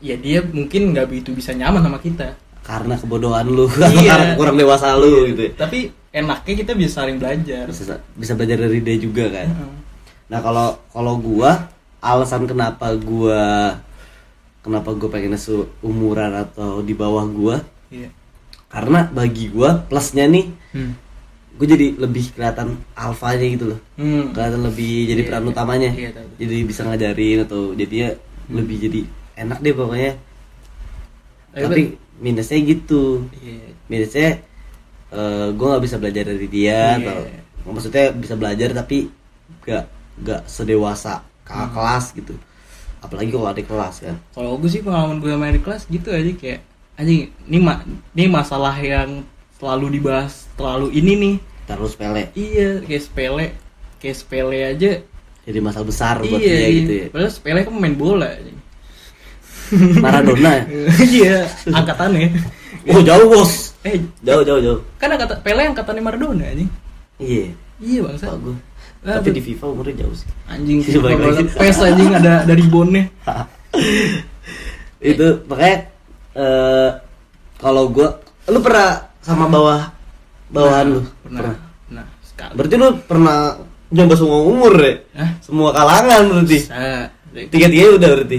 ya 0.00 0.14
dia 0.18 0.38
mungkin 0.42 0.90
nggak 0.90 1.06
begitu 1.06 1.30
bisa 1.30 1.54
nyaman 1.54 1.82
sama 1.82 1.98
kita 2.02 2.34
karena 2.66 2.94
kebodohan 2.98 3.46
lu 3.46 3.70
Iya. 4.02 4.10
karena 4.10 4.32
kurang 4.34 4.56
dewasa 4.58 4.98
lu 4.98 5.30
gitu 5.30 5.42
ya. 5.46 5.52
tapi 5.54 5.78
enaknya 6.10 6.54
kita 6.66 6.72
bisa 6.74 7.02
saling 7.02 7.22
belajar 7.22 7.70
bisa 7.70 7.98
bisa 8.18 8.32
belajar 8.34 8.58
dari 8.66 8.82
dia 8.82 8.96
juga 8.98 9.30
kan 9.30 9.46
Heeh. 9.46 9.74
nah 10.26 10.38
kalau 10.42 10.68
kalau 10.90 11.14
gua 11.18 11.70
alasan 12.02 12.50
kenapa 12.50 12.90
gua 12.98 13.74
kenapa 14.60 14.90
gua 14.92 15.08
pengen 15.08 15.38
umuran 15.80 16.32
atau 16.34 16.82
di 16.82 16.94
bawah 16.94 17.24
gua 17.26 17.56
iya 17.90 18.10
karena 18.66 19.06
bagi 19.06 19.50
gua 19.50 19.82
plusnya 19.86 20.26
nih 20.26 20.46
hmm. 20.74 20.92
Gue 21.60 21.66
jadi 21.68 21.86
lebih 21.94 22.32
kelihatan 22.32 22.68
alfanya 22.94 23.46
gitu 23.46 23.64
loh 23.68 23.80
Hmm. 23.94 24.32
kelihatan 24.32 24.64
lebih 24.64 24.94
jadi 25.06 25.20
Iya, 25.20 25.28
peran 25.28 25.42
iya. 25.42 25.50
utamanya 25.52 25.90
Iya, 25.92 26.10
tahu. 26.10 26.28
jadi 26.38 26.56
bisa 26.64 26.80
ngajarin 26.82 27.38
atau 27.44 27.60
jadinya 27.74 28.08
lebih 28.48 28.76
jadi 28.80 29.00
enak 29.38 29.58
deh 29.60 29.74
pokoknya 29.74 30.12
Tapi- 31.50 31.62
tapi 31.62 31.82
minusnya 32.18 32.58
gitu 32.62 33.26
iya 33.36 33.68
minusnya 33.86 34.30
gue 35.50 35.66
nggak 35.66 35.82
bisa 35.82 35.96
belajar 35.96 36.24
dari 36.24 36.48
dia 36.48 36.96
Iya. 36.96 37.02
atau 37.02 37.18
maksudnya 37.68 38.04
bisa 38.14 38.34
belajar 38.34 38.72
tapi 38.72 39.10
gak 39.60 39.84
gak 40.18 40.42
sedewasa 40.46 41.20
kakak 41.42 41.60
Hmm. 41.62 41.74
kelas 41.74 42.04
gitu 42.14 42.34
apalagi 43.00 43.28
kalau 43.28 43.46
adik 43.46 43.66
kelas 43.66 43.96
kan 44.00 44.16
kalau 44.30 44.56
gue 44.56 44.68
sih 44.68 44.80
pengalaman 44.80 45.18
gue 45.18 45.28
sama 45.28 45.50
di 45.50 45.60
kelas 45.60 45.82
gitu 45.86 46.08
aja 46.08 46.30
kayak 46.32 46.60
anjing 46.94 47.20
ini 47.44 47.58
ma 47.58 47.80
ini 48.10 48.24
masalah 48.26 48.76
yang 48.76 49.24
selalu 49.56 49.98
dibahas 49.98 50.48
terlalu 50.54 50.92
ini 50.94 51.12
nih 51.18 51.34
terus 51.76 51.92
sepele. 51.94 52.22
Iya 52.34 52.68
kayak 52.82 53.02
sepele 53.02 53.46
kayak 54.00 54.16
sepele 54.16 54.58
aja. 54.64 54.92
Jadi 55.44 55.58
masalah 55.58 55.86
besar 55.88 56.14
buat 56.20 56.38
iya, 56.38 56.54
dia 56.54 56.56
iya. 56.56 56.68
gitu 56.82 56.92
ya. 56.92 57.06
Padahal 57.12 57.32
sepele 57.32 57.60
kan 57.66 57.74
main 57.76 57.96
bola. 57.96 58.30
Maradona 60.04 60.50
ya? 60.50 60.64
Iya 61.14 61.36
angkatannya. 61.70 62.28
Oh 62.90 63.00
jauh 63.04 63.26
bos. 63.30 63.74
Eh 63.86 64.00
jauh 64.24 64.42
jauh 64.42 64.60
jauh. 64.60 64.80
kan 65.00 65.08
angkatan 65.12 65.38
Pele 65.40 65.62
angkatannya 65.70 66.02
Maradona 66.02 66.44
anjing. 66.48 66.70
Iya. 67.20 67.54
Iya 67.80 67.98
bangsa. 68.06 68.26
Pak 68.34 68.38
gue 68.40 68.56
Ah, 69.00 69.16
tapi 69.16 69.32
di 69.32 69.40
FIFA 69.40 69.72
umurnya 69.72 70.04
jauh 70.04 70.12
sih. 70.12 70.28
Anjing 70.44 70.84
lagi. 71.00 71.48
pes 71.56 71.80
anjing 71.80 72.12
ada 72.12 72.44
dari 72.44 72.60
bonnya 72.68 73.08
itu 75.00 75.28
makanya 75.48 75.76
eh 76.36 76.90
kalau 77.56 77.88
gua 77.88 78.20
lu 78.52 78.60
pernah 78.60 79.08
sama 79.24 79.48
bawah 79.48 79.88
bawahan 80.50 80.86
lu. 80.90 81.02
pernah. 81.24 81.56
Pernah. 81.86 82.06
Sekali. 82.22 82.52
Berarti 82.58 82.74
lu 82.76 82.88
pernah 83.06 83.38
nyoba 83.90 84.14
semua 84.14 84.40
umur 84.46 84.72
ya 84.78 84.94
Hah? 85.18 85.30
semua 85.42 85.68
kalangan 85.74 86.22
berarti? 86.30 86.58
Tiga 87.50 87.66
tiga 87.66 87.86
udah 87.98 88.10
berarti? 88.18 88.38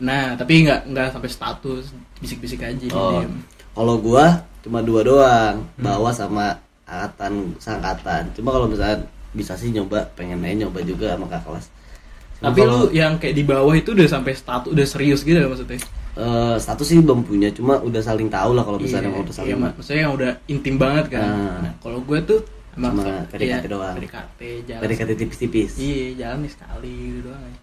Nah 0.00 0.24
tapi 0.36 0.52
nggak 0.64 0.80
nggak 0.88 1.06
sampai 1.12 1.30
status. 1.30 1.84
Bisik-bisik 2.20 2.60
aja 2.60 2.84
oh. 2.92 3.24
kalau 3.72 3.96
gua 3.96 4.44
cuma 4.60 4.84
dua 4.84 5.00
doang 5.00 5.64
bawah 5.80 6.12
sama 6.12 6.60
angkatan 6.84 7.56
sangkatan 7.56 8.28
cuma 8.36 8.52
kalau 8.52 8.68
misalnya 8.68 9.08
bisa 9.32 9.56
sih 9.56 9.72
nyoba 9.72 10.04
pengen 10.12 10.42
aja 10.44 10.68
nyoba 10.68 10.84
juga 10.84 11.16
sama 11.16 11.24
kakak 11.32 11.44
kelas. 11.48 11.66
Cuma 11.70 12.44
tapi 12.44 12.60
kalau, 12.60 12.76
lu 12.76 12.86
yang 12.92 13.16
kayak 13.16 13.34
di 13.36 13.44
bawah 13.46 13.72
itu 13.72 13.96
udah 13.96 14.04
sampai 14.04 14.32
status 14.36 14.68
udah 14.68 14.84
serius 14.84 15.24
gitu 15.24 15.38
ya 15.40 15.48
maksudnya 15.48 15.80
eh, 16.20 16.56
status 16.56 16.86
sih 16.86 17.00
belum 17.00 17.24
punya 17.24 17.48
cuma 17.50 17.80
udah 17.80 17.98
saling 17.98 18.28
tahu 18.28 18.52
lah 18.52 18.62
kalau 18.62 18.76
misalnya 18.76 19.08
Iya, 19.08 19.14
mau 19.14 19.22
udah 19.22 19.32
iya, 19.32 19.38
saling 19.40 19.56
mak- 19.56 19.74
maksudnya 19.74 20.00
yang 20.02 20.14
udah 20.14 20.30
intim 20.46 20.74
banget 20.76 21.06
kan. 21.10 21.24
Nah. 21.24 21.56
nah, 21.62 21.72
kalau 21.78 21.98
gue 22.00 22.18
tuh 22.22 22.40
iya, 22.76 23.24
PDKT 23.26 23.64
doang. 23.66 23.94
PDKT 23.96 24.40
jalan 24.64 24.80
PDKT 24.84 25.10
tipis-tipis. 25.16 25.72
Iya 25.76 26.04
jalan 26.18 26.38
nih 26.40 26.52
sekali 26.52 26.92
gitu 27.08 27.20
doang 27.24 27.42
aja. 27.42 27.58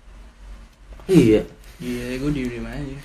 iya. 1.08 1.41
Iya 1.78 2.05
gue 2.18 2.30
diem 2.34 2.49
diem 2.49 2.66
aja 2.66 2.95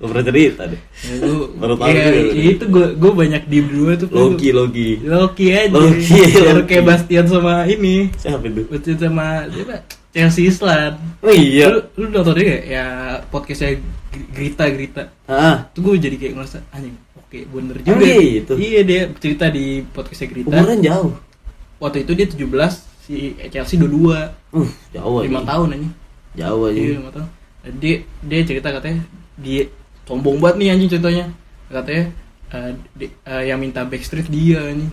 Gak 0.00 0.08
pernah 0.08 0.24
cerita 0.24 0.62
deh. 0.64 0.80
Ya, 0.80 1.12
gue 1.18 1.36
Baru 1.60 1.74
tahu 1.76 1.88
ya, 1.92 2.04
ya 2.08 2.44
itu 2.50 2.64
gue 2.66 2.86
gue 2.96 3.12
banyak 3.12 3.42
diem 3.46 3.66
dulu 3.68 3.92
tuh 3.96 4.08
Logi, 4.08 4.48
Logi 4.50 4.90
Loki. 5.00 5.46
Aja. 5.52 5.72
Loki, 5.72 6.20
Loki. 6.40 6.64
kayak 6.64 6.84
Bastian 6.84 7.26
sama 7.28 7.64
ini. 7.64 8.08
Siapa 8.16 8.44
itu? 8.44 8.64
Bastian 8.64 8.96
sama 8.96 9.44
siapa? 9.48 9.76
Chelsea 10.10 10.48
Island 10.48 10.96
Oh 11.20 11.30
iya. 11.30 11.68
Lu, 11.70 11.78
lu 11.94 12.04
nonton 12.10 12.32
dia 12.34 12.44
gak? 12.48 12.62
ya 12.66 12.84
podcastnya 13.28 13.76
Grita 14.10 14.64
Grita 14.66 15.02
Ah, 15.24 15.70
tuh 15.70 15.80
gue 15.82 16.00
jadi 16.00 16.16
kayak 16.16 16.32
ngerasa 16.34 16.58
anjing 16.70 16.96
oke 17.14 17.38
bener 17.46 17.76
juga 17.80 18.02
gitu? 18.02 18.52
iya 18.56 18.80
dia 18.82 19.00
cerita 19.16 19.46
di 19.46 19.86
podcastnya 19.86 20.28
Grita 20.28 20.48
umurnya 20.50 20.78
jauh? 20.84 21.12
Waktu 21.78 21.98
itu 22.02 22.12
dia 22.12 22.26
17 22.26 22.44
si 23.00 23.16
Chelsea 23.48 23.76
22 23.76 24.52
Uh, 24.52 24.66
jauh 24.90 25.16
aja 25.16 25.26
lima 25.26 25.40
tahun 25.42 25.68
anjing. 25.72 25.92
Jauh 26.32 26.62
aja 26.66 26.74
iya 26.76 26.94
lima 26.96 27.10
tahun. 27.10 27.28
Dia 27.76 27.96
dia 28.20 28.40
cerita 28.42 28.68
katanya 28.68 29.00
dia 29.36 29.62
sombong 30.02 30.38
banget 30.38 30.56
nih 30.56 30.68
anjing 30.70 30.90
ceritanya. 30.90 31.24
Katanya 31.66 32.04
eh, 32.50 32.70
di- 32.92 33.14
eh, 33.22 33.42
yang 33.46 33.58
minta 33.58 33.80
backstreet 33.82 34.26
dia 34.26 34.58
anjing 34.60 34.90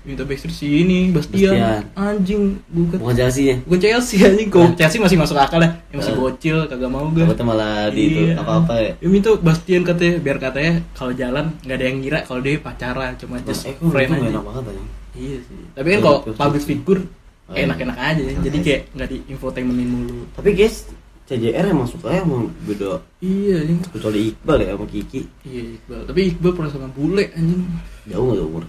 minta 0.00 0.22
backstreet 0.22 0.54
si 0.54 0.66
ini 0.80 1.10
Bastian, 1.10 1.52
Bastian. 1.52 1.82
anjing 1.94 2.42
bukan 2.66 2.96
Bukan 2.98 3.14
Chelsea 3.14 3.44
ya? 3.46 3.56
bukan 3.60 3.78
Chelsea 3.78 4.16
anjing 4.18 4.48
kok 4.48 4.72
Chelsea 4.74 4.96
masih 4.96 5.16
masuk 5.16 5.36
akal 5.36 5.58
ya 5.58 5.76
yang 5.86 5.98
masih 5.98 6.12
Eh. 6.12 6.18
bocil 6.18 6.56
kagak 6.64 6.88
mau 6.88 7.04
gue 7.06 7.20
Takutnya 7.20 7.44
malah 7.44 7.76
di 7.88 8.02
itu 8.06 8.20
Iya. 8.26 8.34
apa-apa 8.36 8.74
ya 8.76 8.92
Ya 8.96 9.08
minta 9.08 9.30
Bastian 9.34 9.82
katanya 9.82 10.14
biar 10.18 10.36
katanya 10.38 10.72
kalau 10.92 11.12
jalan 11.12 11.52
nggak 11.60 11.76
ada 11.76 11.84
yang 11.84 11.96
ngira 11.98 12.18
kalau 12.22 12.40
dia 12.40 12.56
pacaran 12.56 13.12
cuma 13.14 13.36
just 13.40 13.62
Eh, 13.62 13.76
friend 13.76 14.10
aja. 14.10 14.28
enak 14.30 14.40
banget 14.42 14.64
aja 14.68 14.82
Iya 15.12 15.38
sih. 15.42 15.60
Tapi 15.70 15.86
kan 15.88 15.98
kalau 16.00 16.18
Betul, 16.22 16.34
public 16.34 16.62
figure 16.64 17.02
Oh, 17.44 17.52
iya. 17.52 17.66
enak-enak 17.66 17.98
aja. 17.98 18.22
Enak 18.24 18.42
Jadi 18.42 18.58
kayak 18.62 18.80
nggak 18.92 19.08
di 19.08 19.16
infotainmentin 19.26 19.88
mulu. 19.90 20.22
Tapi 20.30 20.54
guys, 20.54 20.86
CJR 21.26 21.66
emang 21.66 21.82
sukanya 21.84 22.22
emang 22.22 22.46
beda 22.62 23.02
Iya 23.18 23.54
anjing. 23.60 23.80
Kecuali 23.90 24.30
Iqbal 24.30 24.56
ya 24.56 24.66
sama 24.70 24.86
Kiki 24.86 25.20
Iya 25.42 25.62
Iqbal. 25.76 26.00
Tapi 26.06 26.20
Iqbal 26.30 26.52
pernah 26.52 26.70
sama 26.70 26.88
bule 26.88 27.24
anjing. 27.32 27.62
Jauh 28.06 28.26
gak 28.30 28.46
umur? 28.46 28.64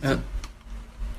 Eh, 0.00 0.18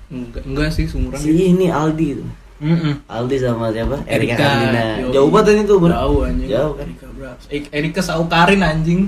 enggak 0.09 0.43
enggak 0.43 0.69
sih 0.71 0.85
seumuran. 0.85 1.17
Si 1.17 1.29
ini 1.29 1.67
Aldi 1.67 2.07
itu 2.11 2.25
Heeh. 2.59 2.91
Aldi 3.07 3.35
sama 3.39 3.71
siapa? 3.71 4.03
Erika 4.03 4.35
Erika, 4.35 4.35
Karlina 4.35 4.81
yoi. 4.99 5.11
Jauh 5.15 5.29
banget 5.29 5.47
ini 5.53 5.61
tuh 5.63 5.77
bro 5.77 5.89
Jauh 5.89 6.19
anjing. 6.21 6.47
Jauh 6.49 6.73
kan 6.73 6.85
Erika 6.85 7.05
berapa? 7.09 7.39
Eh, 7.47 7.61
Erika 7.71 8.01
Saukarin 8.01 8.61
anjing. 8.61 9.07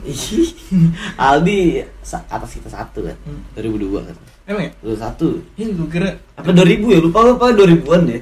Aldi 1.19 1.84
atas 2.01 2.51
kita 2.53 2.69
satu 2.69 2.99
kan 3.03 3.17
Hmm. 3.22 3.41
2002 3.53 4.07
kan 4.07 4.15
Emang 4.45 4.63
ya? 4.65 4.72
Lu 4.82 4.95
satu 4.95 5.28
Ini 5.53 5.72
gue 5.74 5.88
kira 5.88 6.09
Apa 6.34 6.49
2000 6.49 6.89
ya? 6.89 6.99
Lupa 6.99 7.19
lupa 7.22 7.51
2000-an 7.51 8.01
deh 8.05 8.22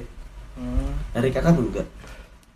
Hmm. 0.58 0.92
Erika 1.14 1.40
kan 1.40 1.54
enggak 1.54 1.86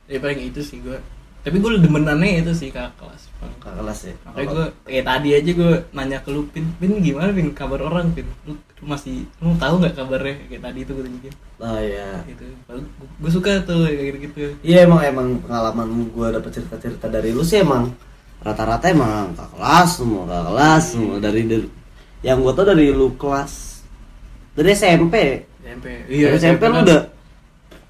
Ya 0.04 0.20
paling 0.20 0.36
itu 0.44 0.60
sih 0.60 0.78
gue. 0.78 0.98
Tapi 1.40 1.56
gue 1.56 1.80
demenannya 1.80 2.40
itu 2.40 2.52
sih 2.52 2.68
kakak 2.68 2.92
kelas. 2.98 3.22
Kakak 3.58 3.74
kelas 3.78 4.00
ya 4.02 4.14
Makanya 4.24 4.46
gue 4.46 4.64
kayak 4.84 5.04
tadi 5.04 5.28
aja 5.30 5.50
gue 5.52 5.72
nanya 5.90 6.18
ke 6.20 6.28
lu 6.28 6.42
Pin, 6.48 6.64
Pin 6.76 6.92
gimana 6.98 7.30
Pin 7.30 7.48
kabar 7.50 7.80
orang 7.80 8.10
Pin? 8.10 8.26
Lu, 8.44 8.52
lu 8.54 8.84
masih 8.84 9.24
lu 9.38 9.54
tahu 9.54 9.74
nggak 9.78 9.94
kabarnya 9.94 10.34
kayak 10.46 10.62
tadi 10.62 10.78
itu 10.80 10.90
gue 10.90 11.04
tunjukin 11.04 11.34
Oh 11.54 11.78
iya 11.78 12.20
gitu. 12.26 12.44
Gue 13.18 13.30
suka 13.30 13.62
tuh 13.62 13.86
kayak 13.86 14.18
gitu 14.18 14.18
gitu. 14.26 14.40
Iya 14.60 14.84
emang 14.84 15.00
emang 15.00 15.26
pengalaman 15.40 15.86
gue 16.06 16.26
dapet 16.30 16.50
cerita-cerita 16.52 17.06
dari 17.06 17.30
lu 17.30 17.40
sih 17.40 17.60
emang 17.60 17.94
rata-rata 18.40 18.84
emang 18.86 19.32
kakak 19.32 19.54
kelas 19.54 19.90
semua 19.94 20.22
kakak 20.24 20.44
kelas 20.50 20.82
semua 20.84 21.16
dari, 21.16 21.40
dari 21.44 21.66
yang 22.20 22.40
gue 22.40 22.52
tau 22.52 22.64
dari 22.64 22.88
lu 22.88 23.14
kelas 23.14 23.80
dari 24.52 24.68
SMP 24.70 25.14
SMP. 25.62 25.86
dari 26.04 26.36
SMP 26.36 26.62
lu 26.62 26.74
kan- 26.74 26.84
udah 26.84 27.00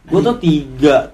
gue 0.05 0.21
tau 0.21 0.37
tiga 0.37 1.14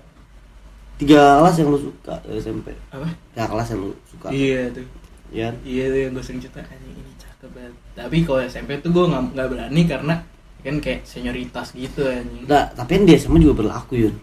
tiga 1.01 1.41
kelas 1.41 1.57
yang 1.57 1.69
lu 1.73 1.81
suka 1.81 2.15
dari 2.21 2.39
SMP 2.39 2.69
apa? 2.93 3.09
tiga 3.33 3.45
kelas 3.49 3.69
yang 3.73 3.81
lu 3.81 3.93
suka 4.05 4.27
Iya 4.29 4.63
tuh. 4.71 4.87
ya 5.31 5.45
kan? 5.49 5.55
Iya 5.65 5.85
tuh 5.89 5.99
yang 5.99 6.13
gue 6.13 6.25
sering 6.25 6.41
cerita 6.41 6.61
anjing 6.61 6.93
ini 6.93 7.13
cakep 7.17 7.51
banget. 7.51 7.75
Tapi 7.97 8.17
kalau 8.23 8.41
SMP 8.45 8.71
tuh 8.79 8.91
gue 8.91 9.05
nggak 9.09 9.23
nggak 9.33 9.49
berani 9.49 9.83
karena 9.89 10.15
kan 10.61 10.77
kayak 10.77 11.01
senioritas 11.09 11.73
gitu 11.73 12.05
anjing. 12.05 12.45
Nah, 12.45 12.69
tapi 12.71 12.91
kan 12.95 13.03
di 13.09 13.17
SMA 13.17 13.41
juga 13.41 13.65
berlaku 13.65 13.97
Yun 13.97 14.17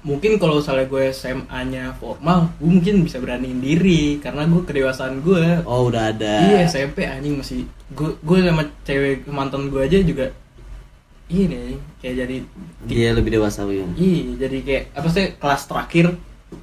Mungkin 0.00 0.40
kalau 0.40 0.64
misalnya 0.64 0.88
gue 0.88 1.12
SMA-nya 1.12 1.92
formal, 2.00 2.48
gue 2.56 2.70
mungkin 2.72 3.04
bisa 3.04 3.20
beraniin 3.20 3.60
diri 3.60 4.16
karena 4.16 4.48
gue 4.48 4.64
kedewasaan 4.64 5.20
gue. 5.20 5.60
Oh 5.68 5.92
udah 5.92 6.08
ada 6.08 6.34
Iya 6.40 6.64
SMP 6.64 7.04
anjing 7.04 7.36
masih 7.36 7.68
gue 7.92 8.16
gue 8.16 8.38
sama 8.40 8.64
cewek 8.80 9.28
mantan 9.28 9.68
gue 9.68 9.82
aja 9.84 10.00
juga 10.00 10.32
ini 11.30 11.54
anjing, 11.54 11.80
kayak 11.98 12.14
jadi 12.18 12.36
Dia 12.84 13.08
lebih 13.14 13.30
dewasa 13.32 13.62
iya 13.64 13.86
jadi 14.36 14.58
kayak 14.60 14.84
apa 14.92 15.08
sih 15.08 15.24
kelas 15.38 15.62
terakhir 15.64 16.06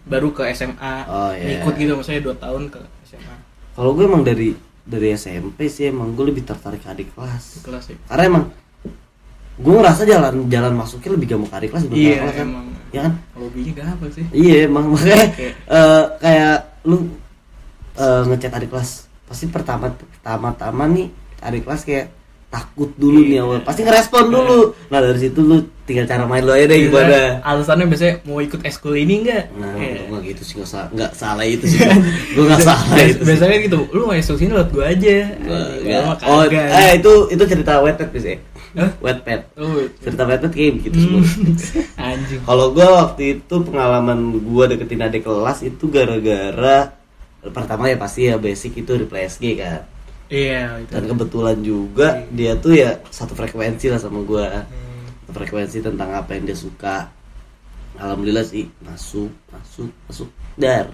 baru 0.04 0.36
ke 0.36 0.44
SMA 0.52 0.96
Oh, 1.08 1.32
iya. 1.32 1.64
ikut 1.64 1.74
gitu 1.74 1.96
maksudnya 1.96 2.20
dua 2.22 2.36
tahun 2.36 2.68
ke 2.68 2.80
SMA 3.08 3.36
Kalau 3.74 3.96
gue 3.96 4.04
emang 4.04 4.22
dari 4.22 4.52
dari 4.84 5.08
SMP 5.14 5.68
sih 5.68 5.88
emang 5.88 6.12
gue 6.12 6.26
lebih 6.26 6.44
tertarik 6.44 6.80
ke 6.80 6.88
adik 6.88 7.10
kelas. 7.12 7.60
Kelas 7.62 7.86
ya 7.88 7.98
Karena 8.06 8.24
emang 8.28 8.44
gue 9.58 9.74
ngerasa 9.74 10.06
jalan 10.06 10.46
jalan 10.48 10.74
masuknya 10.76 11.12
lebih 11.12 11.28
gampang 11.28 11.50
ke 11.50 11.56
adik 11.58 11.70
kelas 11.74 11.84
dibanding 11.84 12.04
iya 12.04 12.14
kakak 12.14 12.22
kelas 12.22 12.36
kan? 12.36 12.48
emang. 12.48 12.66
Ya 12.88 13.02
kan? 13.04 13.14
hobinya 13.36 13.74
gampang 13.74 14.12
sih? 14.12 14.26
Iya 14.30 14.56
emang 14.64 14.86
makanya 14.92 15.18
Oke. 15.34 15.48
eh, 15.50 16.04
kayak 16.20 16.58
lu 16.84 16.98
eh, 17.96 18.22
ngechat 18.28 18.54
adik 18.54 18.70
kelas. 18.70 18.92
Pasti 19.24 19.46
pertama 19.48 19.86
pertama-tama 19.92 20.84
nih 20.88 21.08
adik 21.40 21.64
kelas 21.64 21.82
kayak 21.84 22.06
takut 22.48 22.90
dulu 22.96 23.20
nih 23.22 23.44
awal. 23.44 23.60
Pasti 23.62 23.84
ngerespon 23.84 24.32
dulu. 24.32 24.72
Nah 24.88 25.00
dari 25.04 25.20
situ 25.20 25.40
lu 25.44 25.60
tinggal 25.84 26.08
cara 26.08 26.24
main 26.24 26.44
lu 26.44 26.52
aja 26.52 26.64
deh 26.68 26.80
gimana. 26.88 27.40
Alasannya 27.44 27.88
biasanya 27.88 28.14
mau 28.24 28.40
ikut 28.40 28.60
eskul 28.64 28.96
ini 28.96 29.24
enggak 29.24 29.52
nah 29.56 29.72
Iya. 29.76 30.08
nggak 30.12 30.22
gitu 30.32 30.42
sih 30.44 30.54
nggak 30.60 30.68
salah 30.68 30.90
nggak 30.92 31.12
salah 31.16 31.46
itu 31.48 31.64
sih 31.64 31.80
gue 32.36 32.44
nggak 32.44 32.60
salah 32.60 33.00
itu 33.04 33.24
biasanya 33.24 33.58
gitu 33.64 33.78
lu 33.92 34.04
mau 34.04 34.16
eskul 34.16 34.36
sini 34.36 34.52
lewat 34.52 34.70
gua 34.72 34.86
aja. 34.92 35.18
Gua 35.44 35.60
gua 35.84 36.00
oh 36.28 36.42
eh 36.52 36.92
itu 37.00 37.12
itu 37.32 37.44
cerita 37.48 37.80
wetpad 37.80 38.10
bisa 38.12 38.28
ya 38.36 38.40
Hah? 38.78 38.92
wetpad 39.00 39.42
Oh, 39.56 39.80
cerita 40.04 40.24
wetpad 40.28 40.52
kayak 40.52 40.72
begitu 40.80 40.98
semua 41.08 41.22
hmm. 41.24 41.56
anjing. 42.12 42.40
Kalau 42.44 42.66
gua 42.76 42.88
waktu 43.08 43.24
itu 43.40 43.56
pengalaman 43.64 44.20
gua 44.44 44.64
deketin 44.68 45.04
adik 45.04 45.24
kelas 45.24 45.64
itu 45.64 45.88
gara-gara 45.88 46.92
pertama 47.48 47.88
ya 47.88 47.96
pasti 47.96 48.28
ya 48.28 48.36
basic 48.36 48.76
itu 48.76 48.92
reply 48.92 49.24
SG 49.26 49.56
kan. 49.56 49.88
Iya 50.28 50.78
itu 50.80 50.92
Dan 50.92 51.04
kebetulan 51.08 51.58
juga 51.60 52.08
dia 52.30 52.54
tuh 52.56 52.76
ya 52.76 53.00
satu 53.08 53.34
frekuensi 53.34 53.88
lah 53.88 54.00
sama 54.00 54.22
gua. 54.22 54.64
Hmm. 54.68 55.32
Frekuensi 55.32 55.80
tentang 55.80 56.12
apa 56.12 56.36
yang 56.36 56.48
dia 56.48 56.58
suka. 56.58 57.12
Alhamdulillah 57.98 58.46
sih 58.46 58.70
masuk, 58.86 59.34
masuk, 59.50 59.90
masuk 60.06 60.30
dar. 60.54 60.94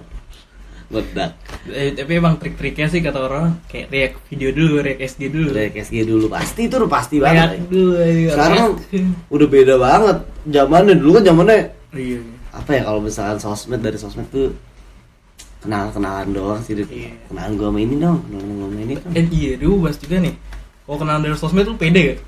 Meledak. 0.88 1.32
Eh, 1.66 1.96
tapi 1.96 2.12
emang 2.16 2.36
trik-triknya 2.36 2.86
sih 2.86 3.00
kata 3.00 3.16
orang 3.18 3.56
kayak 3.66 3.88
react 3.88 4.16
video 4.28 4.52
dulu, 4.52 4.84
react 4.84 5.00
SG 5.16 5.32
dulu. 5.32 5.48
Reply 5.52 5.80
SG 5.80 5.96
dulu 6.04 6.26
pasti 6.28 6.60
itu 6.68 6.74
udah 6.76 6.90
pasti 6.92 7.16
React 7.16 7.24
banget. 7.24 7.48
ya. 7.48 7.60
dulu. 7.66 7.92
aja, 7.96 8.28
Sekarang 8.36 8.68
react. 8.76 9.08
udah 9.34 9.46
beda 9.48 9.74
banget. 9.80 10.16
Zamannya 10.44 10.94
dulu 11.00 11.10
kan 11.16 11.22
zamannya 11.24 11.58
iya. 11.96 12.18
apa 12.52 12.70
ya 12.70 12.82
kalau 12.84 13.00
misalkan 13.00 13.38
sosmed 13.40 13.80
dari 13.80 13.96
sosmed 13.96 14.28
tuh 14.28 14.52
kenal 15.64 15.88
kenalan 15.90 16.28
doang 16.30 16.60
sih. 16.60 16.76
Iya. 16.76 17.10
kenalan 17.26 17.52
gua 17.54 17.68
sama 17.68 17.80
ini 17.80 17.94
dong 17.96 18.18
kenalan 18.22 18.48
gua 18.50 18.66
sama 18.66 18.80
ini 18.80 18.94
dong 18.94 19.12
Eh 19.12 19.24
iya, 19.30 19.52
dulu 19.56 19.74
bahas 19.82 19.96
juga 19.96 20.16
nih. 20.18 20.34
Kalau 20.84 20.98
kenal 20.98 21.16
dari 21.18 21.34
sosmed 21.34 21.64
lu 21.64 21.74
pede 21.74 22.00
gak? 22.06 22.18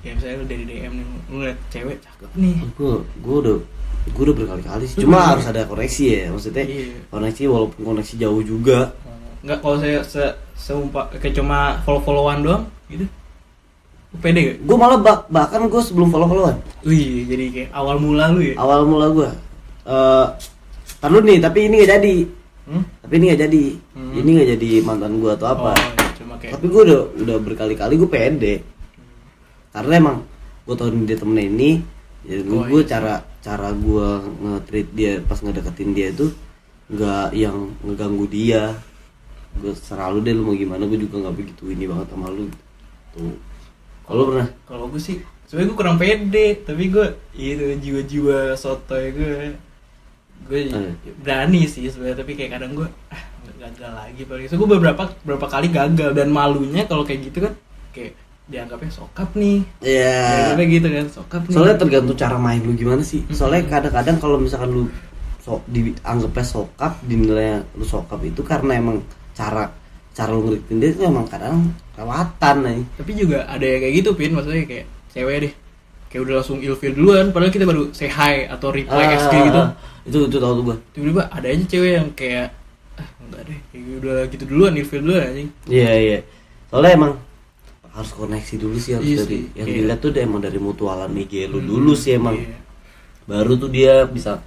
Ya 0.00 0.10
misalnya 0.12 0.36
lu 0.36 0.46
dari 0.46 0.64
DM 0.64 0.92
nih, 0.94 1.04
lu 1.26 1.36
liat 1.42 1.58
cewek 1.68 1.96
cakep 1.98 2.30
nih. 2.34 2.54
gua 2.72 2.94
gua 3.20 3.36
udah 3.40 3.56
gua 4.08 4.22
udah 4.22 4.36
berkali-kali 4.36 4.84
sih 4.84 5.02
cuma 5.02 5.18
harus 5.28 5.42
ada 5.44 5.62
koneksi 5.62 6.04
ya 6.06 6.22
maksudnya 6.30 6.62
Iya. 6.62 6.94
koneksi 7.08 7.42
walaupun 7.44 7.80
koneksi 7.84 8.14
jauh 8.16 8.38
juga 8.40 8.94
Enggak 9.42 9.58
kalau 9.60 9.76
saya 9.76 9.98
se 10.00 10.22
seumpa 10.56 11.10
kayak 11.12 11.34
cuma 11.34 11.58
follow-followan 11.82 12.38
doang 12.40 12.62
gitu. 12.86 13.02
Lu 14.08 14.16
pede 14.16 14.38
gak? 14.44 14.56
gua 14.62 14.76
malah 14.76 14.98
bak- 15.00 15.26
bahkan 15.26 15.66
gua 15.66 15.78
sebelum 15.80 16.08
follow 16.08 16.24
followan 16.24 16.56
Wih, 16.82 17.26
jadi 17.26 17.44
kayak 17.50 17.70
awal 17.72 17.98
mula 17.98 18.30
lu 18.30 18.40
ya. 18.40 18.54
awal 18.56 18.86
mula 18.86 19.06
gua 19.08 19.30
eh 19.84 20.26
tar 20.96 21.10
dulu 21.10 21.22
nih 21.24 21.38
tapi 21.38 21.66
ini 21.66 21.74
gak 21.80 21.90
jadi 21.92 22.14
Hmm? 22.66 22.82
tapi 23.02 23.12
ini 23.22 23.24
gak 23.30 23.40
jadi. 23.46 23.64
Hmm. 23.94 24.12
ini 24.18 24.30
gak 24.42 24.48
jadi 24.58 24.70
mantan 24.82 25.12
gua 25.22 25.38
atau 25.38 25.46
apa. 25.54 25.72
Oh, 25.72 25.78
iya, 25.78 26.08
cuma 26.18 26.34
kayak 26.36 26.52
tapi 26.58 26.66
gue 26.66 26.82
udah 26.82 27.00
udah 27.22 27.36
berkali-kali 27.38 27.94
gue 27.94 28.10
pede 28.10 28.54
karena 29.70 29.92
emang 30.00 30.16
gue 30.66 30.74
tau 30.74 30.90
dia 30.90 31.14
temennya 31.14 31.44
ini 31.46 31.70
jadi 32.26 32.42
Oh, 32.50 32.66
gue 32.66 32.82
iya. 32.82 32.90
cara 32.90 33.14
cara 33.38 33.70
gue 33.70 34.08
nge-treat 34.42 34.88
dia 34.98 35.12
pas 35.22 35.38
ngedeketin 35.38 35.94
dia 35.94 36.10
itu 36.10 36.26
nggak 36.90 37.30
yang 37.38 37.70
ngeganggu 37.86 38.26
dia. 38.26 38.74
Gue 39.56 39.72
selalu 39.78 40.26
deh 40.26 40.34
lu 40.34 40.42
mau 40.42 40.56
gimana? 40.58 40.82
Gue 40.90 40.98
juga 40.98 41.22
nggak 41.22 41.36
begitu 41.38 41.70
ini 41.70 41.86
banget 41.86 42.10
sama 42.10 42.26
lu. 42.34 42.50
Tuh 43.14 43.38
kalau 44.06 44.22
pernah? 44.30 44.48
kalau 44.66 44.84
gue 44.86 45.02
sih 45.02 45.18
sebenarnya 45.46 45.70
gue 45.70 45.78
kurang 45.78 45.98
pede 45.98 46.46
tapi 46.62 46.90
gue 46.90 47.06
itu 47.34 47.64
jiwa-jiwa 47.82 48.54
sotoy 48.54 49.10
gue 49.14 49.54
gue 50.44 50.60
Eh. 50.68 50.94
berani 51.18 51.64
sih 51.64 51.86
sebenarnya 51.86 52.20
tapi 52.20 52.32
kayak 52.32 52.50
kadang 52.54 52.72
gue 52.72 52.88
ah 53.08 53.22
gagal 53.56 53.90
lagi 53.90 54.22
paling 54.22 54.46
so 54.46 54.54
gue 54.54 54.68
beberapa 54.68 55.02
beberapa 55.22 55.46
kali 55.48 55.68
gagal 55.68 56.12
dan 56.12 56.28
malunya 56.28 56.84
kalau 56.84 57.02
kayak 57.02 57.20
gitu 57.24 57.42
kan 57.42 57.52
kayak 57.90 58.12
dianggapnya 58.46 58.92
sokap 58.92 59.26
nih. 59.34 59.58
Ya 59.82 60.22
dianggapnya 60.54 60.66
gitu 60.70 60.88
kan 60.88 61.06
sokap 61.10 61.42
nih. 61.42 61.54
Soalnya 61.56 61.76
tergantung 61.76 62.14
cara 62.14 62.36
main 62.36 62.60
lu 62.60 62.72
gimana 62.72 63.02
sih. 63.02 63.26
Soalnya 63.28 63.66
kadang-kadang 63.66 64.16
kalau 64.16 64.38
misalkan 64.38 64.70
lu 64.70 64.82
so, 65.40 65.58
dianggapnya 65.66 66.44
sokap 66.44 66.94
dinilai 67.02 67.58
lu 67.74 67.82
sokap 67.82 68.22
itu 68.22 68.40
karena 68.40 68.76
emang 68.76 69.02
cara 69.32 69.74
cara 70.12 70.30
lu 70.30 70.46
ngeritin 70.46 70.76
dia 70.78 70.88
itu 70.90 71.02
emang 71.02 71.26
kadang 71.26 71.68
kelewatan 71.92 72.56
nih 72.62 72.80
tapi 72.94 73.10
juga 73.12 73.38
ada 73.44 73.60
yang 73.62 73.80
kayak 73.82 73.94
gitu 73.98 74.10
pin 74.12 74.30
maksudnya 74.30 74.62
kayak 74.62 74.86
cewek 75.10 75.36
deh. 75.42 75.52
Kayak 76.06 76.22
udah 76.22 76.34
langsung 76.38 76.58
ilfeel 76.60 76.94
duluan 76.94 77.34
padahal 77.34 77.50
kita 77.50 77.66
baru 77.66 77.90
say 77.90 78.06
hi 78.06 78.46
atau 78.46 78.70
reply 78.70 79.04
Ah, 79.04 79.18
SG 79.18 79.34
gitu. 79.42 79.58
ah, 79.58 79.68
itu 80.06 80.18
itu 80.24 80.36
tau 80.38 80.52
tuh 80.54 80.64
gua. 80.64 80.76
Tiba-tiba 80.94 81.22
ada 81.28 81.46
aja 81.46 81.64
cewek 81.66 81.90
yang 81.92 82.08
kayak 82.14 82.48
ah 82.96 83.08
enggak 83.20 83.42
deh 83.44 83.58
kayak 83.68 83.86
udah 84.00 84.16
gitu 84.30 84.44
duluan 84.46 84.72
ilfeel 84.74 85.02
duluan 85.02 85.22
anjing. 85.26 85.48
Iya 85.66 85.90
iya. 85.98 86.18
Soalnya 86.70 86.92
emang 86.94 87.12
harus 87.90 88.10
koneksi 88.12 88.54
dulu 88.56 88.76
sih 88.76 88.92
harus 88.92 89.08
Iya 89.08 89.18
dari 89.24 89.28
sih, 89.28 89.42
yang 89.56 89.68
iya. 89.68 89.76
dilihat 89.80 89.98
tuh 90.00 90.10
emang 90.14 90.40
dari 90.40 90.58
mutualan 90.60 91.08
IG 91.10 91.48
lu 91.48 91.58
Hmm, 91.58 91.68
dulu 91.68 91.92
sih 91.92 92.12
emang. 92.14 92.36
iya. 92.36 92.58
baru 93.26 93.58
tuh 93.58 93.66
dia 93.74 94.06
bisa 94.06 94.38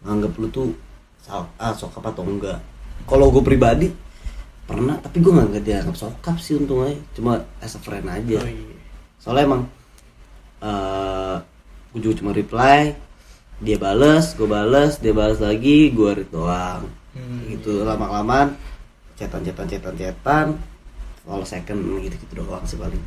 nganggap 0.00 0.32
lu 0.40 0.48
tuh 0.48 0.72
so- 1.20 1.50
ah, 1.60 1.74
sokap 1.76 2.00
atau 2.08 2.24
enggak. 2.24 2.56
Kalau 3.04 3.28
gue 3.28 3.44
pribadi 3.44 3.92
pernah 4.64 4.96
tapi 4.96 5.20
gue 5.20 5.28
nggak 5.28 5.60
dianggap 5.60 5.92
sokap 5.92 6.36
sih 6.40 6.56
untungnya. 6.56 6.96
Cuma 7.12 7.44
as 7.60 7.76
a 7.76 7.80
friend 7.82 8.08
aja. 8.08 8.40
Oh, 8.40 8.48
iya. 8.48 8.72
soalnya 9.20 9.44
emang 9.44 9.62
eh 10.64 11.36
gue 11.92 12.00
juga 12.00 12.14
cuma 12.18 12.30
reply 12.32 12.94
dia 13.58 13.76
bales 13.76 14.34
gue 14.34 14.46
bales 14.46 14.98
dia 14.98 15.12
bales 15.12 15.38
lagi 15.38 15.90
gue 15.90 16.10
read 16.14 16.30
doang. 16.30 16.88
Hmm, 17.14 17.46
gitu 17.46 17.82
lama 17.82 18.06
kelamaan 18.06 18.48
cetan 19.14 19.42
cetan 19.42 19.66
cetan 19.66 19.94
cetan 19.94 20.46
kalau 21.22 21.46
second 21.46 21.78
gitu 22.02 22.14
gitu 22.16 22.32
doang 22.40 22.64
sih 22.64 22.74
paling. 22.74 22.98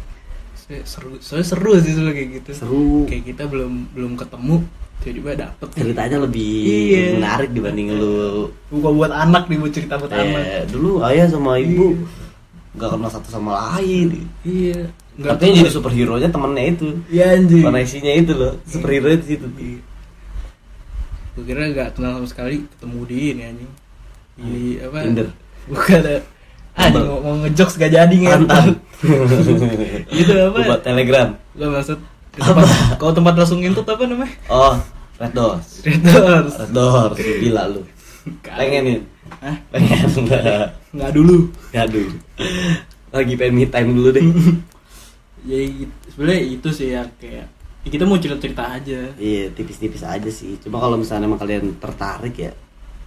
Seru 0.83 1.15
soalnya 1.19 1.47
seru 1.47 1.71
sih 1.79 1.91
soalnya 1.91 2.11
kayak 2.11 2.29
gitu. 2.39 2.49
Seru. 2.53 3.07
Kayak 3.07 3.23
kita 3.25 3.43
belum 3.47 3.73
belum 3.91 4.13
ketemu 4.15 4.55
tiba-tiba 4.99 5.31
dapet. 5.37 5.67
Ceritanya 5.73 6.17
lebih 6.19 6.51
Iya. 6.65 7.03
menarik 7.15 7.49
dibanding 7.51 7.87
lu. 7.93 8.51
Bukan 8.67 8.91
buat 8.95 9.11
anak 9.11 9.47
nih 9.47 9.57
buat 9.57 9.71
cerita 9.71 9.95
buat 9.95 10.11
anak. 10.11 10.43
eh, 10.43 10.63
dulu 10.67 10.99
ayah 11.03 11.27
sama 11.27 11.55
ibu 11.55 11.95
Iya. 11.95 12.03
nggak 12.75 12.89
kenal 12.93 13.09
satu 13.09 13.27
sama 13.29 13.51
lain. 13.75 14.27
Iya. 14.43 14.91
Katanya 15.17 15.49
tahu. 15.49 15.59
jadi 15.61 15.71
superhero 15.71 16.13
nya 16.17 16.29
temennya 16.29 16.63
itu. 16.67 16.87
Iya 17.07 17.25
anjing. 17.35 17.63
Koneksinya 17.63 18.11
itu 18.13 18.31
loh 18.33 18.53
superhero 18.63 19.07
itu 19.09 19.25
situ. 19.25 19.47
Iya. 19.55 19.79
Gue 21.37 21.45
kira 21.45 21.69
nggak 21.69 21.93
kenal 21.93 22.17
sama 22.17 22.25
sekali 22.25 22.65
ketemu 22.65 22.99
di 23.05 23.17
ini 23.29 23.41
anjing. 23.45 23.71
Di 24.37 24.61
apa? 24.81 24.97
Tinder. 25.05 25.27
bukan 25.69 25.95
ada 26.01 26.15
anjing 26.73 27.05
mau, 27.05 27.17
mau 27.21 27.35
ngejokes 27.45 27.75
gak 27.75 27.91
jadi 27.91 28.15
ngentot 28.15 28.73
Gitu 30.17 30.33
apa? 30.33 30.57
buat 30.65 30.81
telegram. 30.81 31.37
Lo 31.53 31.69
maksud 31.69 32.01
tempat 32.33 32.65
kalau 32.97 33.13
tempat 33.13 33.33
langsung 33.37 33.61
ngintut 33.61 33.85
apa 33.85 34.03
namanya? 34.09 34.33
Oh 34.49 34.81
red 35.17 35.33
doors. 35.33 35.81
Red 35.85 36.01
Doors. 36.01 36.53
Red 36.57 36.71
doors 36.73 37.17
gila 37.17 37.63
lu. 37.69 37.81
Pengen 38.41 38.81
nih 38.81 38.97
Hah? 39.37 39.55
pengen. 39.69 40.09
Nggak 40.93 41.11
dulu. 41.13 41.53
Aduh. 41.73 42.09
Lagi 43.13 43.33
pengen 43.37 43.53
me 43.53 43.65
time 43.69 43.93
dulu 43.93 44.09
deh. 44.09 44.25
Ya 45.47 45.63
gitu. 45.63 45.93
sebenarnya 46.11 46.43
itu 46.43 46.69
sih 46.75 46.91
yang 46.91 47.07
kayak 47.23 47.47
ya 47.87 47.89
kita 47.89 48.03
mau 48.03 48.19
cerita 48.19 48.35
cerita 48.37 48.63
aja 48.67 48.99
iya 49.15 49.47
tipis-tipis 49.47 50.03
aja 50.03 50.27
sih 50.27 50.59
cuma 50.59 50.77
kalau 50.77 50.99
misalnya 50.99 51.23
emang 51.25 51.39
kalian 51.39 51.79
tertarik 51.79 52.35
ya 52.35 52.51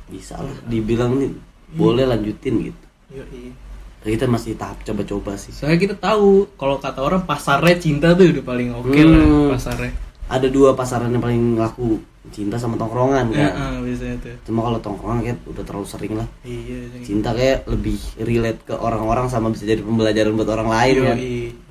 bisa 0.08 0.40
lah 0.40 0.56
dibilang 0.64 1.20
nih 1.20 1.30
boleh 1.70 2.08
lanjutin 2.08 2.64
gitu 2.64 2.84
Yoi. 3.12 3.52
kita 4.00 4.24
masih 4.24 4.56
tahap 4.56 4.80
coba-coba 4.80 5.36
sih 5.36 5.52
soalnya 5.52 5.76
kita 5.76 5.94
tahu 5.94 6.48
kalau 6.56 6.80
kata 6.80 6.98
orang 6.98 7.22
pasarnya 7.22 7.76
cinta 7.76 8.16
tuh 8.16 8.32
udah 8.32 8.42
paling 8.42 8.68
oke 8.72 8.88
lah 8.88 9.20
Hmm. 9.20 9.52
pasarnya 9.52 9.92
ada 10.30 10.46
dua 10.48 10.72
pasaran 10.72 11.12
yang 11.12 11.20
paling 11.20 11.60
laku 11.60 12.00
cinta 12.30 12.56
sama 12.56 12.78
tongkrongan 12.78 13.34
kan 13.34 13.50
biasanya 13.82 14.16
tuh 14.22 14.34
cuma 14.46 14.62
kalau 14.62 14.78
tongkrongan 14.78 15.20
kayak 15.20 15.38
udah 15.44 15.64
terlalu 15.66 15.86
sering 15.86 16.14
lah 16.14 16.28
iya 16.46 16.86
anjing. 16.86 17.02
cinta 17.04 17.34
kayak 17.34 17.66
lebih 17.66 17.98
relate 18.16 18.60
ke 18.62 18.72
orang-orang 18.72 19.26
sama 19.26 19.50
bisa 19.50 19.66
jadi 19.66 19.82
pembelajaran 19.82 20.32
buat 20.32 20.48
orang 20.48 20.68
lain 20.70 20.96
kan 21.02 21.16
Yoi. 21.18 21.28
Yoi. 21.28 21.69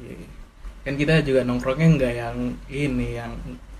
Kan 0.90 0.98
kita 0.98 1.22
juga 1.22 1.42
nongkrongnya 1.44 1.88
nggak 1.96 2.14
yang 2.16 2.38
ini 2.68 3.08
yang 3.14 3.32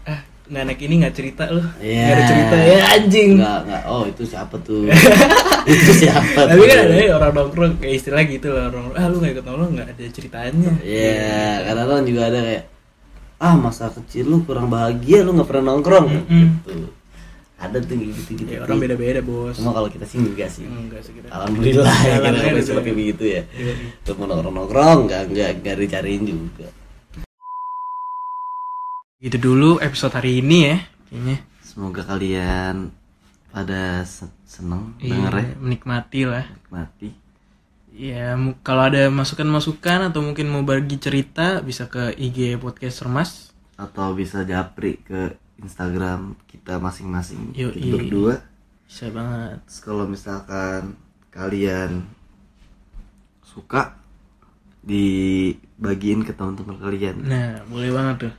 ah 0.06 0.22
nggak 0.46 0.62
anak 0.64 0.78
ini 0.80 0.94
nggak 1.00 1.16
cerita 1.16 1.50
loh 1.50 1.66
Iya. 1.80 1.98
nggak 2.00 2.14
ada 2.14 2.24
cerita 2.24 2.56
ya 2.60 2.80
anjing 2.92 3.32
Enggak, 3.36 3.60
enggak. 3.66 3.84
Oh, 3.84 4.04
itu 4.06 4.24
siapa 4.24 4.56
tuh? 4.60 4.82
itu 5.74 5.92
siapa 5.96 6.40
tapi 6.46 6.60
tuh? 6.60 6.66
kan 6.66 6.78
ada 6.86 7.06
orang 7.16 7.34
nongkrong 7.36 7.74
kayak 7.78 7.96
istilah 7.96 8.24
gitu 8.24 8.48
lah 8.50 8.70
orang 8.70 8.94
ah 8.94 9.06
lu 9.06 9.18
nggak 9.18 9.34
ikut 9.34 9.44
nongkrong 9.44 9.72
nggak 9.74 9.88
ada 9.90 10.04
ceritanya 10.08 10.72
Iya, 10.80 11.34
kadang-kadang 11.66 12.06
juga 12.06 12.22
ada 12.28 12.40
kayak 12.40 12.64
ah 13.40 13.56
masa 13.56 13.86
kecil 13.90 14.26
lu 14.28 14.38
kurang 14.44 14.68
bahagia 14.68 15.24
lu 15.24 15.34
nggak 15.34 15.50
pernah 15.50 15.66
nongkrong 15.68 16.06
Mm-mm. 16.08 16.46
gitu. 16.62 16.94
Ada 17.56 17.76
tuh 17.82 17.98
gitu 17.98 18.32
gitu. 18.34 18.48
ya 18.48 18.64
orang 18.64 18.80
beda 18.80 18.96
beda 18.96 19.20
bos 19.20 19.52
Cuma 19.52 19.76
kalau 19.76 19.92
kita 19.92 20.08
sih 20.08 20.16
enggak 20.16 20.48
sih. 20.48 20.64
enggak 20.64 21.04
sih 21.04 21.12
kita 21.12 21.28
Alhamdulillah 21.28 21.92
ya 22.00 22.16
kita 22.24 22.56
udah. 22.64 22.76
pakai 22.80 22.94
begitu 22.96 23.24
ya. 23.28 23.42
Yoi. 23.52 23.76
Untuk 24.00 24.16
mau 24.16 24.28
nongkrong-nongkrong 24.28 24.98
enggak 25.04 25.22
enggak 25.28 25.50
enggak 25.60 25.76
dicariin 25.76 26.24
juga. 26.24 26.68
Itu 29.20 29.36
dulu 29.36 29.84
episode 29.84 30.16
hari 30.16 30.40
ini 30.40 30.58
ya 30.64 30.78
kayaknya. 31.12 31.38
Semoga 31.60 32.08
kalian 32.08 32.88
pada 33.52 34.08
se- 34.08 34.32
seneng 34.48 34.96
Iya, 34.96 35.12
denger 35.12 35.34
ya, 35.36 35.48
menikmati 35.60 36.22
lah. 36.24 36.46
nikmati. 36.48 37.10
ya 37.92 38.32
kalau 38.64 38.88
ada 38.88 39.12
masukan-masukan 39.12 40.08
atau 40.08 40.24
mungkin 40.24 40.48
mau 40.48 40.64
bagi 40.64 40.96
cerita 40.96 41.60
bisa 41.60 41.92
ke 41.92 42.16
IG 42.16 42.56
podcast 42.56 43.04
Remas 43.04 43.52
atau 43.76 44.16
bisa 44.16 44.48
japri 44.48 45.04
ke 45.04 45.36
Instagram 45.60 46.40
kita 46.48 46.80
masing-masing. 46.80 47.52
Kita 47.52 47.76
berdua. 47.92 48.40
Bisa 48.88 49.12
banget. 49.12 49.60
Terus 49.68 49.80
kalau 49.84 50.08
misalkan 50.08 50.96
kalian 51.28 52.08
suka 53.44 54.00
dibagiin 54.80 56.24
ke 56.24 56.32
teman-teman 56.32 56.80
kalian. 56.80 57.20
Nah 57.20 57.68
boleh 57.68 57.92
banget 57.92 58.16
tuh 58.24 58.34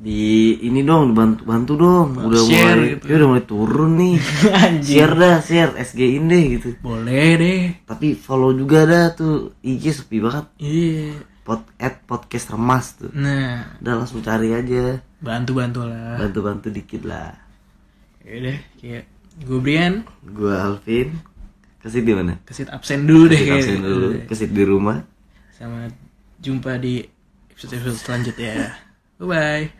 di 0.00 0.56
ini 0.64 0.80
dong 0.80 1.12
bantu 1.12 1.44
bantu 1.44 1.72
dong. 1.76 2.08
Udah 2.16 2.40
Share 2.48 2.72
mulai 2.72 2.96
gitu. 2.96 3.04
ya 3.04 3.14
udah 3.20 3.28
mulai 3.28 3.44
turun 3.44 3.92
nih. 4.00 4.16
Share 4.88 5.12
dah 5.12 5.36
share 5.44 5.72
SG 5.76 6.00
in 6.16 6.24
deh 6.32 6.44
gitu. 6.56 6.68
Boleh 6.80 7.36
deh. 7.36 7.60
Tapi 7.84 8.16
follow 8.16 8.56
juga 8.56 8.88
dah 8.88 9.12
tuh 9.12 9.52
IG 9.60 9.92
sepi 9.92 10.24
banget. 10.24 10.48
Iya. 10.56 11.20
Pod 11.44 11.68
at 11.76 12.00
podcast 12.08 12.48
remas 12.56 12.96
tuh. 12.96 13.12
Nah. 13.12 13.76
Udah 13.84 13.94
langsung 14.00 14.24
cari 14.24 14.56
aja. 14.56 15.04
Bantu-bantu 15.20 15.84
lah. 15.84 16.16
Bantu 16.16 16.38
bantu 16.48 16.66
dikit 16.72 17.04
lah. 17.04 17.36
Yaudah, 18.24 18.56
kayak 18.80 19.04
gue 19.44 19.58
Brian. 19.60 20.08
Gua 20.24 20.64
Alvin. 20.64 21.12
Kasih 21.80 22.04
di 22.04 22.12
mana? 22.12 22.40
Kesit 22.48 22.72
absen 22.72 23.04
dulu 23.04 23.28
deh. 23.28 23.36
Kasih 23.36 23.48
kayaknya. 23.48 23.64
absen 23.64 23.78
dulu. 23.84 24.08
Kasih 24.28 24.48
di 24.48 24.64
rumah. 24.64 24.98
Sama 25.52 25.92
jumpa 26.40 26.80
di 26.80 27.04
episode-episode 27.52 28.00
selanjutnya. 28.00 28.52
Bye 29.20 29.28
bye. 29.28 29.79